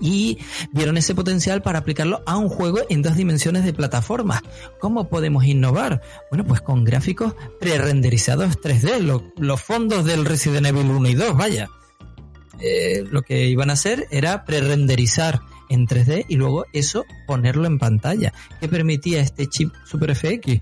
Y 0.00 0.38
vieron 0.70 0.96
ese 0.96 1.16
potencial 1.16 1.60
para 1.60 1.80
aplicarlo 1.80 2.22
a 2.26 2.36
un 2.36 2.48
juego 2.48 2.78
en 2.88 3.02
dos 3.02 3.16
dimensiones 3.16 3.64
de 3.64 3.72
plataforma. 3.72 4.40
¿Cómo 4.78 5.08
podemos 5.08 5.44
innovar? 5.44 6.00
Bueno, 6.30 6.44
pues 6.44 6.60
con 6.60 6.84
gráficos 6.84 7.34
pre-renderizados 7.58 8.60
3D, 8.60 9.32
los 9.36 9.60
fondos 9.60 10.04
del 10.04 10.24
Resident 10.24 10.68
Evil 10.68 10.88
1 10.88 11.08
y 11.08 11.14
2, 11.14 11.36
vaya. 11.36 11.68
Eh, 12.60 13.04
lo 13.10 13.22
que 13.22 13.46
iban 13.46 13.70
a 13.70 13.74
hacer 13.74 14.06
era 14.10 14.44
pre-renderizar 14.44 15.40
en 15.68 15.86
3D 15.86 16.26
y 16.28 16.36
luego 16.36 16.64
eso 16.72 17.04
ponerlo 17.26 17.66
en 17.66 17.78
pantalla. 17.78 18.32
¿Qué 18.60 18.68
permitía 18.68 19.20
este 19.20 19.46
chip 19.46 19.72
Super 19.84 20.14
FX? 20.14 20.60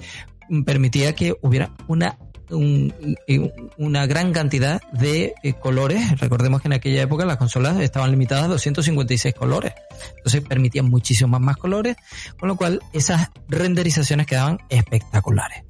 Permitía 0.64 1.14
que 1.14 1.34
hubiera 1.42 1.70
una 1.88 2.18
una 2.48 4.06
gran 4.06 4.32
cantidad 4.32 4.80
de 4.92 5.34
eh, 5.42 5.54
colores. 5.54 6.20
Recordemos 6.20 6.62
que 6.62 6.68
en 6.68 6.74
aquella 6.74 7.02
época 7.02 7.24
las 7.24 7.38
consolas 7.38 7.80
estaban 7.80 8.10
limitadas 8.10 8.44
a 8.44 8.48
256 8.48 9.34
colores. 9.34 9.72
Entonces 10.16 10.42
permitían 10.42 10.88
muchísimos 10.88 11.40
más 11.40 11.56
colores, 11.56 11.96
con 12.38 12.48
lo 12.48 12.56
cual 12.56 12.80
esas 12.92 13.30
renderizaciones 13.48 14.26
quedaban 14.26 14.58
espectaculares. 14.68 15.64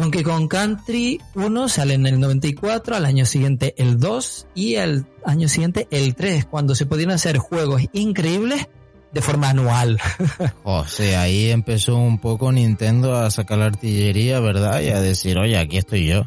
Donkey 0.00 0.22
Kong 0.22 0.48
Country 0.48 1.20
1 1.34 1.68
sale 1.68 1.92
en 1.92 2.06
el 2.06 2.18
94, 2.18 2.96
al 2.96 3.04
año 3.04 3.26
siguiente 3.26 3.74
el 3.76 4.00
2 4.00 4.46
y 4.54 4.76
al 4.76 5.04
año 5.26 5.46
siguiente 5.46 5.88
el 5.90 6.14
3, 6.14 6.46
cuando 6.46 6.74
se 6.74 6.86
podían 6.86 7.10
hacer 7.10 7.36
juegos 7.36 7.82
increíbles 7.92 8.66
de 9.12 9.20
forma 9.20 9.50
anual. 9.50 10.00
o 10.64 10.86
sea, 10.86 11.20
ahí 11.20 11.50
empezó 11.50 11.96
un 11.96 12.18
poco 12.18 12.50
Nintendo 12.50 13.14
a 13.14 13.30
sacar 13.30 13.58
la 13.58 13.66
artillería, 13.66 14.40
¿verdad? 14.40 14.80
Y 14.80 14.88
a 14.88 15.02
decir, 15.02 15.36
oye, 15.36 15.58
aquí 15.58 15.76
estoy 15.76 16.06
yo. 16.06 16.26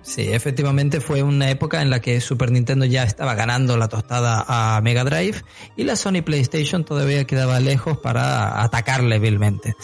Sí, 0.00 0.28
efectivamente 0.32 1.02
fue 1.02 1.22
una 1.22 1.50
época 1.50 1.82
en 1.82 1.90
la 1.90 2.00
que 2.00 2.18
Super 2.22 2.50
Nintendo 2.50 2.86
ya 2.86 3.02
estaba 3.02 3.34
ganando 3.34 3.76
la 3.76 3.88
tostada 3.88 4.42
a 4.48 4.80
Mega 4.80 5.04
Drive 5.04 5.42
y 5.76 5.84
la 5.84 5.96
Sony 5.96 6.22
PlayStation 6.24 6.86
todavía 6.86 7.26
quedaba 7.26 7.60
lejos 7.60 7.98
para 7.98 8.62
atacarle 8.62 9.18
vilmente. 9.18 9.74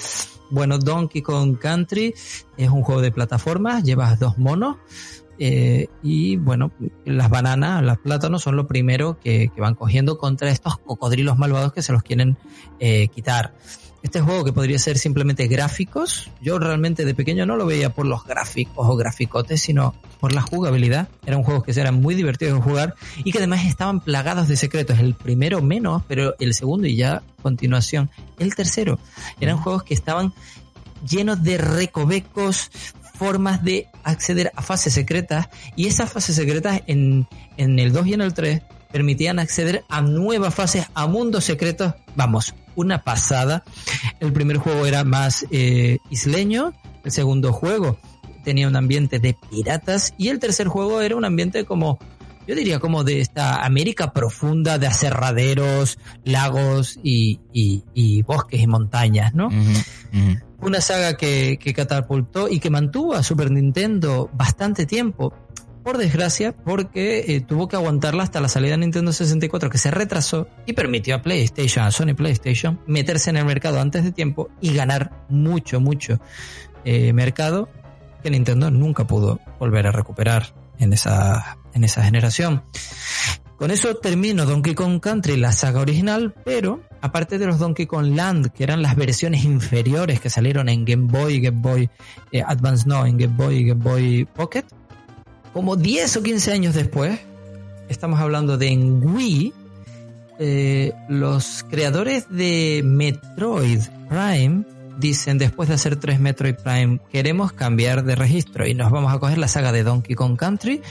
Bueno, 0.51 0.79
Donkey 0.79 1.23
Kong 1.23 1.59
Country 1.59 2.15
es 2.57 2.71
un 2.71 2.83
juego 2.83 3.01
de 3.01 3.11
plataformas, 3.13 3.83
llevas 3.83 4.19
dos 4.19 4.39
monos. 4.39 4.77
Eh, 5.39 5.89
y 6.03 6.37
bueno, 6.37 6.73
las 7.05 7.29
bananas, 7.29 7.83
los 7.83 7.99
plátanos 7.99 8.43
son 8.43 8.57
lo 8.57 8.67
primero 8.67 9.19
que, 9.21 9.51
van 9.59 9.75
cogiendo 9.75 10.17
contra 10.19 10.51
estos 10.51 10.79
cocodrilos 10.79 11.37
malvados 11.37 11.73
que 11.73 11.83
se 11.83 11.93
los 11.93 12.03
quieren 12.03 12.39
eh, 12.79 13.09
quitar. 13.09 13.55
Este 14.03 14.21
juego 14.21 14.45
que 14.45 14.53
podría 14.53 14.79
ser 14.79 14.99
simplemente 14.99 15.49
gráficos, 15.49 16.31
yo 16.41 16.59
realmente 16.59 17.05
de 17.05 17.15
pequeño 17.15 17.45
no 17.45 17.57
lo 17.57 17.67
veía 17.67 17.91
por 17.91 18.07
los 18.07 18.25
gráficos 18.25 18.87
o 18.89 18.97
graficotes, 18.97 19.61
sino 19.61 19.95
por 20.21 20.33
la 20.33 20.43
jugabilidad. 20.43 21.09
Eran 21.25 21.43
juegos 21.43 21.65
que 21.65 21.73
eran 21.73 22.01
muy 22.01 22.15
divertidos 22.15 22.55
de 22.55 22.61
jugar 22.61 22.95
y 23.25 23.33
que 23.33 23.39
además 23.39 23.65
estaban 23.65 24.01
plagados 24.01 24.49
de 24.49 24.57
secretos. 24.57 24.99
El 24.99 25.15
primero 25.15 25.61
menos, 25.61 26.03
pero 26.07 26.35
el 26.39 26.55
segundo 26.55 26.87
y 26.87 26.97
ya 26.97 27.23
continuación. 27.43 28.11
El 28.39 28.55
tercero. 28.55 28.99
Eran 29.41 29.57
juegos 29.57 29.83
que 29.83 29.95
estaban 29.95 30.33
llenos 31.09 31.43
de 31.43 31.59
recovecos, 31.59 32.71
formas 33.19 33.65
de 33.65 33.89
acceder 34.05 34.53
a 34.55 34.63
fases 34.63 34.93
secretas 34.93 35.49
y 35.75 35.87
esas 35.87 36.13
fases 36.13 36.37
secretas 36.37 36.83
en, 36.87 37.27
en 37.57 37.79
el 37.79 37.93
2 37.93 38.07
y 38.07 38.15
en 38.15 38.21
el 38.21 38.35
3 38.35 38.63
permitían 38.93 39.39
acceder 39.39 39.85
a 39.89 40.01
nuevas 40.01 40.55
fases, 40.55 40.87
a 40.95 41.07
mundos 41.07 41.45
secretos. 41.45 41.95
Vamos, 42.15 42.55
una 42.75 43.03
pasada. 43.05 43.65
El 44.21 44.33
primer 44.33 44.59
juego 44.59 44.87
era 44.87 45.05
más 45.05 45.47
eh, 45.51 45.99
isleño, 46.11 46.73
el 47.05 47.11
segundo 47.13 47.53
juego 47.53 47.99
tenía 48.47 48.69
un 48.69 48.77
ambiente 48.77 49.19
de 49.19 49.37
piratas 49.51 50.15
y 50.17 50.29
el 50.29 50.39
tercer 50.39 50.69
juego 50.69 51.01
era 51.01 51.17
un 51.17 51.25
ambiente 51.25 51.65
como, 51.65 51.99
yo 52.47 52.55
diría 52.55 52.79
como 52.79 53.03
de 53.03 53.21
esta 53.21 53.65
América 53.65 54.13
profunda 54.13 54.79
de 54.79 54.87
aserraderos, 54.87 55.99
lagos 56.23 56.97
y, 57.03 57.41
y, 57.53 58.23
bosques 58.23 58.61
y 58.61 58.69
montañas, 58.69 59.35
¿no? 59.35 59.49
Una 60.61 60.81
saga 60.81 61.17
que, 61.17 61.59
que 61.61 61.75
catapultó 61.75 62.49
y 62.49 62.61
que 62.61 62.71
mantuvo 62.71 63.15
a 63.15 63.25
Super 63.25 63.51
Nintendo 63.51 64.31
bastante 64.33 64.87
tiempo 64.87 65.35
por 65.87 65.99
desgracia, 65.99 66.51
porque 66.51 67.27
eh, 67.29 67.41
tuvo 67.41 67.69
que 67.69 67.77
aguantarla 67.77 68.25
hasta 68.25 68.41
la 68.41 68.49
salida 68.49 68.73
de 68.73 68.79
Nintendo 68.79 69.13
64, 69.13 69.71
que 69.71 69.79
se 69.79 69.93
retrasó 69.93 70.49
y 70.67 70.73
permitió 70.73 71.15
a 71.15 71.23
PlayStation, 71.23 71.85
a 71.85 71.93
Sony 71.93 72.13
PlayStation, 72.17 72.81
meterse 72.89 73.31
en 73.31 73.37
el 73.37 73.45
mercado 73.45 73.81
antes 73.81 74.03
de 74.03 74.11
tiempo 74.11 74.49
y 74.61 74.75
ganar 74.75 75.13
mucho, 75.29 75.79
mucho 75.79 76.19
eh, 76.85 77.13
mercado 77.13 77.69
que 78.21 78.31
Nintendo 78.31 78.69
nunca 78.69 79.07
pudo 79.07 79.39
volver 79.61 79.87
a 79.87 79.93
recuperar 79.93 80.57
en 80.81 80.93
esa, 80.93 81.57
en 81.73 81.85
esa 81.85 82.03
generación. 82.03 82.65
Con 83.57 83.71
eso 83.71 83.95
termino 83.95 84.45
Donkey 84.45 84.75
Kong 84.75 84.99
Country, 84.99 85.37
la 85.37 85.53
saga 85.53 85.79
original, 85.79 86.35
pero 86.45 86.83
aparte 87.01 87.39
de 87.39 87.47
los 87.47 87.61
Donkey 87.61 87.87
Kong 87.87 88.17
Land, 88.17 88.49
que 88.49 88.65
eran 88.65 88.83
las 88.83 88.97
versiones 88.97 89.45
inferiores 89.45 90.19
que 90.19 90.31
salieron 90.31 90.69
en 90.69 90.85
Game 90.85 91.07
Boy, 91.07 91.39
Game 91.39 91.61
Boy 91.61 91.89
eh, 92.33 92.43
Advance 92.45 92.89
no, 92.89 93.07
en 93.07 93.19
Game 93.19 93.37
Boy 93.37 93.63
Game 93.67 93.85
Boy 93.85 94.25
Pocket, 94.25 94.65
como 95.57 95.75
10 95.77 96.19
o 96.19 96.23
15 96.23 96.53
años 96.53 96.75
después, 96.75 97.19
estamos 97.89 98.21
hablando 98.21 98.59
de 98.59 98.69
en 98.69 99.03
Wii, 99.03 99.55
eh, 100.39 100.93
los 101.09 101.65
creadores 101.71 102.27
de 102.29 102.83
Metroid 102.85 103.81
Prime 104.07 104.65
dicen, 104.99 105.39
después 105.39 105.71
de 105.71 105.77
hacer 105.77 105.97
tres 105.97 106.21
Metroid 106.21 106.57
Prime, 106.57 107.01
queremos 107.11 107.55
cambiar 107.55 108.05
de 108.05 108.17
registro 108.17 108.67
y 108.67 108.75
nos 108.75 108.91
vamos 108.91 109.15
a 109.15 109.19
coger 109.19 109.39
la 109.39 109.49
saga 109.49 109.73
de 109.73 109.83
Donkey 109.83 110.15
Kong 110.15 110.37
Country, 110.37 110.83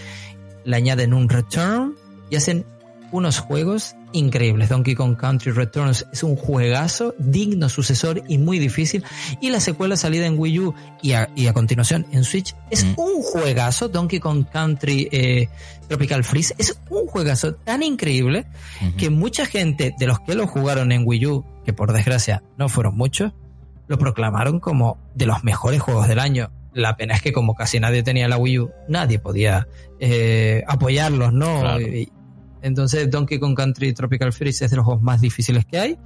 le 0.63 0.75
añaden 0.75 1.13
un 1.13 1.30
Return 1.30 1.93
y 2.32 2.36
hacen 2.36 2.65
unos 3.12 3.38
juegos 3.38 3.95
increíbles. 4.15 4.69
Donkey 4.69 4.95
Kong 4.95 5.17
Country 5.17 5.51
Returns 5.51 6.08
es 6.12 6.23
un 6.23 6.36
juegazo, 6.36 7.13
digno 7.19 7.69
sucesor 7.69 8.23
y 8.28 8.38
muy 8.38 8.60
difícil. 8.60 9.04
Y 9.41 9.49
la 9.49 9.60
secuela 9.60 9.97
salida 9.97 10.25
en 10.25 10.39
Wii 10.39 10.60
U 10.60 10.73
y 11.01 11.13
a, 11.13 11.54
continuación 11.54 12.06
en 12.12 12.23
Switch 12.23 12.56
es 12.71 12.86
mm. 12.86 12.93
un 12.97 13.21
juegazo. 13.21 13.89
Donkey 13.89 14.19
Kong 14.19 14.45
Country 14.51 15.10
eh, 15.12 15.49
Tropical 15.88 16.23
Freeze 16.23 16.56
es 16.58 16.80
un 16.89 17.06
juegazo 17.08 17.56
tan 17.56 17.84
increíble 17.84 18.45
que 18.97 19.10
mucha 19.10 19.45
gente 19.45 19.93
de 19.97 20.08
los 20.08 20.19
que 20.21 20.36
lo 20.36 20.47
jugaron 20.47 20.91
en 20.91 21.04
Wii 21.06 21.25
U, 21.28 21.45
que 21.65 21.73
por 21.73 21.93
desgracia 21.93 22.41
no 22.58 22.69
fueron 22.69 22.95
muchos, 22.95 23.34
lo 23.88 23.97
proclamaron 23.97 24.60
como 24.60 24.97
de 25.13 25.25
los 25.25 25.43
mejores 25.43 25.82
juegos 25.82 26.08
del 26.08 26.19
año. 26.19 26.51
La 26.73 26.97
pena 26.97 27.15
es 27.15 27.21
que 27.21 27.32
como 27.32 27.56
casi 27.56 27.80
nadie 27.80 28.04
tenía 28.04 28.28
la 28.28 28.38
Wii 28.38 28.60
U, 28.60 28.71
nadie 28.89 29.19
podía 29.19 29.67
eh, 29.99 30.63
apoyarlos, 30.67 31.32
¿no? 31.32 31.78
Entonces 32.65 33.12
Donkey 33.12 33.38
Kong 33.38 33.56
Country 33.56 33.93
Tropical 33.93 34.34
Freeze 34.34 34.65
es 34.65 34.71
de 34.71 34.78
los 34.78 34.86
juegos 34.86 35.04
más 35.04 35.21
difíciles 35.21 35.65
que 35.65 35.78
hay, 35.78 35.99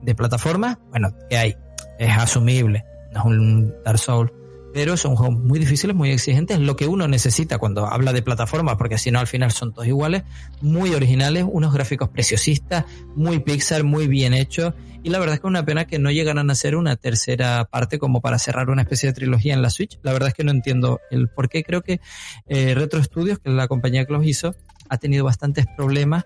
de 0.00 0.14
plataforma, 0.14 0.78
bueno, 0.90 1.12
que 1.28 1.36
hay, 1.36 1.56
es 1.98 2.16
asumible, 2.16 2.84
no 3.12 3.18
es 3.18 3.26
un 3.26 3.74
Dark 3.84 3.98
Souls, 3.98 4.30
pero 4.72 4.96
son 4.96 5.16
juegos 5.16 5.36
muy 5.36 5.58
difíciles, 5.58 5.96
muy 5.96 6.12
exigentes, 6.12 6.60
lo 6.60 6.76
que 6.76 6.86
uno 6.86 7.08
necesita 7.08 7.58
cuando 7.58 7.88
habla 7.88 8.12
de 8.12 8.22
plataforma, 8.22 8.78
porque 8.78 8.96
si 8.96 9.10
no 9.10 9.18
al 9.18 9.26
final 9.26 9.50
son 9.50 9.72
todos 9.72 9.88
iguales, 9.88 10.22
muy 10.60 10.94
originales, 10.94 11.44
unos 11.48 11.74
gráficos 11.74 12.10
preciosistas, 12.10 12.84
muy 13.16 13.40
Pixar, 13.40 13.82
muy 13.82 14.06
bien 14.06 14.34
hechos, 14.34 14.74
y 15.02 15.10
la 15.10 15.18
verdad 15.18 15.34
es 15.34 15.40
que 15.40 15.48
es 15.48 15.50
una 15.50 15.66
pena 15.66 15.84
que 15.84 15.98
no 15.98 16.12
llegaran 16.12 16.48
a 16.48 16.52
hacer 16.52 16.76
una 16.76 16.94
tercera 16.94 17.64
parte 17.64 17.98
como 17.98 18.20
para 18.20 18.38
cerrar 18.38 18.70
una 18.70 18.82
especie 18.82 19.08
de 19.08 19.12
trilogía 19.14 19.52
en 19.52 19.62
la 19.62 19.68
Switch. 19.68 19.98
La 20.02 20.12
verdad 20.12 20.28
es 20.28 20.34
que 20.34 20.44
no 20.44 20.50
entiendo 20.50 20.98
el 21.10 21.28
por 21.28 21.50
qué. 21.50 21.62
Creo 21.62 21.82
que 21.82 22.00
eh, 22.46 22.74
Retro 22.74 23.02
Studios, 23.02 23.38
que 23.38 23.50
es 23.50 23.54
la 23.54 23.68
compañía 23.68 24.06
que 24.06 24.14
los 24.14 24.24
hizo, 24.24 24.56
ha 24.88 24.98
tenido 24.98 25.24
bastantes 25.24 25.66
problemas 25.76 26.24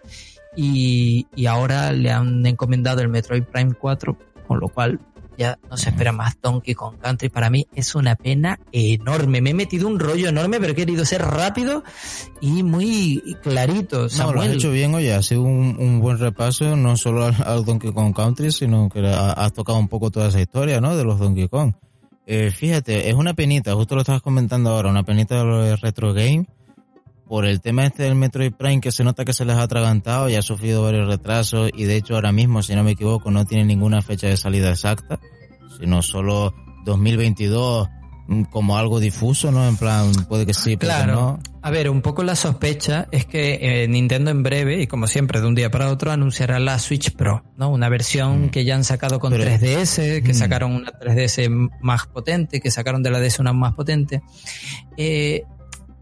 y, 0.56 1.26
ahora 1.46 1.92
le 1.92 2.10
han 2.10 2.44
encomendado 2.44 3.00
el 3.00 3.08
Metroid 3.08 3.44
Prime 3.44 3.74
4, 3.74 4.18
con 4.46 4.60
lo 4.60 4.68
cual 4.68 4.98
ya 5.36 5.56
no 5.70 5.76
se 5.76 5.90
espera 5.90 6.10
más 6.10 6.36
Donkey 6.42 6.74
Kong 6.74 6.96
Country. 7.00 7.28
Para 7.28 7.48
mí 7.48 7.68
es 7.72 7.94
una 7.94 8.16
pena 8.16 8.58
enorme. 8.72 9.40
Me 9.40 9.50
he 9.50 9.54
metido 9.54 9.86
un 9.86 10.00
rollo 10.00 10.28
enorme, 10.28 10.58
pero 10.58 10.72
he 10.72 10.74
querido 10.74 11.04
ser 11.04 11.22
rápido 11.22 11.84
y 12.40 12.64
muy 12.64 13.22
clarito. 13.40 14.08
No, 14.18 14.32
lo 14.32 14.40
has 14.40 14.48
hecho 14.48 14.72
bien, 14.72 14.94
oye, 14.94 15.14
ha 15.14 15.22
sido 15.22 15.42
un, 15.42 16.00
buen 16.00 16.18
repaso, 16.18 16.74
no 16.74 16.96
solo 16.96 17.26
al, 17.26 17.64
Donkey 17.64 17.92
Kong 17.92 18.12
Country, 18.14 18.50
sino 18.50 18.88
que 18.88 19.06
has 19.06 19.52
tocado 19.52 19.78
un 19.78 19.88
poco 19.88 20.10
toda 20.10 20.28
esa 20.28 20.40
historia, 20.40 20.80
¿no? 20.80 20.96
De 20.96 21.04
los 21.04 21.20
Donkey 21.20 21.46
Kong. 21.48 21.72
Eh, 22.26 22.50
fíjate, 22.50 23.08
es 23.08 23.14
una 23.14 23.32
penita, 23.32 23.74
justo 23.74 23.94
lo 23.94 24.02
estabas 24.02 24.20
comentando 24.20 24.70
ahora, 24.70 24.90
una 24.90 25.02
penita 25.02 25.38
de 25.38 25.44
lo 25.44 25.62
de 25.62 25.76
Retro 25.76 26.12
Game, 26.12 26.46
por 27.28 27.44
el 27.44 27.60
tema 27.60 27.84
este 27.84 28.04
del 28.04 28.14
Metroid 28.14 28.52
Prime 28.54 28.80
que 28.80 28.90
se 28.90 29.04
nota 29.04 29.24
que 29.24 29.32
se 29.32 29.44
les 29.44 29.56
ha 29.56 29.62
atragantado 29.62 30.28
y 30.30 30.34
ha 30.36 30.42
sufrido 30.42 30.82
varios 30.82 31.06
retrasos 31.08 31.70
y 31.74 31.84
de 31.84 31.96
hecho 31.96 32.14
ahora 32.14 32.32
mismo, 32.32 32.62
si 32.62 32.74
no 32.74 32.82
me 32.84 32.92
equivoco, 32.92 33.30
no 33.30 33.44
tiene 33.44 33.64
ninguna 33.64 34.00
fecha 34.02 34.26
de 34.28 34.36
salida 34.36 34.70
exacta, 34.70 35.20
sino 35.78 36.00
solo 36.02 36.54
2022 36.86 37.88
mm, 38.28 38.42
como 38.44 38.78
algo 38.78 38.98
difuso, 39.00 39.52
¿no? 39.52 39.66
En 39.68 39.76
plan, 39.76 40.10
puede 40.28 40.46
que 40.46 40.54
sí, 40.54 40.76
pero 40.76 40.92
claro. 40.92 41.12
no. 41.14 41.38
A 41.60 41.70
ver, 41.70 41.90
un 41.90 42.00
poco 42.00 42.22
la 42.22 42.34
sospecha 42.34 43.08
es 43.10 43.26
que 43.26 43.58
eh, 43.82 43.88
Nintendo 43.88 44.30
en 44.30 44.42
breve, 44.42 44.80
y 44.82 44.86
como 44.86 45.06
siempre, 45.06 45.40
de 45.40 45.46
un 45.48 45.54
día 45.54 45.70
para 45.70 45.90
otro, 45.90 46.10
anunciará 46.10 46.58
la 46.58 46.78
Switch 46.78 47.14
Pro, 47.14 47.42
¿no? 47.56 47.68
Una 47.68 47.88
versión 47.90 48.46
Mm. 48.46 48.48
que 48.50 48.64
ya 48.64 48.74
han 48.74 48.84
sacado 48.84 49.18
con 49.18 49.32
Pero- 49.32 49.44
3DS, 49.44 50.22
que 50.22 50.32
Mm. 50.32 50.34
sacaron 50.34 50.72
una 50.72 50.92
3DS 50.92 51.48
más 51.82 52.06
potente, 52.06 52.60
que 52.60 52.70
sacaron 52.70 53.02
de 53.02 53.10
la 53.10 53.20
DS 53.20 53.40
una 53.42 53.52
más 53.52 53.74
potente. 53.74 54.22
Eh, 54.96 55.42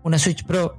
una 0.04 0.18
Switch 0.20 0.44
Pro. 0.44 0.78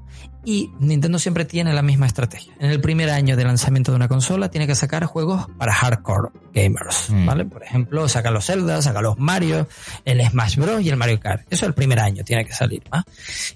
Y 0.49 0.71
Nintendo 0.79 1.19
siempre 1.19 1.43
tiene 1.43 1.73
la 1.73 1.81
misma 1.81 2.05
estrategia. 2.05 2.53
En 2.57 2.69
el 2.71 2.79
primer 2.79 3.09
año 3.09 3.35
de 3.35 3.43
lanzamiento 3.43 3.91
de 3.91 3.97
una 3.97 4.07
consola 4.07 4.49
tiene 4.49 4.65
que 4.65 4.75
sacar 4.75 5.03
juegos 5.03 5.45
para 5.57 5.73
hardcore 5.73 6.29
gamers, 6.53 7.09
Mm. 7.09 7.25
¿vale? 7.25 7.43
Por 7.43 7.63
ejemplo, 7.63 8.07
saca 8.07 8.31
los 8.31 8.45
Zelda, 8.45 8.81
saca 8.81 9.01
los 9.01 9.19
Mario, 9.19 9.67
el 10.05 10.25
Smash 10.25 10.55
Bros. 10.55 10.81
y 10.81 10.87
el 10.87 10.95
Mario 10.95 11.19
Kart. 11.19 11.45
Eso 11.49 11.65
el 11.65 11.73
primer 11.73 11.99
año 11.99 12.23
tiene 12.23 12.45
que 12.45 12.53
salir, 12.53 12.81
¿va? 12.93 13.03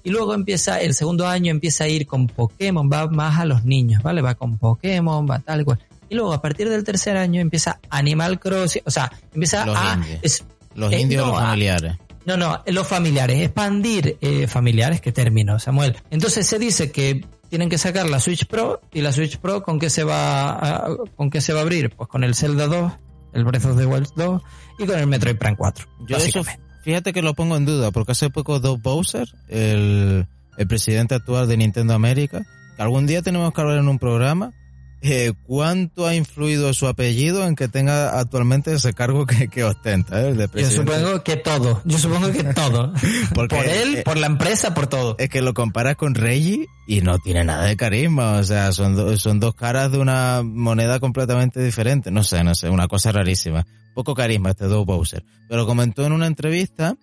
Y 0.04 0.10
luego 0.10 0.34
empieza, 0.34 0.82
el 0.82 0.94
segundo 0.94 1.30
año 1.30 1.50
empieza 1.50 1.86
a 1.86 1.88
ir 1.88 2.06
con 2.06 2.28
Pokémon, 2.28 2.90
va 2.92 3.08
más 3.08 3.40
a 3.40 3.46
los 3.46 3.64
niños, 3.64 4.04
¿vale? 4.04 4.22
Va 4.22 4.36
con 4.36 4.58
Pokémon, 4.58 5.26
va 5.30 5.40
tal 5.40 5.64
cual. 5.64 5.80
Y 6.10 6.16
luego 6.16 6.34
a 6.34 6.42
partir 6.42 6.68
del 6.68 6.84
tercer 6.84 7.16
año 7.16 7.40
empieza 7.40 7.80
Animal 7.90 8.38
Crossing, 8.38 8.82
o 8.86 8.92
sea, 8.92 9.10
empieza 9.34 9.66
Los 9.66 9.78
a... 9.78 9.94
indies. 9.94 10.20
es- 10.24 10.44
Los 10.76 10.92
Eh, 10.92 11.00
indios 11.00 11.26
no, 11.26 11.36
familiares. 11.36 11.96
No, 12.26 12.38
no, 12.38 12.64
los 12.68 12.88
familiares, 12.88 13.40
expandir 13.42 14.18
eh, 14.22 14.48
familiares, 14.48 15.02
qué 15.02 15.12
término, 15.12 15.60
Samuel. 15.60 15.98
Entonces 16.10 16.48
se 16.48 16.60
dice 16.60 16.92
que 16.92 17.26
tienen 17.50 17.70
que 17.70 17.78
sacar 17.78 18.10
la 18.10 18.20
Switch 18.20 18.46
Pro 18.46 18.82
y 18.94 19.02
la 19.02 19.12
Switch 19.12 19.38
Pro 19.38 19.64
con 19.64 19.80
qué 19.80 19.90
se 19.90 20.04
va 20.04 20.52
a, 20.52 20.96
con 21.16 21.30
qué 21.30 21.42
se 21.42 21.54
va 21.54 21.60
a 21.60 21.64
abrir, 21.64 21.90
pues 21.90 22.08
con 22.08 22.24
el 22.24 22.36
Zelda 22.36 22.68
2, 22.68 22.92
el 23.34 23.44
Breath 23.44 23.66
of 23.66 23.78
the 23.78 23.86
Wild 23.86 24.08
2 24.16 24.42
y 24.80 24.86
con 24.86 25.00
el 25.00 25.08
Metroid 25.08 25.38
Prime 25.38 25.58
4. 25.58 25.88
Yo 26.08 26.18
eso, 26.18 26.44
fíjate 26.84 27.12
que 27.12 27.22
lo 27.22 27.34
pongo 27.34 27.58
en 27.58 27.66
duda, 27.66 27.92
porque 27.92 28.14
hace 28.14 28.30
poco 28.30 28.60
Doug 28.60 28.82
Bowser, 28.82 29.28
el, 29.50 30.28
el 30.58 30.68
presidente 30.68 31.16
actual 31.16 31.48
de 31.48 31.58
Nintendo 31.58 31.94
América, 31.94 32.42
que 32.76 32.82
algún 32.82 33.08
día 33.08 33.22
tenemos 33.22 33.52
que 33.54 33.62
hablar 33.62 33.80
en 33.80 33.88
un 33.88 34.00
programa, 34.00 34.54
eh, 35.02 35.34
cuánto 35.48 36.06
ha 36.06 36.16
influido 36.16 36.74
su 36.74 36.88
apellido 36.88 37.46
en 37.48 37.56
que 37.56 37.68
tenga 37.68 38.20
actualmente 38.20 38.74
ese 38.74 38.94
cargo 38.94 39.26
que, 39.26 39.48
que 39.48 39.64
ostenta, 39.64 40.22
¿eh? 40.22 40.30
el 40.30 40.38
de 40.38 40.50
Yo 40.56 40.70
supongo 40.70 41.24
que 41.24 41.38
todo, 41.38 41.82
yo 41.86 41.98
supongo 41.98 42.32
que 42.32 42.44
todo. 42.54 42.94
Porque, 43.34 43.56
por 43.56 43.66
él, 43.66 43.96
eh, 43.98 44.02
por 44.04 44.18
la 44.18 44.28
empresa, 44.28 44.74
por 44.74 44.88
todo. 44.88 45.16
Es 45.20 45.30
que 45.30 45.42
lo 45.42 45.54
comparas 45.54 45.96
con 45.96 46.14
Reggie 46.16 46.68
y 46.88 47.02
no 47.02 47.18
tiene 47.20 47.44
nada 47.44 47.66
de 47.66 47.76
carisma, 47.78 48.34
o 48.34 48.44
sea, 48.44 48.72
son, 48.72 48.96
do- 48.96 49.18
son 49.18 49.40
dos 49.40 49.56
caras 49.56 49.92
de 49.92 49.98
una 49.98 50.42
moneda 50.44 51.00
completamente 51.00 51.64
diferente, 51.64 52.12
no 52.12 52.24
sé, 52.24 52.44
no 52.44 52.54
sé, 52.56 52.70
una 52.70 52.88
cosa 52.88 53.12
rarísima. 53.12 53.66
Poco 53.94 54.14
carisma 54.16 54.52
este 54.52 54.66
Doug 54.66 54.86
Bowser. 54.86 55.24
Pero 55.50 55.66
comentó 55.66 56.06
en 56.06 56.14
una 56.14 56.28
entrevista 56.28 56.96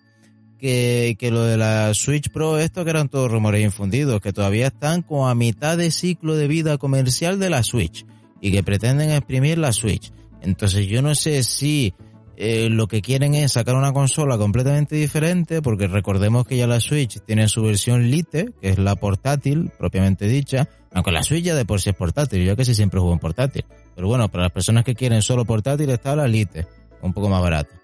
que, 0.59 1.29
lo 1.31 1.43
de 1.43 1.57
la 1.57 1.93
Switch 1.93 2.29
Pro, 2.29 2.59
esto 2.59 2.83
que 2.83 2.91
eran 2.91 3.09
todos 3.09 3.31
rumores 3.31 3.63
infundidos, 3.63 4.21
que 4.21 4.33
todavía 4.33 4.67
están 4.67 5.01
como 5.01 5.29
a 5.29 5.35
mitad 5.35 5.77
de 5.77 5.91
ciclo 5.91 6.35
de 6.35 6.47
vida 6.47 6.77
comercial 6.77 7.39
de 7.39 7.49
la 7.49 7.63
Switch 7.63 8.05
y 8.41 8.51
que 8.51 8.63
pretenden 8.63 9.11
exprimir 9.11 9.57
la 9.57 9.73
Switch. 9.73 10.11
Entonces 10.41 10.87
yo 10.87 11.01
no 11.01 11.15
sé 11.15 11.43
si 11.43 11.93
eh, 12.37 12.69
lo 12.69 12.87
que 12.87 13.01
quieren 13.01 13.35
es 13.35 13.53
sacar 13.53 13.75
una 13.75 13.91
consola 13.91 14.37
completamente 14.37 14.95
diferente, 14.95 15.61
porque 15.61 15.87
recordemos 15.87 16.45
que 16.45 16.57
ya 16.57 16.67
la 16.67 16.79
Switch 16.79 17.19
tiene 17.25 17.47
su 17.47 17.63
versión 17.63 18.09
Lite, 18.09 18.51
que 18.61 18.69
es 18.69 18.77
la 18.77 18.95
portátil, 18.95 19.71
propiamente 19.77 20.27
dicha, 20.27 20.69
aunque 20.93 21.11
la 21.11 21.23
Switch 21.23 21.43
ya 21.43 21.55
de 21.55 21.65
por 21.65 21.81
sí 21.81 21.89
es 21.89 21.95
portátil, 21.95 22.45
yo 22.45 22.55
casi 22.55 22.75
siempre 22.75 22.99
juego 22.99 23.13
en 23.13 23.19
portátil. 23.19 23.65
Pero 23.95 24.07
bueno, 24.07 24.29
para 24.29 24.43
las 24.43 24.51
personas 24.51 24.83
que 24.83 24.95
quieren 24.95 25.21
solo 25.21 25.45
portátil 25.45 25.89
está 25.89 26.15
la 26.15 26.27
Lite, 26.27 26.67
un 27.01 27.13
poco 27.13 27.29
más 27.29 27.41
barata. 27.41 27.78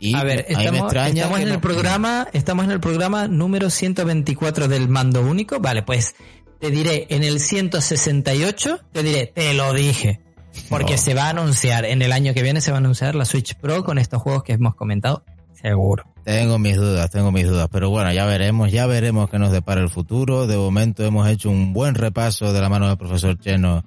Y 0.00 0.14
a 0.14 0.24
ver, 0.24 0.46
a 0.48 0.48
mí 0.48 0.54
me 0.56 0.60
estamos, 0.64 0.80
extraña 0.82 1.14
estamos 1.22 1.40
en 1.40 1.46
el 1.48 1.52
no- 1.54 1.60
programa, 1.60 2.28
estamos 2.32 2.64
en 2.64 2.70
el 2.72 2.80
programa 2.80 3.28
número 3.28 3.68
124 3.70 4.66
del 4.66 4.88
mando 4.88 5.20
único. 5.22 5.60
Vale, 5.60 5.82
pues 5.82 6.14
te 6.58 6.70
diré 6.70 7.06
en 7.10 7.22
el 7.22 7.38
168, 7.38 8.80
te 8.92 9.02
diré, 9.02 9.26
te 9.26 9.54
lo 9.54 9.72
dije. 9.72 10.20
Porque 10.68 10.92
No. 10.92 10.98
se 10.98 11.14
va 11.14 11.26
a 11.26 11.30
anunciar, 11.30 11.84
en 11.84 12.02
el 12.02 12.12
año 12.12 12.34
que 12.34 12.42
viene 12.42 12.60
se 12.60 12.70
va 12.72 12.78
a 12.78 12.80
anunciar 12.80 13.14
la 13.14 13.24
Switch 13.24 13.54
Pro 13.56 13.84
con 13.84 13.98
estos 13.98 14.20
juegos 14.22 14.42
que 14.42 14.54
hemos 14.54 14.74
comentado. 14.74 15.22
Seguro. 15.60 16.04
Tengo 16.24 16.58
mis 16.58 16.76
dudas, 16.76 17.10
tengo 17.10 17.30
mis 17.30 17.46
dudas, 17.46 17.68
pero 17.70 17.90
bueno, 17.90 18.12
ya 18.12 18.24
veremos, 18.24 18.72
ya 18.72 18.86
veremos 18.86 19.28
qué 19.30 19.38
nos 19.38 19.52
depara 19.52 19.80
el 19.80 19.90
futuro. 19.90 20.46
De 20.46 20.56
momento 20.56 21.04
hemos 21.04 21.28
hecho 21.28 21.50
un 21.50 21.72
buen 21.72 21.94
repaso 21.94 22.52
de 22.52 22.60
la 22.60 22.68
mano 22.68 22.88
del 22.88 22.96
profesor 22.96 23.38
Cheno 23.38 23.84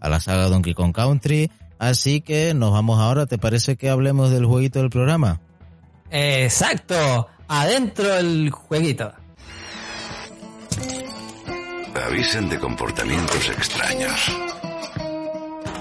a 0.00 0.08
la 0.08 0.20
saga 0.20 0.48
Donkey 0.48 0.74
Kong 0.74 0.92
Country, 0.94 1.50
así 1.78 2.20
que 2.20 2.52
nos 2.54 2.72
vamos 2.72 3.00
ahora, 3.00 3.26
¿te 3.26 3.38
parece 3.38 3.76
que 3.76 3.88
hablemos 3.88 4.30
del 4.30 4.44
jueguito 4.44 4.78
del 4.80 4.90
programa? 4.90 5.40
Exacto. 6.16 7.28
Adentro 7.48 8.14
el 8.14 8.48
jueguito. 8.50 9.12
Avisen 12.06 12.48
de 12.48 12.58
comportamientos 12.60 13.48
extraños. 13.48 14.32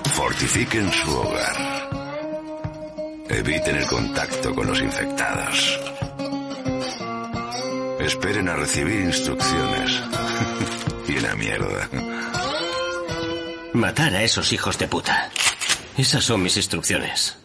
Fortifiquen 0.05 0.91
su 0.91 1.11
hogar. 1.11 1.89
Eviten 3.29 3.75
el 3.75 3.85
contacto 3.85 4.55
con 4.55 4.65
los 4.65 4.81
infectados. 4.81 5.79
Esperen 7.99 8.49
a 8.49 8.55
recibir 8.55 9.01
instrucciones. 9.01 10.01
y 11.07 11.19
la 11.19 11.35
mierda. 11.35 11.89
Matar 13.73 14.15
a 14.15 14.23
esos 14.23 14.51
hijos 14.51 14.79
de 14.79 14.87
puta. 14.87 15.29
Esas 15.95 16.23
son 16.23 16.41
mis 16.41 16.57
instrucciones. 16.57 17.42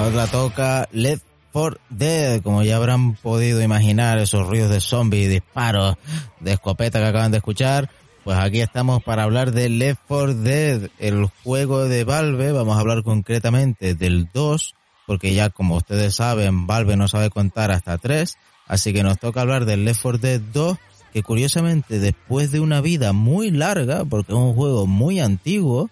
Ahora 0.00 0.26
toca 0.26 0.88
Left 0.92 1.24
4 1.52 1.78
Dead, 1.90 2.42
como 2.42 2.62
ya 2.62 2.76
habrán 2.76 3.16
podido 3.16 3.60
imaginar 3.60 4.18
esos 4.18 4.48
ruidos 4.48 4.70
de 4.70 4.80
zombies 4.80 5.28
disparos 5.28 5.96
de 6.40 6.52
escopeta 6.52 7.00
que 7.00 7.06
acaban 7.06 7.30
de 7.30 7.36
escuchar. 7.36 7.90
Pues 8.24 8.38
aquí 8.38 8.60
estamos 8.60 9.02
para 9.02 9.24
hablar 9.24 9.52
de 9.52 9.68
Left 9.68 10.00
4 10.08 10.34
Dead, 10.34 10.88
el 10.98 11.26
juego 11.44 11.84
de 11.84 12.04
Valve. 12.04 12.52
Vamos 12.52 12.76
a 12.76 12.80
hablar 12.80 13.02
concretamente 13.02 13.94
del 13.94 14.30
2, 14.32 14.74
porque 15.06 15.34
ya 15.34 15.50
como 15.50 15.76
ustedes 15.76 16.14
saben, 16.14 16.66
Valve 16.66 16.96
no 16.96 17.06
sabe 17.06 17.28
contar 17.28 17.70
hasta 17.70 17.98
3. 17.98 18.38
Así 18.66 18.94
que 18.94 19.02
nos 19.02 19.18
toca 19.18 19.42
hablar 19.42 19.66
del 19.66 19.84
Left 19.84 20.00
4 20.00 20.18
Dead 20.18 20.40
2, 20.40 20.78
que 21.12 21.22
curiosamente 21.22 21.98
después 21.98 22.52
de 22.52 22.60
una 22.60 22.80
vida 22.80 23.12
muy 23.12 23.50
larga, 23.50 24.06
porque 24.06 24.32
es 24.32 24.38
un 24.38 24.54
juego 24.54 24.86
muy 24.86 25.20
antiguo, 25.20 25.90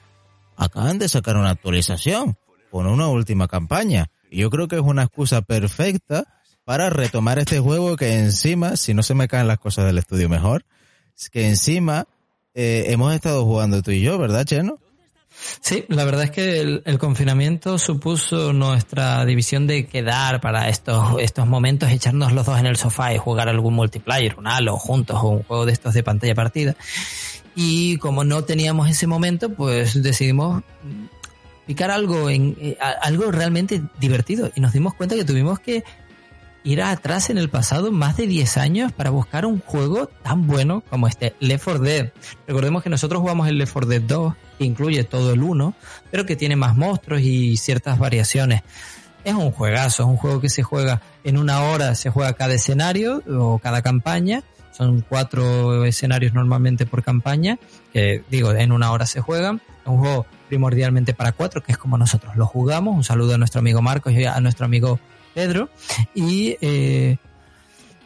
acaban 0.56 0.98
de 0.98 1.10
sacar 1.10 1.36
una 1.36 1.50
actualización 1.50 2.38
con 2.70 2.86
una 2.86 3.08
última 3.08 3.48
campaña. 3.48 4.10
Yo 4.30 4.50
creo 4.50 4.68
que 4.68 4.76
es 4.76 4.82
una 4.82 5.04
excusa 5.04 5.42
perfecta 5.42 6.42
para 6.64 6.90
retomar 6.90 7.38
este 7.38 7.60
juego 7.60 7.96
que 7.96 8.14
encima, 8.14 8.76
si 8.76 8.92
no 8.92 9.02
se 9.02 9.14
me 9.14 9.28
caen 9.28 9.48
las 9.48 9.58
cosas 9.58 9.86
del 9.86 9.98
estudio 9.98 10.28
mejor, 10.28 10.64
que 11.32 11.48
encima 11.48 12.06
eh, 12.54 12.86
hemos 12.88 13.14
estado 13.14 13.44
jugando 13.44 13.82
tú 13.82 13.90
y 13.90 14.02
yo, 14.02 14.18
¿verdad, 14.18 14.44
Cheno? 14.44 14.78
Sí, 15.60 15.84
la 15.88 16.04
verdad 16.04 16.24
es 16.24 16.30
que 16.30 16.60
el, 16.60 16.82
el 16.84 16.98
confinamiento 16.98 17.78
supuso 17.78 18.52
nuestra 18.52 19.24
división 19.24 19.66
de 19.66 19.86
quedar 19.86 20.40
para 20.40 20.68
estos, 20.68 21.20
estos 21.20 21.46
momentos, 21.46 21.90
echarnos 21.90 22.32
los 22.32 22.46
dos 22.46 22.58
en 22.58 22.66
el 22.66 22.76
sofá 22.76 23.14
y 23.14 23.18
jugar 23.18 23.48
algún 23.48 23.74
multiplayer, 23.74 24.36
un 24.38 24.46
Halo 24.46 24.76
juntos 24.76 25.18
o 25.22 25.28
un 25.28 25.42
juego 25.42 25.66
de 25.66 25.72
estos 25.72 25.94
de 25.94 26.02
pantalla 26.02 26.34
partida. 26.34 26.76
Y 27.54 27.96
como 27.98 28.24
no 28.24 28.44
teníamos 28.44 28.88
ese 28.88 29.06
momento, 29.06 29.54
pues 29.54 30.02
decidimos 30.02 30.62
picar 31.68 31.90
algo 31.90 32.30
en 32.30 32.56
eh, 32.58 32.78
algo 33.02 33.30
realmente 33.30 33.82
divertido 34.00 34.50
y 34.54 34.62
nos 34.62 34.72
dimos 34.72 34.94
cuenta 34.94 35.14
que 35.14 35.24
tuvimos 35.24 35.60
que 35.60 35.84
ir 36.64 36.80
atrás 36.80 37.28
en 37.28 37.36
el 37.36 37.50
pasado 37.50 37.92
más 37.92 38.16
de 38.16 38.26
10 38.26 38.56
años 38.56 38.90
para 38.90 39.10
buscar 39.10 39.44
un 39.44 39.60
juego 39.60 40.06
tan 40.06 40.46
bueno 40.46 40.82
como 40.88 41.08
este 41.08 41.36
Left 41.40 41.64
4 41.64 41.82
Dead. 41.82 42.12
Recordemos 42.46 42.82
que 42.82 42.88
nosotros 42.88 43.20
jugamos 43.20 43.48
el 43.48 43.58
Left 43.58 43.74
4 43.74 43.90
Dead 43.90 44.00
2, 44.00 44.34
que 44.56 44.64
incluye 44.64 45.04
todo 45.04 45.34
el 45.34 45.42
1, 45.42 45.74
pero 46.10 46.24
que 46.24 46.36
tiene 46.36 46.56
más 46.56 46.74
monstruos 46.74 47.20
y 47.20 47.58
ciertas 47.58 47.98
variaciones. 47.98 48.62
Es 49.24 49.34
un 49.34 49.52
juegazo, 49.52 50.04
es 50.04 50.08
un 50.08 50.16
juego 50.16 50.40
que 50.40 50.48
se 50.48 50.62
juega 50.62 51.02
en 51.22 51.36
una 51.36 51.64
hora, 51.64 51.94
se 51.94 52.08
juega 52.08 52.32
cada 52.32 52.54
escenario 52.54 53.22
o 53.28 53.58
cada 53.58 53.82
campaña. 53.82 54.42
Son 54.72 55.04
cuatro 55.06 55.84
escenarios 55.84 56.32
normalmente 56.32 56.86
por 56.86 57.02
campaña, 57.02 57.58
que 57.92 58.24
digo, 58.30 58.52
en 58.52 58.72
una 58.72 58.90
hora 58.90 59.04
se 59.04 59.20
juegan. 59.20 59.60
Es 59.82 59.86
un 59.86 59.98
juego 59.98 60.26
primordialmente 60.48 61.14
para 61.14 61.32
cuatro, 61.32 61.62
que 61.62 61.72
es 61.72 61.78
como 61.78 61.96
nosotros 61.98 62.36
lo 62.36 62.46
jugamos. 62.46 62.96
Un 62.96 63.04
saludo 63.04 63.34
a 63.34 63.38
nuestro 63.38 63.60
amigo 63.60 63.82
Marcos 63.82 64.12
y 64.12 64.24
a 64.24 64.40
nuestro 64.40 64.66
amigo 64.66 64.98
Pedro. 65.34 65.68
Y 66.14 66.56
eh, 66.60 67.18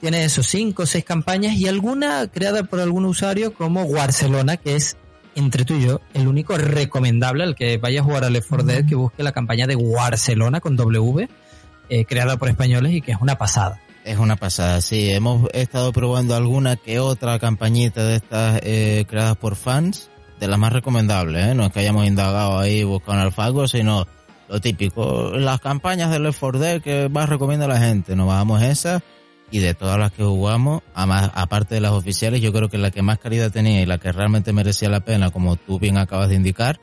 tiene 0.00 0.24
esos 0.24 0.46
cinco 0.46 0.82
o 0.82 0.86
seis 0.86 1.04
campañas 1.04 1.54
y 1.54 1.68
alguna 1.68 2.26
creada 2.26 2.64
por 2.64 2.80
algún 2.80 3.04
usuario 3.04 3.54
como 3.54 3.88
Barcelona, 3.88 4.56
que 4.56 4.76
es 4.76 4.96
entre 5.34 5.64
tú 5.64 5.74
y 5.74 5.86
yo, 5.86 6.00
el 6.12 6.28
único 6.28 6.56
recomendable 6.58 7.44
al 7.44 7.54
que 7.54 7.78
vaya 7.78 8.00
a 8.00 8.04
jugar 8.04 8.24
a 8.24 8.30
Left 8.30 8.48
4 8.48 8.66
Dead 8.66 8.86
que 8.86 8.94
busque 8.94 9.22
la 9.22 9.32
campaña 9.32 9.66
de 9.66 9.76
Barcelona 9.76 10.60
con 10.60 10.76
W, 10.76 11.28
eh, 11.88 12.04
creada 12.04 12.36
por 12.36 12.48
españoles 12.48 12.92
y 12.92 13.00
que 13.00 13.12
es 13.12 13.18
una 13.20 13.38
pasada. 13.38 13.80
Es 14.04 14.18
una 14.18 14.36
pasada, 14.36 14.80
sí. 14.80 15.10
Hemos 15.10 15.48
estado 15.52 15.92
probando 15.92 16.34
alguna 16.34 16.76
que 16.76 16.98
otra 16.98 17.38
campañita 17.38 18.04
de 18.04 18.16
estas 18.16 18.60
eh, 18.64 19.04
creadas 19.08 19.36
por 19.36 19.54
fans, 19.54 20.10
de 20.42 20.48
las 20.48 20.58
más 20.58 20.72
recomendables, 20.72 21.46
¿eh? 21.46 21.54
No 21.54 21.66
es 21.66 21.72
que 21.72 21.78
hayamos 21.78 22.04
indagado 22.04 22.58
ahí 22.58 22.82
buscando 22.82 23.22
alfago, 23.22 23.68
sino 23.68 24.08
lo 24.48 24.60
típico. 24.60 25.30
Las 25.36 25.60
campañas 25.60 26.10
de 26.10 26.18
Left 26.18 26.40
4 26.40 26.58
Dead 26.58 26.82
que 26.82 27.08
más 27.08 27.28
recomienda 27.28 27.68
la 27.68 27.78
gente, 27.78 28.16
nos 28.16 28.26
bajamos 28.26 28.60
esas 28.60 29.02
y 29.52 29.60
de 29.60 29.74
todas 29.74 30.00
las 30.00 30.10
que 30.10 30.24
jugamos, 30.24 30.82
aparte 30.94 31.76
de 31.76 31.80
las 31.80 31.92
oficiales, 31.92 32.40
yo 32.40 32.52
creo 32.52 32.68
que 32.68 32.76
la 32.76 32.90
que 32.90 33.02
más 33.02 33.20
calidad 33.20 33.52
tenía 33.52 33.82
y 33.82 33.86
la 33.86 33.98
que 33.98 34.10
realmente 34.10 34.52
merecía 34.52 34.88
la 34.88 34.98
pena, 34.98 35.30
como 35.30 35.54
tú 35.54 35.78
bien 35.78 35.96
acabas 35.96 36.28
de 36.28 36.34
indicar, 36.34 36.80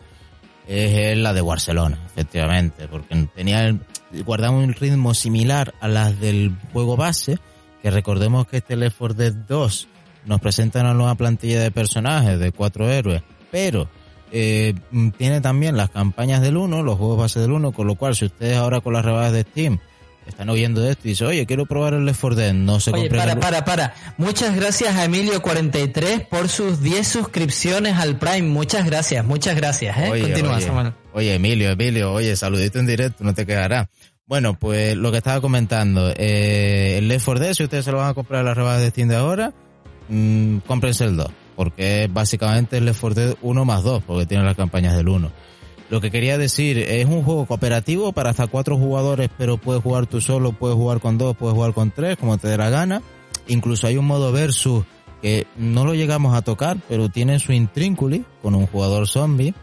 es 0.65 1.17
la 1.17 1.33
de 1.33 1.41
Barcelona, 1.41 1.99
efectivamente, 2.05 2.87
porque 2.87 3.27
tenía 3.35 3.77
guardaba 4.23 4.55
un 4.55 4.71
ritmo 4.71 5.13
similar 5.13 5.73
a 5.81 5.89
las 5.89 6.17
del 6.21 6.55
juego 6.71 6.95
base, 6.95 7.39
que 7.81 7.91
recordemos 7.91 8.47
que 8.47 8.57
este 8.57 8.77
Left 8.77 8.97
4 8.97 9.17
Dead 9.17 9.33
2 9.33 9.87
nos 10.27 10.39
presenta 10.39 10.79
una 10.79 10.93
nueva 10.93 11.15
plantilla 11.15 11.59
de 11.59 11.71
personajes 11.71 12.39
de 12.39 12.53
cuatro 12.53 12.89
héroes, 12.89 13.21
pero 13.51 13.89
eh, 14.31 14.73
tiene 15.17 15.41
también 15.41 15.77
las 15.77 15.89
campañas 15.89 16.41
del 16.41 16.57
1, 16.57 16.83
los 16.83 16.97
juegos 16.97 17.17
base 17.17 17.39
del 17.39 17.51
1, 17.51 17.71
con 17.71 17.87
lo 17.87 17.95
cual 17.95 18.15
si 18.15 18.25
ustedes 18.25 18.57
ahora 18.57 18.81
con 18.81 18.93
las 18.93 19.05
rebajas 19.05 19.33
de 19.33 19.41
Steam 19.41 19.79
están 20.29 20.49
oyendo 20.49 20.87
esto 20.87 21.07
y 21.07 21.09
dicen, 21.09 21.27
oye, 21.27 21.45
quiero 21.45 21.65
probar 21.65 21.93
el 21.93 22.05
Left 22.05 22.21
4 22.21 22.35
Dead, 22.35 22.53
no 22.53 22.79
se 22.79 22.91
Oye, 22.91 23.09
para, 23.09 23.39
para, 23.39 23.65
para. 23.65 23.93
Muchas 24.17 24.55
gracias 24.55 24.95
a 24.95 25.05
Emilio43 25.05 26.27
por 26.27 26.49
sus 26.49 26.81
10 26.81 27.07
suscripciones 27.07 27.95
al 27.95 28.17
Prime. 28.17 28.43
Muchas 28.43 28.85
gracias, 28.85 29.25
muchas 29.25 29.55
gracias, 29.55 29.97
¿eh? 29.97 30.09
Oye, 30.09 30.21
Continúa, 30.23 30.57
oye, 30.57 30.65
Samuel. 30.65 30.93
Oye, 31.13 31.35
Emilio, 31.35 31.71
Emilio, 31.71 32.13
oye, 32.13 32.35
saludito 32.35 32.79
en 32.79 32.87
directo, 32.87 33.23
no 33.23 33.33
te 33.33 33.45
quedará. 33.45 33.89
Bueno, 34.25 34.53
pues 34.53 34.95
lo 34.95 35.11
que 35.11 35.17
estaba 35.17 35.41
comentando, 35.41 36.13
eh, 36.15 36.97
el 36.99 37.07
Left 37.07 37.25
4 37.25 37.43
Dead, 37.43 37.53
si 37.53 37.63
ustedes 37.63 37.85
se 37.85 37.91
lo 37.91 37.97
van 37.97 38.09
a 38.09 38.13
comprar 38.13 38.41
a 38.41 38.43
las 38.43 38.55
rebajas 38.55 38.81
de 38.81 38.89
Steam 38.91 39.09
de 39.09 39.15
ahora, 39.15 39.53
mmm, 40.07 40.57
cómprense 40.59 41.05
el 41.05 41.17
2, 41.17 41.27
porque 41.59 42.05
es 42.05 42.13
básicamente 42.13 42.77
el 42.77 42.85
Left 42.85 43.01
4 43.01 43.21
Dead 43.21 43.35
1 43.41 43.65
más 43.65 43.83
2, 43.83 44.03
porque 44.07 44.25
tiene 44.25 44.45
las 44.45 44.55
campañas 44.55 44.95
del 44.95 45.09
1. 45.09 45.29
Lo 45.89 45.99
que 45.99 46.09
quería 46.09 46.37
decir, 46.37 46.77
es 46.77 47.05
un 47.05 47.21
juego 47.21 47.45
cooperativo 47.47 48.13
para 48.13 48.29
hasta 48.29 48.47
cuatro 48.47 48.77
jugadores, 48.77 49.29
pero 49.37 49.57
puedes 49.57 49.83
jugar 49.83 50.07
tú 50.07 50.21
solo, 50.21 50.53
puedes 50.53 50.77
jugar 50.77 51.01
con 51.01 51.17
dos, 51.17 51.35
puedes 51.35 51.53
jugar 51.53 51.73
con 51.73 51.91
tres, 51.91 52.15
como 52.15 52.37
te 52.37 52.47
dé 52.47 52.55
la 52.55 52.69
gana. 52.69 53.01
Incluso 53.49 53.87
hay 53.87 53.97
un 53.97 54.07
modo 54.07 54.31
versus 54.31 54.85
que 55.21 55.47
no 55.57 55.83
lo 55.83 55.95
llegamos 55.95 56.33
a 56.33 56.43
tocar, 56.43 56.77
pero 56.87 57.09
tiene 57.09 57.37
su 57.39 57.51
intrínculo 57.51 58.19
con 58.41 58.55
un 58.55 58.65
jugador 58.65 59.05
zombie. 59.09 59.53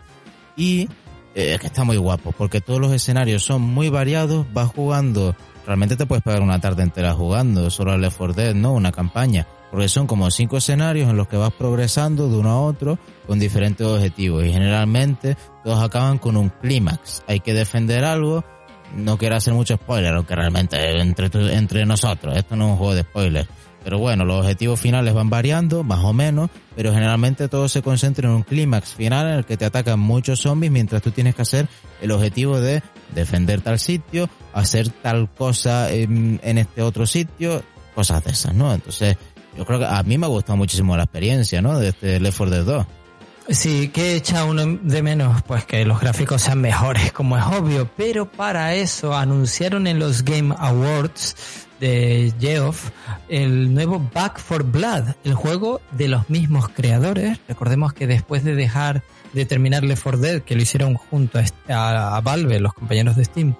Y 0.55 0.91
eh, 1.35 1.55
es 1.55 1.61
que 1.61 1.69
está 1.69 1.85
muy 1.85 1.97
guapo, 1.97 2.33
porque 2.37 2.61
todos 2.61 2.79
los 2.79 2.93
escenarios 2.93 3.43
son 3.43 3.63
muy 3.63 3.89
variados, 3.89 4.45
vas 4.53 4.69
jugando, 4.69 5.35
realmente 5.65 5.97
te 5.97 6.05
puedes 6.05 6.23
pegar 6.23 6.43
una 6.43 6.61
tarde 6.61 6.83
entera 6.83 7.15
jugando, 7.15 7.71
solo 7.71 7.93
al 7.93 8.03
Left 8.03 8.19
4 8.19 8.35
Dead, 8.35 8.55
¿no? 8.55 8.75
Una 8.75 8.93
campaña 8.93 9.47
porque 9.71 9.89
son 9.89 10.07
como 10.07 10.31
cinco 10.31 10.57
escenarios 10.59 11.11
en 11.11 11.17
los 11.17 11.29
que 11.29 11.37
vas 11.37 11.53
progresando 11.53 12.29
de 12.29 12.37
uno 12.37 12.51
a 12.51 12.61
otro 12.61 12.99
con 13.27 13.39
diferentes 13.39 13.87
objetivos 13.87 14.45
y 14.45 14.53
generalmente 14.53 15.37
todos 15.65 15.83
acaban 15.83 16.19
con 16.19 16.37
un 16.37 16.51
clímax. 16.51 17.23
Hay 17.27 17.41
que 17.41 17.55
defender 17.55 18.05
algo, 18.05 18.45
no 18.95 19.19
quiero 19.19 19.37
hacer 19.37 19.55
mucho 19.55 19.77
spoiler, 19.77 20.15
aunque 20.15 20.35
realmente 20.35 21.01
entre, 21.01 21.29
entre 21.55 21.87
nosotros, 21.87 22.37
esto 22.37 22.57
no 22.57 22.67
es 22.67 22.71
un 22.73 22.77
juego 22.77 22.95
de 22.95 23.03
spoiler. 23.03 23.49
Pero 23.87 24.01
bueno, 24.01 24.25
los 24.25 24.41
objetivos 24.41 24.81
finales 24.81 25.15
van 25.15 25.31
variando, 25.31 25.85
más 25.85 26.03
o 26.03 26.13
menos, 26.13 26.51
pero 26.75 26.93
generalmente 26.93 27.47
todo 27.47 27.69
se 27.69 27.83
concentra 27.83 28.29
en 28.29 28.35
un 28.35 28.43
clímax 28.43 28.95
final 28.95 29.29
en 29.29 29.35
el 29.35 29.45
que 29.45 29.57
te 29.57 29.65
atacan 29.65 30.01
muchos 30.01 30.41
zombies 30.41 30.73
mientras 30.73 31.03
tú 31.03 31.13
tienes 31.13 31.37
que 31.37 31.43
hacer 31.43 31.69
el 32.03 32.11
objetivo 32.11 32.59
de 32.61 32.83
defender 33.15 33.61
tal 33.61 33.79
sitio, 33.79 34.29
hacer 34.53 34.89
tal 34.89 35.31
cosa 35.33 35.93
en, 35.93 36.41
en 36.43 36.59
este 36.59 36.83
otro 36.83 37.07
sitio, 37.07 37.63
cosas 37.95 38.25
de 38.25 38.33
esas, 38.33 38.55
¿no? 38.55 38.75
Entonces, 38.75 39.17
yo 39.57 39.65
creo 39.65 39.79
que 39.79 39.87
a 39.87 40.03
mí 40.03 40.19
me 40.19 40.27
ha 40.27 40.29
gustado 40.29 40.57
muchísimo 40.57 40.97
la 40.97 41.05
experiencia, 41.05 41.63
¿no? 41.63 41.79
De 41.79 41.89
este 41.89 42.21
Left 42.21 42.39
4 42.39 42.57
Dead 42.57 42.65
2. 42.65 42.87
Sí, 43.49 43.89
que 43.89 44.17
echa 44.17 44.45
uno 44.45 44.67
de 44.67 45.03
menos, 45.03 45.43
pues 45.43 45.65
que 45.65 45.85
los 45.85 46.01
gráficos 46.01 46.43
sean 46.43 46.61
mejores, 46.61 47.13
como 47.13 47.39
es 47.39 47.45
obvio, 47.45 47.89
pero 47.97 48.27
para 48.27 48.75
eso 48.75 49.17
anunciaron 49.17 49.87
en 49.87 50.01
los 50.01 50.25
Game 50.25 50.53
Awards 50.59 51.37
de 51.79 52.33
Geoff 52.41 52.91
el 53.29 53.73
nuevo 53.73 54.05
Back 54.13 54.41
for 54.41 54.65
Blood, 54.65 55.15
el 55.23 55.35
juego 55.35 55.81
de 55.93 56.09
los 56.09 56.29
mismos 56.29 56.69
creadores. 56.71 57.39
Recordemos 57.47 57.93
que 57.93 58.09
después 58.09 58.43
de 58.43 58.57
dejar 58.57 59.03
de 59.33 59.45
terminar 59.45 59.85
Left 59.85 60.03
4 60.03 60.21
Dead, 60.21 60.43
que 60.43 60.57
lo 60.57 60.63
hicieron 60.63 60.95
junto 60.95 61.39
a, 61.69 62.21
Valve, 62.25 62.59
los 62.59 62.75
compañeros 62.75 63.15
de 63.15 63.25
Steam, 63.27 63.55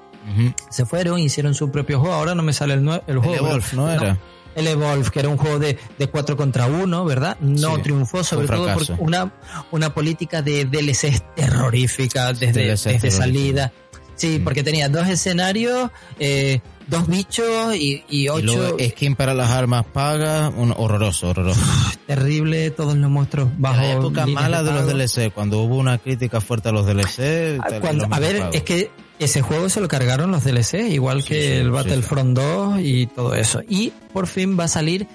se 0.69 0.85
fueron, 0.85 1.21
hicieron 1.21 1.55
su 1.55 1.71
propio 1.71 2.01
juego. 2.01 2.15
Ahora 2.15 2.35
no 2.35 2.43
me 2.43 2.53
sale 2.53 2.75
el, 2.75 2.89
el 3.07 3.19
juego. 3.19 3.55
El 3.55 3.63
¿no 3.75 3.89
era? 3.89 4.19
El 4.57 4.67
Evolve, 4.67 5.11
que 5.11 5.21
era 5.21 5.29
un 5.29 5.37
juego 5.37 5.59
de, 5.59 5.79
de 5.99 6.07
4 6.09 6.37
contra 6.37 6.67
1, 6.67 7.05
¿verdad? 7.05 7.37
No 7.41 7.81
triunfó, 7.81 8.25
sobre 8.25 8.49
todo 8.49 8.73
por 8.75 8.83
una, 8.99 9.33
una 9.71 9.95
política 9.95 10.43
de 10.43 10.65
DLCs 10.65 11.23
terrorífica 11.37 12.33
desde, 12.33 12.71
desde 12.71 13.11
salida. 13.11 13.73
Sí, 14.17 14.39
mm. 14.39 14.45
porque 14.45 14.63
tenía 14.63 14.89
dos 14.89 15.07
escenarios, 15.09 15.91
eh, 16.19 16.61
dos 16.87 17.07
bichos 17.07 17.77
y, 17.77 18.03
y 18.09 18.29
ocho. 18.29 18.77
Y 18.79 18.89
skin 18.89 19.15
para 19.15 19.35
las 19.35 19.51
armas 19.51 19.85
pagas, 19.85 20.51
un 20.57 20.73
horroroso, 20.75 21.29
horroroso. 21.29 21.61
terrible, 22.07 22.71
todos 22.71 22.97
los 22.97 23.11
monstruos 23.11 23.51
bajo. 23.59 23.77
La 23.77 23.93
época 23.93 24.27
mala 24.27 24.63
de, 24.63 24.73
los 24.73 24.87
DLC, 24.87 25.33
cuando 25.33 25.61
hubo 25.61 25.77
una 25.77 25.99
crítica 25.99 26.41
fuerte 26.41 26.71
a 26.71 26.73
los 26.73 26.87
DLC. 26.87 27.61
Ah, 27.61 27.69
a 28.11 28.21
ver, 28.21 28.49
es 28.53 28.63
que 28.63 28.91
ese 29.19 29.43
juego 29.43 29.69
se 29.69 29.81
lo 29.81 29.89
cargaron 29.89 30.31
los 30.31 30.45
DLC, 30.45 30.91
igual 30.91 31.25
que 31.25 31.59
el 31.61 31.71
Battlefront 31.71 32.37
2 32.37 32.81
y 32.81 33.07
todo 33.07 33.35
eso. 33.35 33.63
Y 33.69 33.93
por 34.13 34.27
fin 34.27 34.59
va 34.59 34.65
a 34.65 34.69
salir 34.69 35.07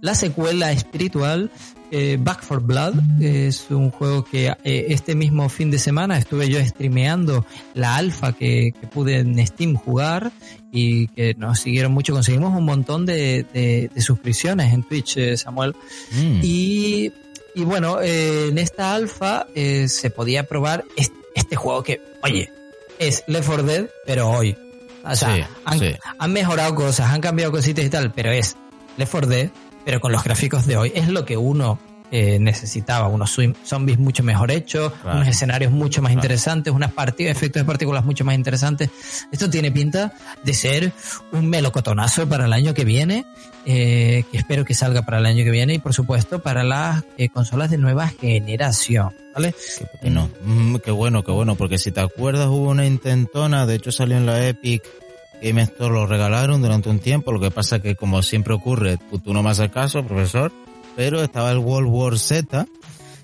la 0.00 0.14
secuela 0.14 0.70
espiritual 0.70 1.50
eh, 1.90 2.18
Back 2.20 2.42
for 2.42 2.60
Blood. 2.60 2.94
Es 3.20 3.66
un 3.70 3.90
juego 3.90 4.24
que 4.24 4.48
eh, 4.48 4.86
este 4.88 5.14
mismo 5.14 5.48
fin 5.48 5.70
de 5.70 5.78
semana 5.78 6.18
estuve 6.18 6.48
yo 6.48 6.64
streameando 6.64 7.46
la 7.74 7.96
alfa 7.96 8.32
que, 8.32 8.74
pude 8.92 9.18
en 9.18 9.44
Steam 9.46 9.74
jugar 9.74 10.30
y 10.70 11.08
que 11.08 11.34
nos 11.34 11.60
siguieron 11.60 11.92
mucho. 11.92 12.12
Conseguimos 12.12 12.56
un 12.56 12.64
montón 12.64 13.06
de, 13.06 13.90
suscripciones 13.98 14.72
en 14.72 14.82
Twitch, 14.82 15.16
eh, 15.16 15.36
Samuel. 15.36 15.74
Mm. 16.12 16.40
Y, 16.42 17.12
y 17.54 17.64
bueno, 17.64 18.00
en 18.02 18.58
esta 18.58 18.94
alfa 18.94 19.46
se 19.54 20.10
podía 20.10 20.44
probar 20.44 20.84
este, 20.96 21.16
este 21.34 21.56
juego 21.56 21.82
que, 21.82 22.00
oye, 22.22 22.50
es 22.98 23.24
Left 23.26 23.46
4 23.46 23.64
Dead, 23.64 23.86
pero 24.06 24.28
hoy. 24.30 24.56
O 25.04 25.16
sea, 25.16 25.48
han, 25.64 26.32
mejorado 26.32 26.74
cosas, 26.74 27.10
han 27.10 27.20
cambiado 27.20 27.52
cositas 27.52 27.84
y 27.84 27.88
tal, 27.88 28.12
pero 28.12 28.30
es 28.30 28.56
Left 28.96 29.12
4 29.12 29.28
Dead, 29.28 29.50
pero 29.84 30.00
con 30.00 30.12
los 30.12 30.22
gráficos 30.22 30.66
de 30.66 30.76
hoy. 30.76 30.92
Es 30.94 31.08
lo 31.08 31.24
que 31.24 31.36
uno 31.36 31.78
eh, 32.10 32.38
necesitaba 32.38 33.08
unos 33.08 33.36
zombies 33.64 33.98
mucho 33.98 34.22
mejor 34.22 34.50
hechos, 34.50 34.92
unos 35.04 35.28
escenarios 35.28 35.72
mucho 35.72 36.00
más 36.00 36.12
interesantes, 36.12 36.72
unas 36.72 36.92
partidas, 36.92 37.36
efectos 37.36 37.62
de 37.62 37.66
partículas 37.66 38.04
mucho 38.04 38.24
más 38.24 38.34
interesantes. 38.34 38.90
Esto 39.30 39.50
tiene 39.50 39.70
pinta 39.70 40.12
de 40.42 40.54
ser 40.54 40.92
un 41.32 41.48
melocotonazo 41.48 42.28
para 42.28 42.46
el 42.46 42.52
año 42.52 42.72
que 42.72 42.84
viene, 42.84 43.26
eh, 43.66 44.24
que 44.30 44.38
espero 44.38 44.64
que 44.64 44.74
salga 44.74 45.02
para 45.02 45.18
el 45.18 45.26
año 45.26 45.44
que 45.44 45.50
viene 45.50 45.74
y 45.74 45.78
por 45.78 45.92
supuesto 45.92 46.40
para 46.40 46.64
las 46.64 47.04
eh, 47.18 47.28
consolas 47.28 47.70
de 47.70 47.78
nueva 47.78 48.08
generación. 48.08 49.14
¿Vale? 49.34 49.54
no. 50.02 50.30
Mm, 50.42 50.76
qué 50.76 50.90
bueno, 50.90 51.22
qué 51.22 51.30
bueno, 51.30 51.54
porque 51.54 51.78
si 51.78 51.92
te 51.92 52.00
acuerdas 52.00 52.48
hubo 52.48 52.70
una 52.70 52.86
intentona, 52.86 53.66
de 53.66 53.76
hecho 53.76 53.92
salió 53.92 54.16
en 54.16 54.26
la 54.26 54.48
Epic 54.48 54.82
Game 55.42 55.62
Store, 55.62 55.92
lo 55.92 56.06
regalaron 56.06 56.60
durante 56.62 56.88
un 56.88 56.98
tiempo, 56.98 57.30
lo 57.30 57.38
que 57.38 57.50
pasa 57.50 57.80
que 57.80 57.94
como 57.94 58.22
siempre 58.22 58.54
ocurre, 58.54 58.96
tú, 58.96 59.18
tú 59.18 59.32
no 59.32 59.42
me 59.42 59.50
haces 59.50 59.70
caso, 59.70 60.02
profesor, 60.04 60.50
pero 60.98 61.22
estaba 61.22 61.52
el 61.52 61.58
World 61.58 61.88
War 61.88 62.18
Z. 62.18 62.66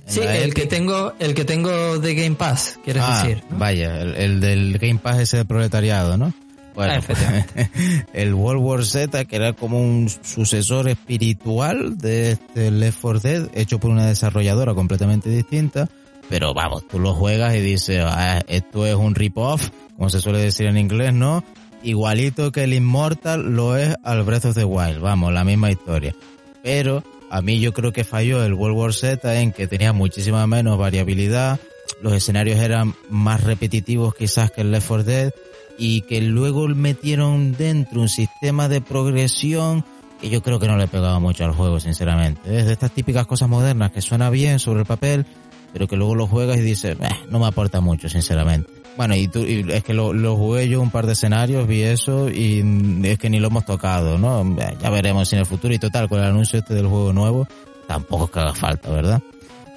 Sí, 0.07 0.21
el 0.21 0.55
que 0.55 0.67
tengo, 0.67 1.13
el 1.19 1.35
que 1.35 1.45
tengo 1.45 1.99
de 1.99 2.15
Game 2.15 2.37
Pass, 2.37 2.79
quieres 2.85 3.03
ah, 3.05 3.21
decir. 3.21 3.43
Vaya, 3.51 4.01
el, 4.01 4.39
del 4.39 4.79
Game 4.79 5.01
Pass 5.01 5.19
ese 5.19 5.39
de 5.39 5.45
proletariado, 5.45 6.17
¿no? 6.17 6.33
Bueno, 6.77 7.03
ah, 7.09 7.47
el 8.13 8.33
World 8.33 8.63
War 8.63 8.85
Z, 8.85 9.25
que 9.25 9.35
era 9.35 9.55
como 9.55 9.81
un 9.81 10.09
sucesor 10.09 10.89
espiritual 10.89 11.99
de 11.99 12.31
este 12.33 12.71
Left 12.71 12.99
4 13.01 13.21
Dead, 13.21 13.49
hecho 13.55 13.81
por 13.81 13.91
una 13.91 14.07
desarrolladora 14.07 14.73
completamente 14.75 15.29
distinta, 15.29 15.89
pero 16.29 16.55
vamos, 16.55 16.87
tú 16.87 17.01
lo 17.01 17.13
juegas 17.13 17.57
y 17.57 17.61
dices, 17.61 18.05
ah, 18.07 18.41
esto 18.47 18.87
es 18.87 18.95
un 18.95 19.17
rip-off, 19.17 19.71
como 19.97 20.11
se 20.11 20.21
suele 20.21 20.39
decir 20.39 20.67
en 20.67 20.79
inglés, 20.79 21.13
¿no? 21.13 21.43
Igualito 21.83 22.53
que 22.53 22.63
el 22.63 22.73
Immortal 22.73 23.53
lo 23.57 23.77
es 23.77 23.97
al 24.05 24.23
Breath 24.23 24.45
of 24.45 24.55
the 24.55 24.65
Wild, 24.65 25.01
vamos, 25.01 25.33
la 25.33 25.43
misma 25.43 25.73
historia. 25.73 26.15
Pero 26.63 27.03
a 27.31 27.43
mí 27.43 27.61
yo 27.61 27.73
creo 27.73 27.93
que 27.93 28.05
falló 28.05 28.45
el 28.45 28.55
World 28.55 28.77
War 28.77 28.93
Z 28.95 29.41
en 29.41 29.53
que 29.53 29.67
tenía 29.67 29.93
muchísima 29.93 30.47
menos 30.47 30.79
variabilidad, 30.79 31.59
los 32.01 32.13
escenarios 32.13 32.59
eran 32.61 32.95
más 33.09 33.43
repetitivos 33.43 34.15
quizás 34.15 34.51
que 34.51 34.63
el 34.63 34.71
Left 34.71 34.89
4 34.89 35.05
Dead 35.05 35.33
y 35.79 36.03
que 36.03 36.21
luego 36.21 36.69
metieron 36.69 37.53
dentro 37.53 38.01
un 38.01 38.09
sistema 38.09 38.69
de 38.69 38.81
progresión 38.81 39.85
que 40.21 40.31
yo 40.31 40.43
creo 40.43 40.59
que 40.59 40.69
no 40.69 40.77
le 40.77 40.87
pegaba 40.87 41.19
mucho 41.19 41.45
al 41.45 41.53
juego, 41.53 41.81
sinceramente. 41.81 42.41
Es 42.59 42.67
de 42.67 42.73
estas 42.73 42.93
típicas 42.93 43.27
cosas 43.27 43.49
modernas 43.49 43.91
que 43.91 44.01
suena 44.01 44.31
bien 44.31 44.59
sobre 44.59 44.81
el 44.81 44.87
papel, 44.87 45.27
pero 45.73 45.89
que 45.89 45.97
luego 45.97 46.15
lo 46.15 46.27
juegas 46.27 46.59
y 46.59 46.63
dices, 46.63 46.97
"Eh, 47.01 47.09
no 47.31 47.41
me 47.41 47.47
aporta 47.47 47.81
mucho, 47.81 48.09
sinceramente. 48.09 48.71
Bueno, 48.97 49.17
y, 49.17 49.27
tú, 49.27 49.41
y 49.41 49.65
es 49.73 49.83
que 49.83 49.93
lo, 49.93 50.13
lo 50.13 50.37
jugué 50.37 50.69
yo 50.69 50.81
un 50.81 50.91
par 50.91 51.07
de 51.07 51.15
escenarios, 51.15 51.67
vi 51.67 51.83
eso 51.83 52.29
y 52.31 52.63
es 53.03 53.19
que 53.19 53.29
ni 53.29 53.41
lo 53.41 53.49
hemos 53.49 53.65
tocado, 53.65 54.19
¿no? 54.19 54.57
Ya 54.81 54.91
veremos 54.91 55.33
en 55.33 55.41
el 55.41 55.47
futuro 55.47 55.75
y 55.75 55.79
total, 55.79 56.09
con 56.09 56.21
el 56.21 56.27
anuncio 56.27 56.61
este 56.61 56.75
del 56.75 56.87
juego 56.87 57.13
nuevo, 57.13 57.49
tampoco 57.89 58.27
es 58.27 58.31
que 58.31 58.39
haga 58.39 58.55
falta, 58.55 58.91
¿verdad? 58.91 59.21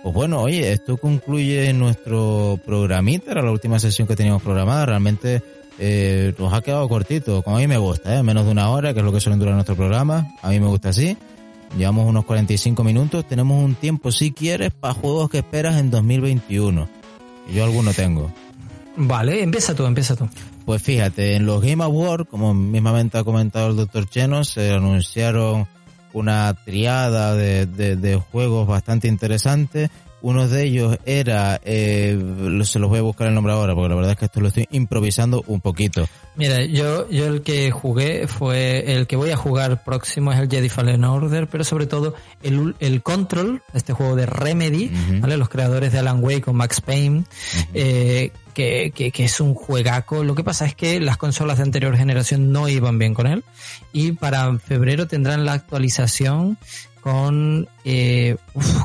Pues 0.03 0.13
bueno, 0.13 0.41
oye, 0.41 0.71
esto 0.71 0.97
concluye 0.97 1.73
nuestro 1.73 2.59
programita, 2.63 3.31
era 3.31 3.41
la 3.41 3.51
última 3.51 3.79
sesión 3.79 4.07
que 4.07 4.15
teníamos 4.15 4.43
programada, 4.43 4.85
realmente 4.85 5.41
eh, 5.79 6.33
nos 6.37 6.53
ha 6.53 6.61
quedado 6.61 6.87
cortito, 6.87 7.41
como 7.41 7.57
a 7.57 7.59
mí 7.59 7.67
me 7.67 7.77
gusta, 7.77 8.17
¿eh? 8.17 8.21
menos 8.21 8.45
de 8.45 8.51
una 8.51 8.69
hora, 8.69 8.93
que 8.93 8.99
es 8.99 9.05
lo 9.05 9.11
que 9.11 9.19
suelen 9.19 9.39
durar 9.39 9.55
nuestro 9.55 9.75
programa, 9.75 10.27
a 10.43 10.49
mí 10.49 10.59
me 10.59 10.67
gusta 10.67 10.89
así. 10.89 11.17
Llevamos 11.75 12.07
unos 12.07 12.23
45 12.23 12.83
minutos, 12.83 13.27
tenemos 13.27 13.61
un 13.61 13.75
tiempo, 13.75 14.11
si 14.11 14.31
quieres, 14.31 14.71
para 14.71 14.93
juegos 14.93 15.29
que 15.29 15.39
esperas 15.39 15.77
en 15.77 15.91
2021. 15.91 16.87
Y 17.49 17.55
Yo 17.55 17.65
alguno 17.65 17.93
tengo. 17.93 18.31
Vale, 18.99 19.43
empieza 19.43 19.75
tú, 19.75 19.85
empieza 19.85 20.15
tú. 20.15 20.27
Pues 20.65 20.81
fíjate, 20.81 21.35
en 21.35 21.45
los 21.45 21.61
Game 21.61 21.83
Awards, 21.83 22.27
como 22.29 22.53
mismamente 22.53 23.17
ha 23.17 23.23
comentado 23.23 23.69
el 23.69 23.77
doctor 23.77 24.09
Cheno, 24.09 24.43
se 24.43 24.71
anunciaron 24.73 25.67
una 26.13 26.53
triada 26.65 27.35
de, 27.35 27.67
de- 27.67 27.95
de 27.95 28.15
juegos 28.15 28.67
bastante 28.67 29.07
interesantes. 29.07 29.89
Uno 30.21 30.47
de 30.47 30.63
ellos 30.63 30.97
era, 31.05 31.59
eh, 31.63 32.17
se 32.63 32.79
los 32.79 32.89
voy 32.89 32.99
a 32.99 33.03
buscar 33.03 33.27
el 33.27 33.35
nombre 33.35 33.53
ahora, 33.53 33.75
porque 33.75 33.89
la 33.89 33.95
verdad 33.95 34.11
es 34.11 34.17
que 34.17 34.25
esto 34.25 34.41
lo 34.41 34.47
estoy 34.47 34.67
improvisando 34.71 35.43
un 35.47 35.61
poquito. 35.61 36.07
Mira, 36.35 36.65
yo, 36.65 37.09
yo 37.09 37.27
el 37.27 37.41
que 37.41 37.71
jugué 37.71 38.27
fue, 38.27 38.93
el 38.93 39.07
que 39.07 39.15
voy 39.15 39.31
a 39.31 39.37
jugar 39.37 39.83
próximo 39.83 40.31
es 40.31 40.39
el 40.39 40.49
Jedi 40.49 40.69
Fallen 40.69 41.03
Order, 41.03 41.47
pero 41.47 41.63
sobre 41.63 41.85
todo 41.87 42.15
el, 42.43 42.75
el 42.79 43.01
Control, 43.01 43.61
este 43.73 43.93
juego 43.93 44.15
de 44.15 44.25
Remedy. 44.25 44.91
¿vale? 45.19 45.37
Los 45.37 45.49
creadores 45.49 45.91
de 45.91 45.99
Alan 45.99 46.23
Wake 46.23 46.41
con 46.41 46.55
Max 46.55 46.81
Payne, 46.81 47.23
eh, 47.73 48.31
que, 48.53 48.91
que, 48.95 49.11
que 49.11 49.25
es 49.25 49.39
un 49.39 49.53
juegaco. 49.53 50.23
Lo 50.23 50.35
que 50.35 50.43
pasa 50.43 50.65
es 50.65 50.75
que 50.75 50.99
las 50.99 51.17
consolas 51.17 51.57
de 51.57 51.63
anterior 51.63 51.95
generación 51.95 52.51
no 52.51 52.67
iban 52.67 52.97
bien 52.97 53.13
con 53.13 53.27
él 53.27 53.43
y 53.93 54.13
para 54.13 54.57
febrero 54.59 55.07
tendrán 55.07 55.45
la 55.45 55.53
actualización 55.53 56.57
con, 57.01 57.67
eh, 57.85 58.35
uf, 58.53 58.83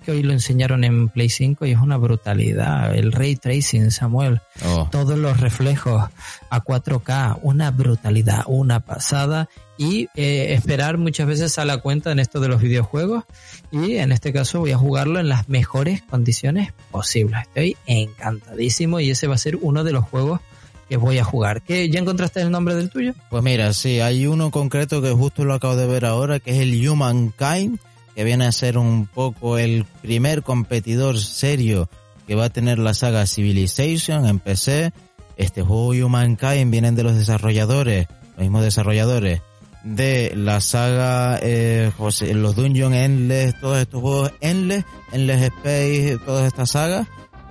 que 0.00 0.12
hoy 0.12 0.22
lo 0.22 0.32
enseñaron 0.32 0.84
en 0.84 1.08
Play 1.08 1.28
5 1.28 1.66
y 1.66 1.72
es 1.72 1.78
una 1.78 1.96
brutalidad. 1.96 2.94
El 2.94 3.12
ray 3.12 3.36
tracing, 3.36 3.90
Samuel 3.90 4.40
Oh, 4.64 4.88
todos 4.90 5.18
los 5.18 5.40
reflejos 5.40 6.08
a 6.48 6.62
4K, 6.62 7.40
una 7.42 7.72
brutalidad, 7.72 8.44
una 8.46 8.80
pasada 8.80 9.48
y 9.76 10.06
eh, 10.14 10.54
esperar 10.54 10.96
muchas 10.96 11.26
veces 11.26 11.58
a 11.58 11.64
la 11.64 11.78
cuenta 11.78 12.12
en 12.12 12.20
esto 12.20 12.38
de 12.38 12.46
los 12.46 12.62
videojuegos 12.62 13.24
y 13.72 13.96
en 13.96 14.12
este 14.12 14.32
caso 14.32 14.60
voy 14.60 14.70
a 14.70 14.78
jugarlo 14.78 15.18
en 15.18 15.28
las 15.28 15.48
mejores 15.48 16.02
condiciones 16.02 16.72
posibles. 16.92 17.40
Estoy 17.42 17.76
encantadísimo 17.86 19.00
y 19.00 19.10
ese 19.10 19.26
va 19.26 19.34
a 19.34 19.38
ser 19.38 19.56
uno 19.56 19.82
de 19.82 19.92
los 19.92 20.04
juegos 20.04 20.40
que 20.88 20.96
voy 20.96 21.18
a 21.18 21.24
jugar. 21.24 21.62
¿Qué, 21.62 21.88
¿Ya 21.88 21.98
encontraste 21.98 22.40
el 22.40 22.52
nombre 22.52 22.76
del 22.76 22.90
tuyo? 22.90 23.14
Pues 23.30 23.42
mira, 23.42 23.72
sí, 23.72 23.98
hay 23.98 24.28
uno 24.28 24.52
concreto 24.52 25.02
que 25.02 25.10
justo 25.10 25.44
lo 25.44 25.54
acabo 25.54 25.74
de 25.74 25.86
ver 25.86 26.04
ahora, 26.04 26.38
que 26.38 26.52
es 26.52 26.58
el 26.58 26.88
Humankind, 26.88 27.80
que 28.14 28.24
viene 28.24 28.46
a 28.46 28.52
ser 28.52 28.78
un 28.78 29.06
poco 29.06 29.58
el 29.58 29.84
primer 30.02 30.42
competidor 30.42 31.18
serio 31.18 31.88
que 32.26 32.34
va 32.34 32.46
a 32.46 32.50
tener 32.50 32.78
la 32.78 32.94
saga 32.94 33.26
Civilization 33.26 34.26
en 34.26 34.38
PC. 34.38 34.92
Este 35.36 35.62
juego 35.62 36.06
Humankind 36.06 36.70
vienen 36.70 36.94
de 36.94 37.02
los 37.02 37.16
desarrolladores, 37.16 38.06
los 38.36 38.38
mismos 38.38 38.62
desarrolladores 38.62 39.42
de 39.84 40.32
la 40.34 40.60
saga, 40.60 41.38
eh, 41.42 41.92
los 42.34 42.56
Dungeon 42.56 42.94
Endless, 42.94 43.60
todos 43.60 43.78
estos 43.78 44.00
juegos 44.00 44.32
Endless, 44.40 44.84
Endless 45.12 45.42
Space, 45.42 46.18
todas 46.24 46.46
estas 46.46 46.70
sagas, 46.70 47.06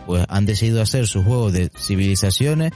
pues 0.07 0.25
han 0.27 0.45
decidido 0.45 0.81
hacer 0.81 1.07
sus 1.07 1.23
juegos 1.23 1.53
de 1.53 1.69
civilizaciones 1.77 2.71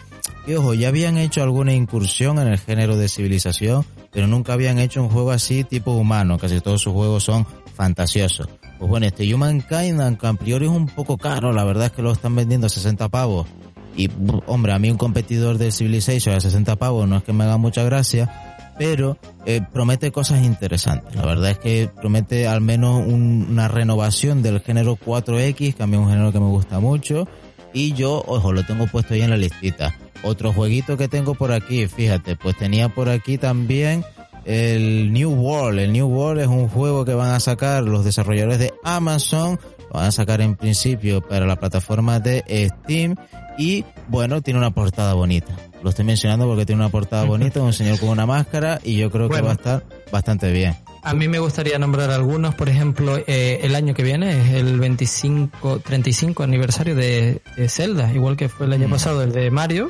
y 0.45 0.53
ojo, 0.53 0.73
ya 0.73 0.89
habían 0.89 1.17
hecho 1.17 1.43
alguna 1.43 1.73
incursión 1.73 2.39
en 2.39 2.47
el 2.47 2.57
género 2.57 2.95
de 2.95 3.09
civilización, 3.09 3.85
pero 4.11 4.27
nunca 4.27 4.53
habían 4.53 4.79
hecho 4.79 5.01
un 5.01 5.09
juego 5.09 5.31
así 5.31 5.63
tipo 5.63 5.91
humano, 5.91 6.37
casi 6.37 6.61
todos 6.61 6.81
sus 6.81 6.93
juegos 6.93 7.23
son 7.23 7.45
fantasiosos. 7.77 8.47
Pues 8.79 8.89
bueno, 8.89 9.05
este 9.05 9.33
Humankind, 9.33 10.01
aunque 10.01 10.27
a 10.27 10.33
priori 10.33 10.65
es 10.65 10.71
un 10.71 10.87
poco 10.87 11.17
caro, 11.17 11.53
la 11.53 11.63
verdad 11.63 11.85
es 11.85 11.91
que 11.93 12.01
lo 12.01 12.11
están 12.11 12.35
vendiendo 12.35 12.67
a 12.67 12.69
60 12.69 13.07
pavos. 13.09 13.47
Y, 13.95 14.09
hombre, 14.47 14.73
a 14.73 14.79
mí 14.79 14.91
un 14.91 14.97
competidor 14.97 15.57
de 15.57 15.71
Civilization 15.71 16.35
a 16.35 16.39
60 16.41 16.75
pavos 16.75 17.07
no 17.07 17.17
es 17.17 17.23
que 17.23 17.33
me 17.33 17.45
haga 17.45 17.57
mucha 17.57 17.83
gracia, 17.83 18.73
pero 18.77 19.17
eh, 19.45 19.61
promete 19.73 20.11
cosas 20.11 20.43
interesantes. 20.43 21.15
La 21.15 21.25
verdad 21.25 21.51
es 21.51 21.57
que 21.57 21.89
promete 21.95 22.47
al 22.47 22.61
menos 22.61 22.99
un- 23.05 23.47
una 23.49 23.67
renovación 23.67 24.43
del 24.43 24.59
género 24.61 24.95
4X, 24.97 25.73
que 25.75 25.81
a 25.83 25.87
mí 25.87 25.95
es 25.95 25.99
un 26.03 26.09
género 26.09 26.31
que 26.31 26.39
me 26.39 26.45
gusta 26.47 26.79
mucho. 26.79 27.27
Y 27.73 27.93
yo, 27.93 28.23
ojo, 28.27 28.53
lo 28.53 28.63
tengo 28.63 28.85
puesto 28.87 29.13
ahí 29.15 29.21
en 29.21 29.31
la 29.31 29.37
listita. 29.37 29.95
Otro 30.23 30.53
jueguito 30.53 30.95
que 30.97 31.07
tengo 31.07 31.33
por 31.35 31.51
aquí, 31.51 31.87
fíjate, 31.87 32.35
pues 32.35 32.55
tenía 32.57 32.89
por 32.89 33.09
aquí 33.09 33.37
también 33.39 34.03
el 34.47 35.11
New 35.11 35.29
World. 35.31 35.79
El 35.79 35.91
New 35.93 36.07
World 36.07 36.41
es 36.41 36.47
un 36.47 36.67
juego 36.69 37.05
que 37.05 37.13
van 37.13 37.33
a 37.33 37.39
sacar 37.39 37.83
los 37.83 38.03
desarrolladores 38.05 38.59
de 38.59 38.73
Amazon. 38.83 39.59
Lo 39.89 39.99
van 39.99 40.05
a 40.05 40.11
sacar 40.11 40.41
en 40.41 40.55
principio 40.55 41.21
para 41.21 41.45
la 41.45 41.57
plataforma 41.57 42.19
de 42.19 42.43
Steam. 42.83 43.15
Y 43.57 43.83
bueno, 44.07 44.41
tiene 44.41 44.59
una 44.59 44.71
portada 44.71 45.13
bonita. 45.13 45.55
Lo 45.83 45.89
estoy 45.89 46.05
mencionando 46.05 46.47
porque 46.47 46.65
tiene 46.65 46.81
una 46.81 46.89
portada 46.89 47.23
bonita, 47.25 47.61
un 47.61 47.73
señor 47.73 47.99
con 47.99 48.09
una 48.09 48.25
máscara 48.25 48.79
y 48.83 48.97
yo 48.97 49.11
creo 49.11 49.29
que 49.29 49.41
va 49.41 49.51
a 49.51 49.53
estar 49.53 49.83
bastante 50.11 50.51
bien. 50.51 50.75
A 51.03 51.13
mí 51.13 51.27
me 51.29 51.39
gustaría 51.39 51.79
nombrar 51.79 52.11
algunos, 52.11 52.53
por 52.55 52.67
ejemplo, 52.67 53.17
eh, 53.27 53.59
el 53.63 53.75
año 53.75 53.93
que 53.93 54.03
viene 54.03 54.41
es 54.41 54.53
el 54.55 54.77
25, 54.77 55.79
35 55.79 56.43
aniversario 56.43 56.95
de, 56.95 57.41
de 57.55 57.69
Zelda, 57.69 58.11
igual 58.13 58.35
que 58.35 58.49
fue 58.49 58.65
el 58.65 58.73
año 58.73 58.87
Mm. 58.87 58.91
pasado 58.91 59.23
el 59.23 59.31
de 59.31 59.49
Mario, 59.49 59.89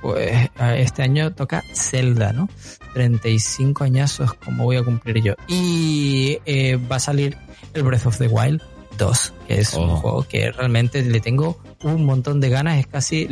pues 0.00 0.50
este 0.76 1.02
año 1.02 1.32
toca 1.34 1.62
Zelda, 1.74 2.32
¿no? 2.32 2.48
35 2.94 3.84
añazos 3.84 4.34
como 4.34 4.64
voy 4.64 4.76
a 4.76 4.82
cumplir 4.82 5.22
yo. 5.22 5.34
Y 5.48 6.38
eh, 6.46 6.76
va 6.76 6.96
a 6.96 7.00
salir 7.00 7.36
el 7.74 7.82
Breath 7.82 8.06
of 8.06 8.18
the 8.18 8.28
Wild 8.28 8.62
2, 8.98 9.32
que 9.48 9.60
es 9.60 9.74
un 9.74 9.90
Oh. 9.90 9.96
juego 9.96 10.22
que 10.28 10.50
realmente 10.52 11.02
le 11.02 11.20
tengo 11.20 11.58
un 11.82 12.04
montón 12.04 12.40
de 12.40 12.48
ganas, 12.48 12.78
es 12.78 12.86
casi 12.86 13.26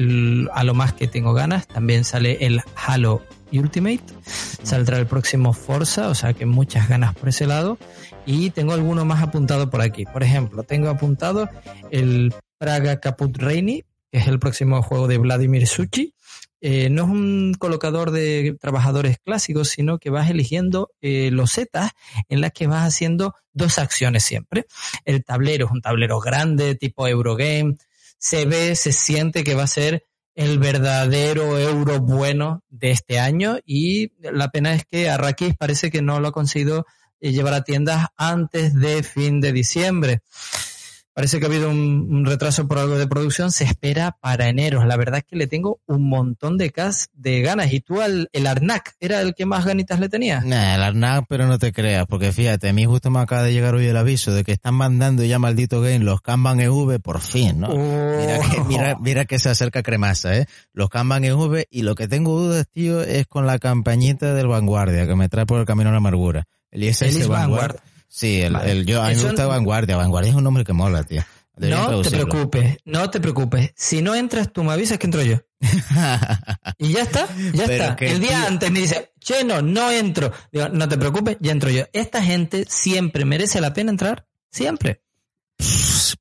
a 0.52 0.64
lo 0.64 0.74
más 0.74 0.92
que 0.92 1.06
tengo 1.06 1.32
ganas. 1.32 1.66
También 1.68 2.04
sale 2.04 2.38
el 2.44 2.60
Halo 2.74 3.22
Ultimate, 3.52 4.02
saldrá 4.26 4.98
el 4.98 5.06
próximo 5.06 5.52
Forza, 5.52 6.08
o 6.08 6.14
sea 6.14 6.32
que 6.32 6.46
muchas 6.46 6.88
ganas 6.88 7.14
por 7.14 7.28
ese 7.28 7.46
lado. 7.46 7.78
Y 8.26 8.50
tengo 8.50 8.72
alguno 8.72 9.04
más 9.04 9.22
apuntado 9.22 9.70
por 9.70 9.80
aquí. 9.82 10.04
Por 10.04 10.22
ejemplo, 10.22 10.62
tengo 10.64 10.88
apuntado 10.88 11.48
el 11.90 12.34
Praga 12.58 12.98
Caput 13.00 13.36
Reini, 13.36 13.84
que 14.10 14.18
es 14.18 14.26
el 14.28 14.38
próximo 14.38 14.82
juego 14.82 15.06
de 15.08 15.18
Vladimir 15.18 15.66
Suchi. 15.66 16.14
Eh, 16.64 16.90
no 16.90 17.02
es 17.02 17.08
un 17.10 17.54
colocador 17.58 18.12
de 18.12 18.56
trabajadores 18.60 19.18
clásicos, 19.18 19.70
sino 19.70 19.98
que 19.98 20.10
vas 20.10 20.30
eligiendo 20.30 20.92
eh, 21.00 21.30
losetas 21.32 21.90
en 22.28 22.40
las 22.40 22.52
que 22.52 22.68
vas 22.68 22.86
haciendo 22.86 23.34
dos 23.52 23.80
acciones 23.80 24.22
siempre. 24.22 24.66
El 25.04 25.24
tablero 25.24 25.66
es 25.66 25.72
un 25.72 25.82
tablero 25.82 26.20
grande, 26.20 26.76
tipo 26.76 27.08
Eurogame. 27.08 27.78
Se 28.16 28.46
ve, 28.46 28.76
se 28.76 28.92
siente 28.92 29.42
que 29.42 29.56
va 29.56 29.64
a 29.64 29.66
ser 29.66 30.06
el 30.36 30.60
verdadero 30.60 31.58
euro 31.58 31.98
bueno 31.98 32.62
de 32.70 32.92
este 32.92 33.18
año 33.18 33.58
y 33.66 34.12
la 34.20 34.50
pena 34.50 34.72
es 34.72 34.86
que 34.86 35.10
Arrakis 35.10 35.56
parece 35.56 35.90
que 35.90 36.00
no 36.00 36.20
lo 36.20 36.28
ha 36.28 36.32
conseguido 36.32 36.86
eh, 37.20 37.32
llevar 37.32 37.54
a 37.54 37.64
tiendas 37.64 38.06
antes 38.16 38.72
de 38.74 39.02
fin 39.02 39.40
de 39.40 39.52
diciembre. 39.52 40.20
Parece 41.14 41.38
que 41.38 41.44
ha 41.44 41.48
habido 41.48 41.68
un, 41.68 42.08
un 42.10 42.24
retraso 42.24 42.66
por 42.66 42.78
algo 42.78 42.96
de 42.96 43.06
producción, 43.06 43.52
se 43.52 43.64
espera 43.64 44.16
para 44.20 44.48
enero. 44.48 44.84
La 44.86 44.96
verdad 44.96 45.18
es 45.18 45.24
que 45.24 45.36
le 45.36 45.46
tengo 45.46 45.80
un 45.86 46.08
montón 46.08 46.56
de 46.56 46.70
cas 46.70 47.10
de 47.12 47.42
ganas. 47.42 47.70
¿Y 47.72 47.80
tú 47.80 48.00
al 48.00 48.30
el 48.32 48.46
Arnak 48.46 48.94
era 48.98 49.20
el 49.20 49.34
que 49.34 49.44
más 49.44 49.66
ganitas 49.66 50.00
le 50.00 50.08
tenías? 50.08 50.44
Nah, 50.46 50.74
el 50.76 50.82
Arnab, 50.82 51.24
pero 51.28 51.46
no 51.46 51.58
te 51.58 51.70
creas, 51.72 52.06
porque 52.06 52.32
fíjate, 52.32 52.70
a 52.70 52.72
mí 52.72 52.86
justo 52.86 53.10
me 53.10 53.20
acaba 53.20 53.42
de 53.42 53.52
llegar 53.52 53.74
hoy 53.74 53.84
el 53.86 53.96
aviso 53.98 54.32
de 54.32 54.42
que 54.42 54.52
están 54.52 54.74
mandando 54.74 55.22
ya 55.22 55.38
maldito 55.38 55.82
game 55.82 55.98
los 55.98 56.22
Kanban 56.22 56.60
EV 56.60 56.98
por 57.00 57.20
fin, 57.20 57.60
¿no? 57.60 57.68
Mira 57.68 58.38
que, 58.50 58.60
Oh. 58.60 58.64
mira, 58.64 58.96
mira 58.98 59.24
que 59.26 59.38
se 59.38 59.50
acerca 59.50 59.82
cremasa, 59.82 60.34
¿eh? 60.36 60.46
Los 60.72 60.88
Kanban 60.88 61.24
EV 61.24 61.66
y 61.70 61.82
lo 61.82 61.94
que 61.94 62.08
tengo 62.08 62.38
dudas, 62.40 62.66
tío, 62.70 63.02
es 63.02 63.26
con 63.26 63.46
la 63.46 63.58
campañita 63.58 64.32
del 64.32 64.46
Vanguardia 64.48 65.06
que 65.06 65.14
me 65.14 65.28
trae 65.28 65.44
por 65.44 65.60
el 65.60 65.66
camino 65.66 65.90
a 65.90 65.92
la 65.92 65.98
amargura. 65.98 66.44
El 66.70 66.84
ISS 66.84 67.28
Vanguard. 67.28 67.28
Vanguard. 67.28 67.76
Sí, 68.14 68.42
el, 68.42 68.52
Vale. 68.52 68.72
el- 68.72 68.84
yo, 68.86 69.02
a 69.02 69.08
mí 69.08 69.16
me 69.16 69.22
gusta 69.22 69.46
Vanguardia. 69.46 69.96
Vanguardia 69.96 70.30
es 70.30 70.36
un 70.36 70.44
nombre 70.44 70.64
que 70.64 70.74
mola, 70.74 71.02
tío. 71.02 71.24
No 71.56 72.02
te 72.02 72.10
preocupes, 72.10 72.76
no 72.84 73.08
te 73.10 73.20
preocupes. 73.20 73.72
Si 73.74 74.02
no 74.02 74.14
entras 74.14 74.52
tú 74.52 74.64
me 74.64 74.72
avisas 74.72 74.98
que 74.98 75.06
entro 75.06 75.22
yo. 75.22 75.38
Y 76.78 76.92
ya 76.92 77.02
está, 77.02 77.26
ya 77.54 77.64
Pero 77.66 77.84
está. 77.84 77.96
El 78.04 78.20
día 78.20 78.38
tío- 78.38 78.46
antes 78.48 78.70
me 78.70 78.80
dice, 78.80 79.12
che, 79.18 79.44
no, 79.44 79.62
no 79.62 79.90
entro. 79.90 80.30
Digo, 80.50 80.68
no 80.68 80.88
te 80.88 80.98
preocupes, 80.98 81.38
ya 81.40 81.52
entro 81.52 81.70
yo. 81.70 81.84
Esta 81.94 82.22
gente 82.22 82.66
siempre 82.68 83.24
merece 83.24 83.60
la 83.62 83.72
pena 83.72 83.90
entrar. 83.90 84.26
Siempre. 84.50 85.02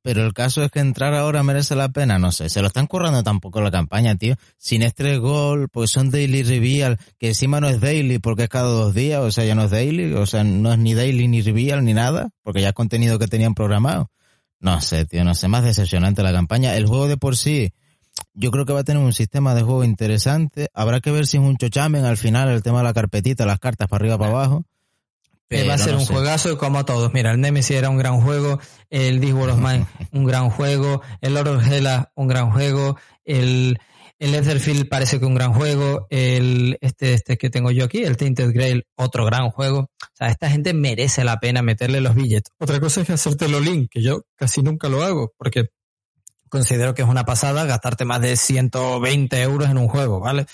Pero 0.01 0.25
el 0.25 0.33
caso 0.33 0.63
es 0.63 0.71
que 0.71 0.79
entrar 0.79 1.13
ahora 1.13 1.43
merece 1.43 1.75
la 1.75 1.89
pena, 1.89 2.19
no 2.19 2.31
sé. 2.31 2.49
Se 2.49 2.61
lo 2.61 2.67
están 2.67 2.87
currando 2.87 3.23
tampoco 3.23 3.61
la 3.61 3.71
campaña, 3.71 4.15
tío. 4.15 4.35
Sin 4.57 4.81
estrés 4.81 5.19
gol, 5.19 5.69
pues 5.69 5.91
son 5.91 6.09
daily 6.09 6.43
reveal, 6.43 6.97
que 7.19 7.29
encima 7.29 7.59
no 7.59 7.69
es 7.69 7.79
daily 7.79 8.19
porque 8.19 8.43
es 8.43 8.49
cada 8.49 8.69
dos 8.69 8.93
días, 8.93 9.21
o 9.21 9.31
sea, 9.31 9.45
ya 9.45 9.55
no 9.55 9.65
es 9.65 9.71
daily, 9.71 10.13
o 10.13 10.25
sea, 10.25 10.43
no 10.43 10.71
es 10.71 10.79
ni 10.79 10.93
daily 10.93 11.27
ni 11.27 11.41
reveal 11.41 11.83
ni 11.83 11.93
nada, 11.93 12.29
porque 12.43 12.61
ya 12.61 12.69
es 12.69 12.73
contenido 12.73 13.19
que 13.19 13.27
tenían 13.27 13.53
programado. 13.53 14.11
No 14.59 14.79
sé, 14.81 15.05
tío, 15.05 15.23
no 15.23 15.33
sé, 15.33 15.47
más 15.47 15.63
decepcionante 15.63 16.21
la 16.21 16.31
campaña. 16.31 16.75
El 16.75 16.85
juego 16.85 17.07
de 17.07 17.17
por 17.17 17.35
sí, 17.35 17.73
yo 18.33 18.51
creo 18.51 18.65
que 18.65 18.73
va 18.73 18.81
a 18.81 18.83
tener 18.83 19.01
un 19.01 19.13
sistema 19.13 19.55
de 19.55 19.63
juego 19.63 19.83
interesante. 19.83 20.69
Habrá 20.73 20.99
que 20.99 21.11
ver 21.11 21.27
si 21.27 21.37
es 21.37 21.43
un 21.43 21.57
chochamen 21.57 22.05
al 22.05 22.17
final, 22.17 22.49
el 22.49 22.63
tema 22.63 22.79
de 22.79 22.83
la 22.85 22.93
carpetita, 22.93 23.45
las 23.45 23.59
cartas 23.59 23.87
para 23.87 24.03
arriba, 24.03 24.17
para 24.17 24.31
abajo. 24.31 24.65
Pero 25.51 25.67
va 25.67 25.73
a 25.73 25.77
ser 25.77 25.95
un 25.95 26.05
juegazo 26.05 26.57
como 26.57 26.85
todos. 26.85 27.13
Mira, 27.13 27.31
el 27.31 27.41
Nemesis 27.41 27.75
era 27.75 27.89
un 27.89 27.97
gran 27.97 28.21
juego, 28.21 28.61
el 28.89 29.19
War 29.33 29.49
of 29.49 29.57
Mine 29.59 29.85
un 30.13 30.23
gran 30.23 30.49
juego, 30.49 31.01
el 31.19 31.33
Lord 31.33 31.49
of 31.49 31.67
Hela 31.69 32.09
un 32.15 32.29
gran 32.29 32.51
juego, 32.51 32.97
el, 33.25 33.77
el 34.17 34.33
Etherfield 34.33 34.87
parece 34.87 35.19
que 35.19 35.25
un 35.25 35.35
gran 35.35 35.53
juego, 35.53 36.07
el 36.09 36.77
este, 36.79 37.13
este 37.13 37.37
que 37.37 37.49
tengo 37.49 37.69
yo 37.69 37.83
aquí, 37.83 38.01
el 38.01 38.15
Tainted 38.15 38.53
Grail, 38.53 38.85
otro 38.95 39.25
gran 39.25 39.49
juego. 39.49 39.89
O 40.01 40.15
sea, 40.15 40.29
esta 40.29 40.49
gente 40.49 40.73
merece 40.73 41.25
la 41.25 41.37
pena 41.41 41.61
meterle 41.61 41.99
los 41.99 42.15
billetes. 42.15 42.53
Otra 42.57 42.79
cosa 42.79 43.01
es 43.01 43.09
hacerte 43.09 43.49
lo 43.49 43.59
link, 43.59 43.89
que 43.91 44.01
yo 44.01 44.21
casi 44.37 44.61
nunca 44.61 44.87
lo 44.87 45.03
hago, 45.03 45.33
porque 45.37 45.65
considero 46.47 46.93
que 46.93 47.01
es 47.01 47.09
una 47.09 47.25
pasada 47.25 47.65
gastarte 47.65 48.05
más 48.05 48.21
de 48.21 48.37
120 48.37 49.41
euros 49.41 49.69
en 49.69 49.77
un 49.77 49.89
juego, 49.89 50.21
¿vale? 50.21 50.45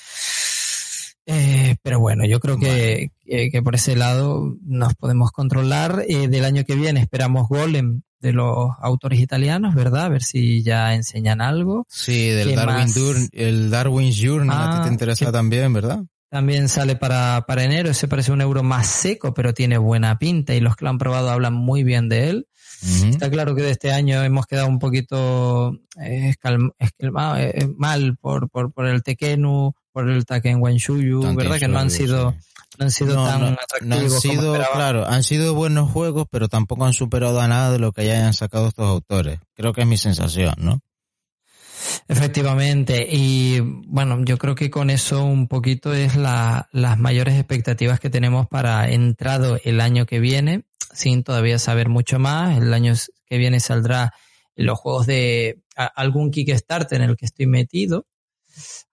Eh, 1.27 1.75
pero 1.83 1.99
bueno, 1.99 2.25
yo 2.25 2.39
creo 2.39 2.57
que, 2.57 3.11
que, 3.27 3.61
por 3.61 3.75
ese 3.75 3.95
lado 3.95 4.55
nos 4.63 4.95
podemos 4.95 5.31
controlar. 5.31 6.03
Eh, 6.07 6.27
del 6.27 6.45
año 6.45 6.63
que 6.63 6.75
viene 6.75 7.01
esperamos 7.01 7.47
Golem 7.47 8.01
de 8.19 8.33
los 8.33 8.71
autores 8.79 9.19
italianos, 9.19 9.75
¿verdad? 9.75 10.05
A 10.05 10.09
ver 10.09 10.23
si 10.23 10.63
ya 10.63 10.93
enseñan 10.95 11.41
algo. 11.41 11.85
Sí, 11.89 12.29
del 12.29 12.55
Darwin 12.55 13.29
el 13.31 13.69
Darwin's 13.69 14.17
Journal, 14.17 14.57
a 14.57 14.71
ti 14.71 14.81
te 14.83 14.89
ah, 14.89 14.91
interesa 14.91 15.31
también, 15.31 15.73
¿verdad? 15.73 16.03
También 16.29 16.67
sale 16.67 16.95
para, 16.95 17.45
para 17.47 17.63
enero, 17.63 17.89
ese 17.89 18.07
parece 18.07 18.31
un 18.31 18.41
euro 18.41 18.61
más 18.61 18.87
seco, 18.87 19.33
pero 19.33 19.53
tiene 19.53 19.77
buena 19.77 20.17
pinta 20.17 20.55
y 20.55 20.59
los 20.59 20.75
que 20.75 20.83
lo 20.83 20.89
han 20.89 20.97
probado 20.97 21.29
hablan 21.29 21.53
muy 21.53 21.83
bien 21.83 22.09
de 22.09 22.29
él. 22.29 22.47
Está 22.81 23.31
claro 23.31 23.55
que 23.55 23.63
de 23.63 23.71
este 23.71 23.91
año 23.91 24.21
hemos 24.23 24.45
quedado 24.45 24.67
un 24.67 24.77
poquito 24.77 25.79
eh, 25.99 26.35
eh, 26.43 27.67
mal 27.75 28.17
por, 28.17 28.49
por, 28.49 28.71
por 28.71 28.85
el 28.85 29.01
Tekenu, 29.01 29.73
por 29.97 30.11
el 30.11 30.27
Taken 30.27 30.61
Wanshuyu, 30.61 31.33
¿verdad? 31.35 31.57
Que 31.57 31.67
no 31.67 31.79
han 31.79 31.89
sido 31.89 32.35
no 32.77 32.85
han 32.85 32.91
sido 32.91 33.15
tan 33.25 33.57
atractivos. 33.59 34.13
han 34.13 34.21
sido, 34.21 34.53
claro, 34.71 35.07
han 35.07 35.23
sido 35.23 35.55
buenos 35.55 35.89
juegos, 35.89 36.27
pero 36.29 36.47
tampoco 36.47 36.85
han 36.85 36.93
superado 36.93 37.41
a 37.41 37.47
nada 37.47 37.71
de 37.71 37.79
lo 37.79 37.91
que 37.91 38.05
ya 38.05 38.13
hayan 38.13 38.35
sacado 38.35 38.67
estos 38.67 38.87
autores. 38.87 39.39
Creo 39.55 39.73
que 39.73 39.81
es 39.81 39.87
mi 39.87 39.97
sensación, 39.97 40.53
¿no? 40.59 40.81
Efectivamente, 42.07 43.07
y 43.09 43.59
bueno, 43.59 44.23
yo 44.23 44.37
creo 44.37 44.53
que 44.53 44.69
con 44.69 44.91
eso 44.91 45.25
un 45.25 45.47
poquito 45.47 45.95
es 45.95 46.15
la, 46.15 46.69
las 46.71 46.99
mayores 46.99 47.33
expectativas 47.33 47.99
que 47.99 48.11
tenemos 48.11 48.47
para 48.47 48.91
entrado 48.91 49.57
el 49.63 49.81
año 49.81 50.05
que 50.05 50.19
viene, 50.19 50.65
sin 50.93 51.23
todavía 51.23 51.57
saber 51.57 51.89
mucho 51.89 52.19
más. 52.19 52.55
El 52.55 52.71
año 52.71 52.93
que 53.25 53.37
viene 53.39 53.59
saldrá 53.59 54.13
los 54.55 54.77
juegos 54.77 55.07
de 55.07 55.63
algún 55.75 56.29
Kickstarter 56.29 57.01
en 57.01 57.09
el 57.09 57.17
que 57.17 57.25
estoy 57.25 57.47
metido, 57.47 58.05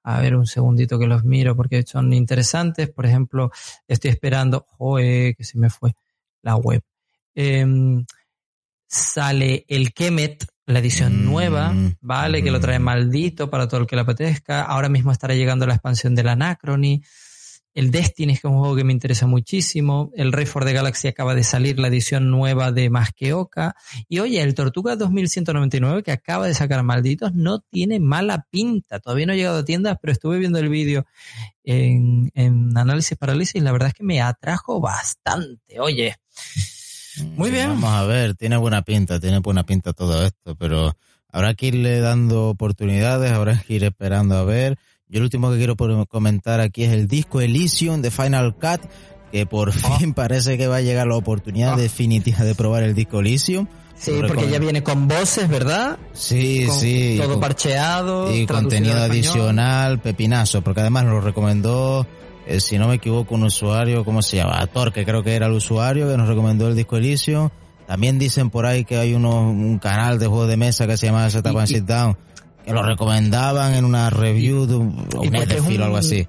a 0.03 0.21
ver 0.21 0.37
un 0.37 0.47
segundito 0.47 0.99
que 0.99 1.07
los 1.07 1.25
miro 1.25 1.57
porque 1.57 1.83
son 1.83 2.13
interesantes. 2.13 2.91
Por 2.91 3.07
ejemplo, 3.07 3.51
estoy 3.87 4.11
esperando, 4.11 4.67
joe, 4.69 5.35
que 5.37 5.45
se 5.45 5.59
me 5.59 5.71
fue 5.71 5.95
la 6.43 6.57
web. 6.57 6.83
Em, 7.35 8.05
sale 8.87 9.65
el 9.69 9.93
Kemet, 9.93 10.47
la 10.67 10.79
edición 10.79 11.23
mm, 11.23 11.25
nueva, 11.25 11.75
¿vale? 12.01 12.43
Que 12.43 12.51
lo 12.51 12.61
trae 12.61 12.79
mm. 12.79 12.83
maldito 12.83 13.51
para 13.51 13.69
todo 13.69 13.81
el 13.81 13.87
que 13.87 13.97
la 13.97 14.03
apetezca. 14.03 14.63
Ahora 14.63 14.89
mismo 14.89 15.13
estará 15.13 15.35
llegando 15.35 15.67
la 15.67 15.75
expansión 15.75 16.15
del 16.15 16.29
Anacrony. 16.29 17.03
El 17.75 17.91
Destiny, 17.91 18.35
es 18.35 18.45
un 18.45 18.59
juego 18.59 18.77
que 18.77 18.85
me 18.85 18.93
interesa 18.93 19.27
muchísimo. 19.27 20.11
El 20.15 20.33
Rey 20.33 20.47
for 20.47 20.65
the 20.65 20.73
Galaxy 20.73 21.09
acaba 21.09 21.35
de 21.35 21.43
salir, 21.43 21.79
la 21.79 21.89
edición 21.89 22.31
nueva 22.31 22.71
de 22.71 22.89
Más 22.89 23.13
que 23.13 23.33
Oca. 23.33 23.75
Y 24.09 24.21
oye, 24.21 24.41
el 24.41 24.55
Tortuga 24.55 24.95
2199 24.95 26.05
que 26.05 26.13
acaba 26.13 26.47
de 26.47 26.55
sacar 26.55 26.85
Malditos 26.85 27.35
no 27.35 27.59
tiene 27.59 27.99
mala 27.99 28.47
pinta. 28.49 29.01
Todavía 29.01 29.27
no 29.27 29.33
ha 29.33 29.37
llegado 29.37 29.59
a 29.59 29.65
tiendas, 29.65 29.99
pero 30.01 30.13
estuve 30.13 30.39
viendo 30.39 30.61
el 30.61 30.69
vídeo 30.69 31.05
en, 31.65 32.31
en 32.35 32.77
Análisis 32.79 33.19
Parálisis 33.19 33.57
y 33.57 33.61
la 33.61 33.73
verdad 33.73 33.89
es 33.89 33.95
que 33.95 34.05
me 34.05 34.21
atrajo 34.21 34.81
bastante. 34.81 35.81
Oye. 35.81 36.17
Muy 37.37 37.51
bien. 37.51 37.69
Vamos 37.69 37.91
a 37.91 38.05
ver, 38.05 38.35
tiene 38.35 38.57
buena 38.57 38.83
pinta, 38.83 39.21
tiene 39.21 39.39
buena 39.39 39.65
pinta 39.65 39.93
todo 39.93 40.25
esto, 40.25 40.57
pero 40.57 40.97
habrá 41.29 41.55
que 41.55 41.67
irle 41.67 42.01
dando 42.01 42.49
oportunidades, 42.49 43.33
habrá 43.33 43.61
que 43.61 43.75
ir 43.75 43.85
esperando 43.85 44.37
a 44.37 44.45
ver. 44.45 44.79
Yo 45.09 45.21
lo 45.21 45.27
último 45.27 45.51
que 45.51 45.59
quiero 45.59 45.77
comentar 46.07 46.61
aquí 46.61 46.85
es 46.85 46.93
el 46.93 47.07
disco 47.07 47.41
Elysium 47.41 48.01
de 48.01 48.11
Final 48.11 48.55
Cut, 48.55 48.81
que 49.31 49.45
por 49.45 49.69
ah. 49.71 49.99
fin 49.99 50.15
parece 50.15 50.57
que 50.57 50.67
va 50.67 50.77
a 50.77 50.81
llegar 50.81 51.07
la 51.07 51.17
oportunidad 51.17 51.75
ah. 51.75 51.77
definitiva 51.77 52.39
de 52.39 52.55
probar 52.55 52.83
el 52.83 52.95
disco 52.95 53.21
Elysium. 53.21 53.67
Sí, 53.97 54.13
porque 54.27 54.49
ya 54.49 54.59
viene 54.59 54.83
con 54.83 55.07
voces, 55.07 55.49
¿verdad? 55.49 55.99
Sí, 56.15 56.67
sí. 56.69 57.17
Todo 57.21 57.39
parcheado. 57.39 58.35
Y 58.35 58.45
contenido 58.45 58.97
adicional, 58.97 60.01
pepinazo, 60.01 60.63
porque 60.63 60.81
además 60.81 61.05
lo 61.05 61.21
recomendó, 61.21 62.07
eh, 62.47 62.59
si 62.59 62.77
no 62.77 62.89
me 62.89 62.97
equivoco, 62.97 63.37
un 63.37 63.45
usuario, 63.45 64.05
¿cómo 64.05 64.21
se 64.21 64.39
llama? 64.39 64.67
Thor, 64.67 64.93
que 64.93 65.05
creo 65.05 65.23
que 65.23 65.35
era 65.35 65.47
el 65.47 65.53
usuario 65.53 66.09
que 66.09 66.17
nos 66.17 66.29
recomendó 66.29 66.67
el 66.67 66.75
disco 66.75 66.97
Elysium. 66.97 67.51
También 67.87 68.19
dicen 68.19 68.51
por 68.51 68.67
ahí 68.67 68.85
que 68.85 68.97
hay 68.97 69.15
uno, 69.15 69.49
un 69.49 69.79
canal 69.79 70.19
de 70.19 70.27
juegos 70.27 70.49
de 70.49 70.57
mesa 70.57 70.87
que 70.87 70.97
se 70.97 71.07
llama 71.07 71.25
and 71.27 71.67
Sit 71.67 71.85
Down 71.85 72.17
que 72.65 72.73
lo 72.73 72.83
recomendaban 72.83 73.75
en 73.75 73.85
una 73.85 74.11
review 74.11 74.67
de 74.67 74.77
un, 74.77 75.07
o 75.17 75.83
algo 75.83 75.97
así. 75.97 76.27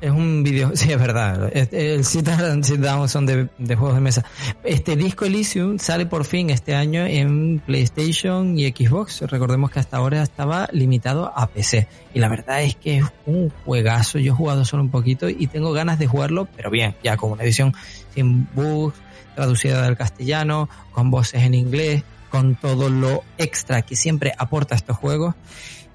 Es 0.00 0.10
un 0.12 0.44
video, 0.44 0.70
sí, 0.74 0.92
es 0.92 0.98
verdad. 0.98 1.50
El 1.54 2.04
Sit 2.04 2.26
Down 2.26 3.08
son 3.08 3.26
de, 3.26 3.48
juegos 3.76 3.94
de 3.94 4.00
mesa. 4.00 4.24
Este 4.62 4.96
disco 4.96 5.24
Elysium 5.24 5.78
sale 5.78 6.06
por 6.06 6.24
fin 6.24 6.50
este 6.50 6.74
año 6.74 7.04
en 7.04 7.60
PlayStation 7.60 8.58
y 8.58 8.70
Xbox. 8.70 9.22
Recordemos 9.22 9.70
que 9.70 9.80
hasta 9.80 9.96
ahora 9.96 10.22
estaba 10.22 10.68
limitado 10.72 11.32
a 11.34 11.48
PC. 11.48 11.88
Y 12.14 12.20
la 12.20 12.28
verdad 12.28 12.62
es 12.62 12.76
que 12.76 12.98
es 12.98 13.04
un 13.26 13.50
juegazo. 13.64 14.18
Yo 14.18 14.32
he 14.32 14.36
jugado 14.36 14.64
solo 14.64 14.84
un 14.84 14.90
poquito 14.90 15.28
y 15.28 15.46
tengo 15.48 15.72
ganas 15.72 15.98
de 15.98 16.06
jugarlo, 16.06 16.46
pero 16.56 16.70
bien, 16.70 16.94
ya 17.02 17.16
con 17.16 17.32
una 17.32 17.42
edición 17.42 17.74
sin 18.14 18.48
bugs, 18.54 18.94
traducida 19.34 19.82
del 19.82 19.96
castellano, 19.96 20.68
con 20.92 21.10
voces 21.10 21.42
en 21.42 21.54
inglés, 21.54 22.04
con 22.30 22.56
todo 22.56 22.88
lo 22.90 23.22
extra 23.38 23.82
que 23.82 23.96
siempre 23.96 24.32
aporta 24.36 24.74
estos 24.74 24.96
juegos. 24.96 25.34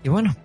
Y 0.03 0.09
bueno, 0.09 0.35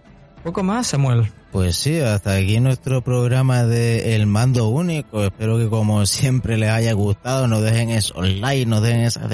poco 0.44 0.62
más, 0.62 0.88
Samuel. 0.88 1.32
Pues 1.52 1.76
sí, 1.76 1.98
hasta 2.00 2.34
aquí 2.34 2.60
nuestro 2.60 3.02
programa 3.02 3.64
de 3.64 4.14
El 4.14 4.26
Mando 4.26 4.68
Único. 4.68 5.24
Espero 5.24 5.58
que 5.58 5.68
como 5.68 6.04
siempre 6.04 6.58
les 6.58 6.70
haya 6.70 6.92
gustado, 6.92 7.48
nos 7.48 7.62
dejen 7.62 7.90
esos 7.90 8.28
likes, 8.28 8.66
nos 8.66 8.82
dejen 8.82 9.00
esas 9.00 9.30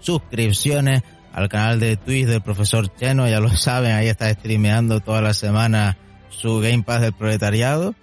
suscripciones 0.00 1.02
al 1.34 1.48
canal 1.48 1.80
de 1.80 1.96
Twitch 1.96 2.26
del 2.26 2.40
profesor 2.40 2.94
Cheno, 2.94 3.28
ya 3.28 3.40
lo 3.40 3.50
saben, 3.50 3.92
ahí 3.92 4.06
está 4.06 4.32
streameando 4.32 5.00
toda 5.00 5.20
la 5.20 5.34
semana 5.34 5.98
su 6.30 6.60
Game 6.60 6.84
Pass 6.84 7.00
del 7.00 7.12
proletariado. 7.12 7.94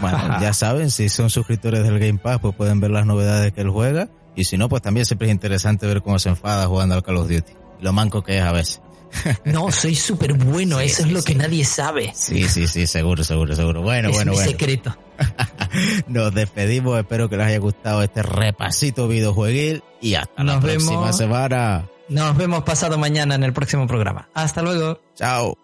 Bueno, 0.00 0.18
ya 0.40 0.52
saben, 0.52 0.90
si 0.90 1.08
son 1.08 1.30
suscriptores 1.30 1.84
del 1.84 1.98
Game 1.98 2.18
Pass, 2.18 2.40
pues 2.40 2.54
pueden 2.54 2.80
ver 2.80 2.90
las 2.90 3.06
novedades 3.06 3.52
que 3.52 3.60
él 3.60 3.70
juega. 3.70 4.08
Y 4.36 4.44
si 4.44 4.56
no, 4.56 4.68
pues 4.68 4.82
también 4.82 5.06
siempre 5.06 5.28
es 5.28 5.32
interesante 5.32 5.86
ver 5.86 6.02
cómo 6.02 6.18
se 6.18 6.28
enfada 6.28 6.66
jugando 6.66 6.94
al 6.94 7.02
Call 7.02 7.16
of 7.18 7.28
Duty. 7.28 7.52
Lo 7.80 7.92
manco 7.92 8.22
que 8.22 8.38
es 8.38 8.42
a 8.42 8.52
veces. 8.52 8.80
No, 9.44 9.70
soy 9.70 9.94
súper 9.94 10.34
bueno, 10.34 10.80
eso 10.80 11.02
es 11.02 11.12
lo 11.12 11.22
que 11.22 11.34
nadie 11.34 11.64
sabe. 11.64 12.12
Sí, 12.14 12.48
sí, 12.48 12.66
sí, 12.66 12.86
seguro, 12.86 13.24
seguro, 13.24 13.54
seguro. 13.54 13.82
Bueno, 13.82 14.10
bueno, 14.10 14.32
mi 14.32 14.36
bueno. 14.38 14.50
secreto. 14.50 14.96
Nos 16.08 16.34
despedimos, 16.34 16.98
espero 16.98 17.28
que 17.28 17.36
les 17.36 17.46
haya 17.46 17.58
gustado 17.58 18.02
este 18.02 18.22
repasito 18.22 19.06
videojueguil 19.08 19.82
y 20.00 20.14
hasta 20.14 20.42
la 20.42 20.60
próxima 20.60 21.12
semana. 21.12 21.88
Nos 22.08 22.36
vemos 22.36 22.64
pasado 22.64 22.98
mañana 22.98 23.34
en 23.34 23.44
el 23.44 23.52
próximo 23.52 23.86
programa. 23.86 24.28
Hasta 24.34 24.62
luego. 24.62 25.00
Chao. 25.14 25.63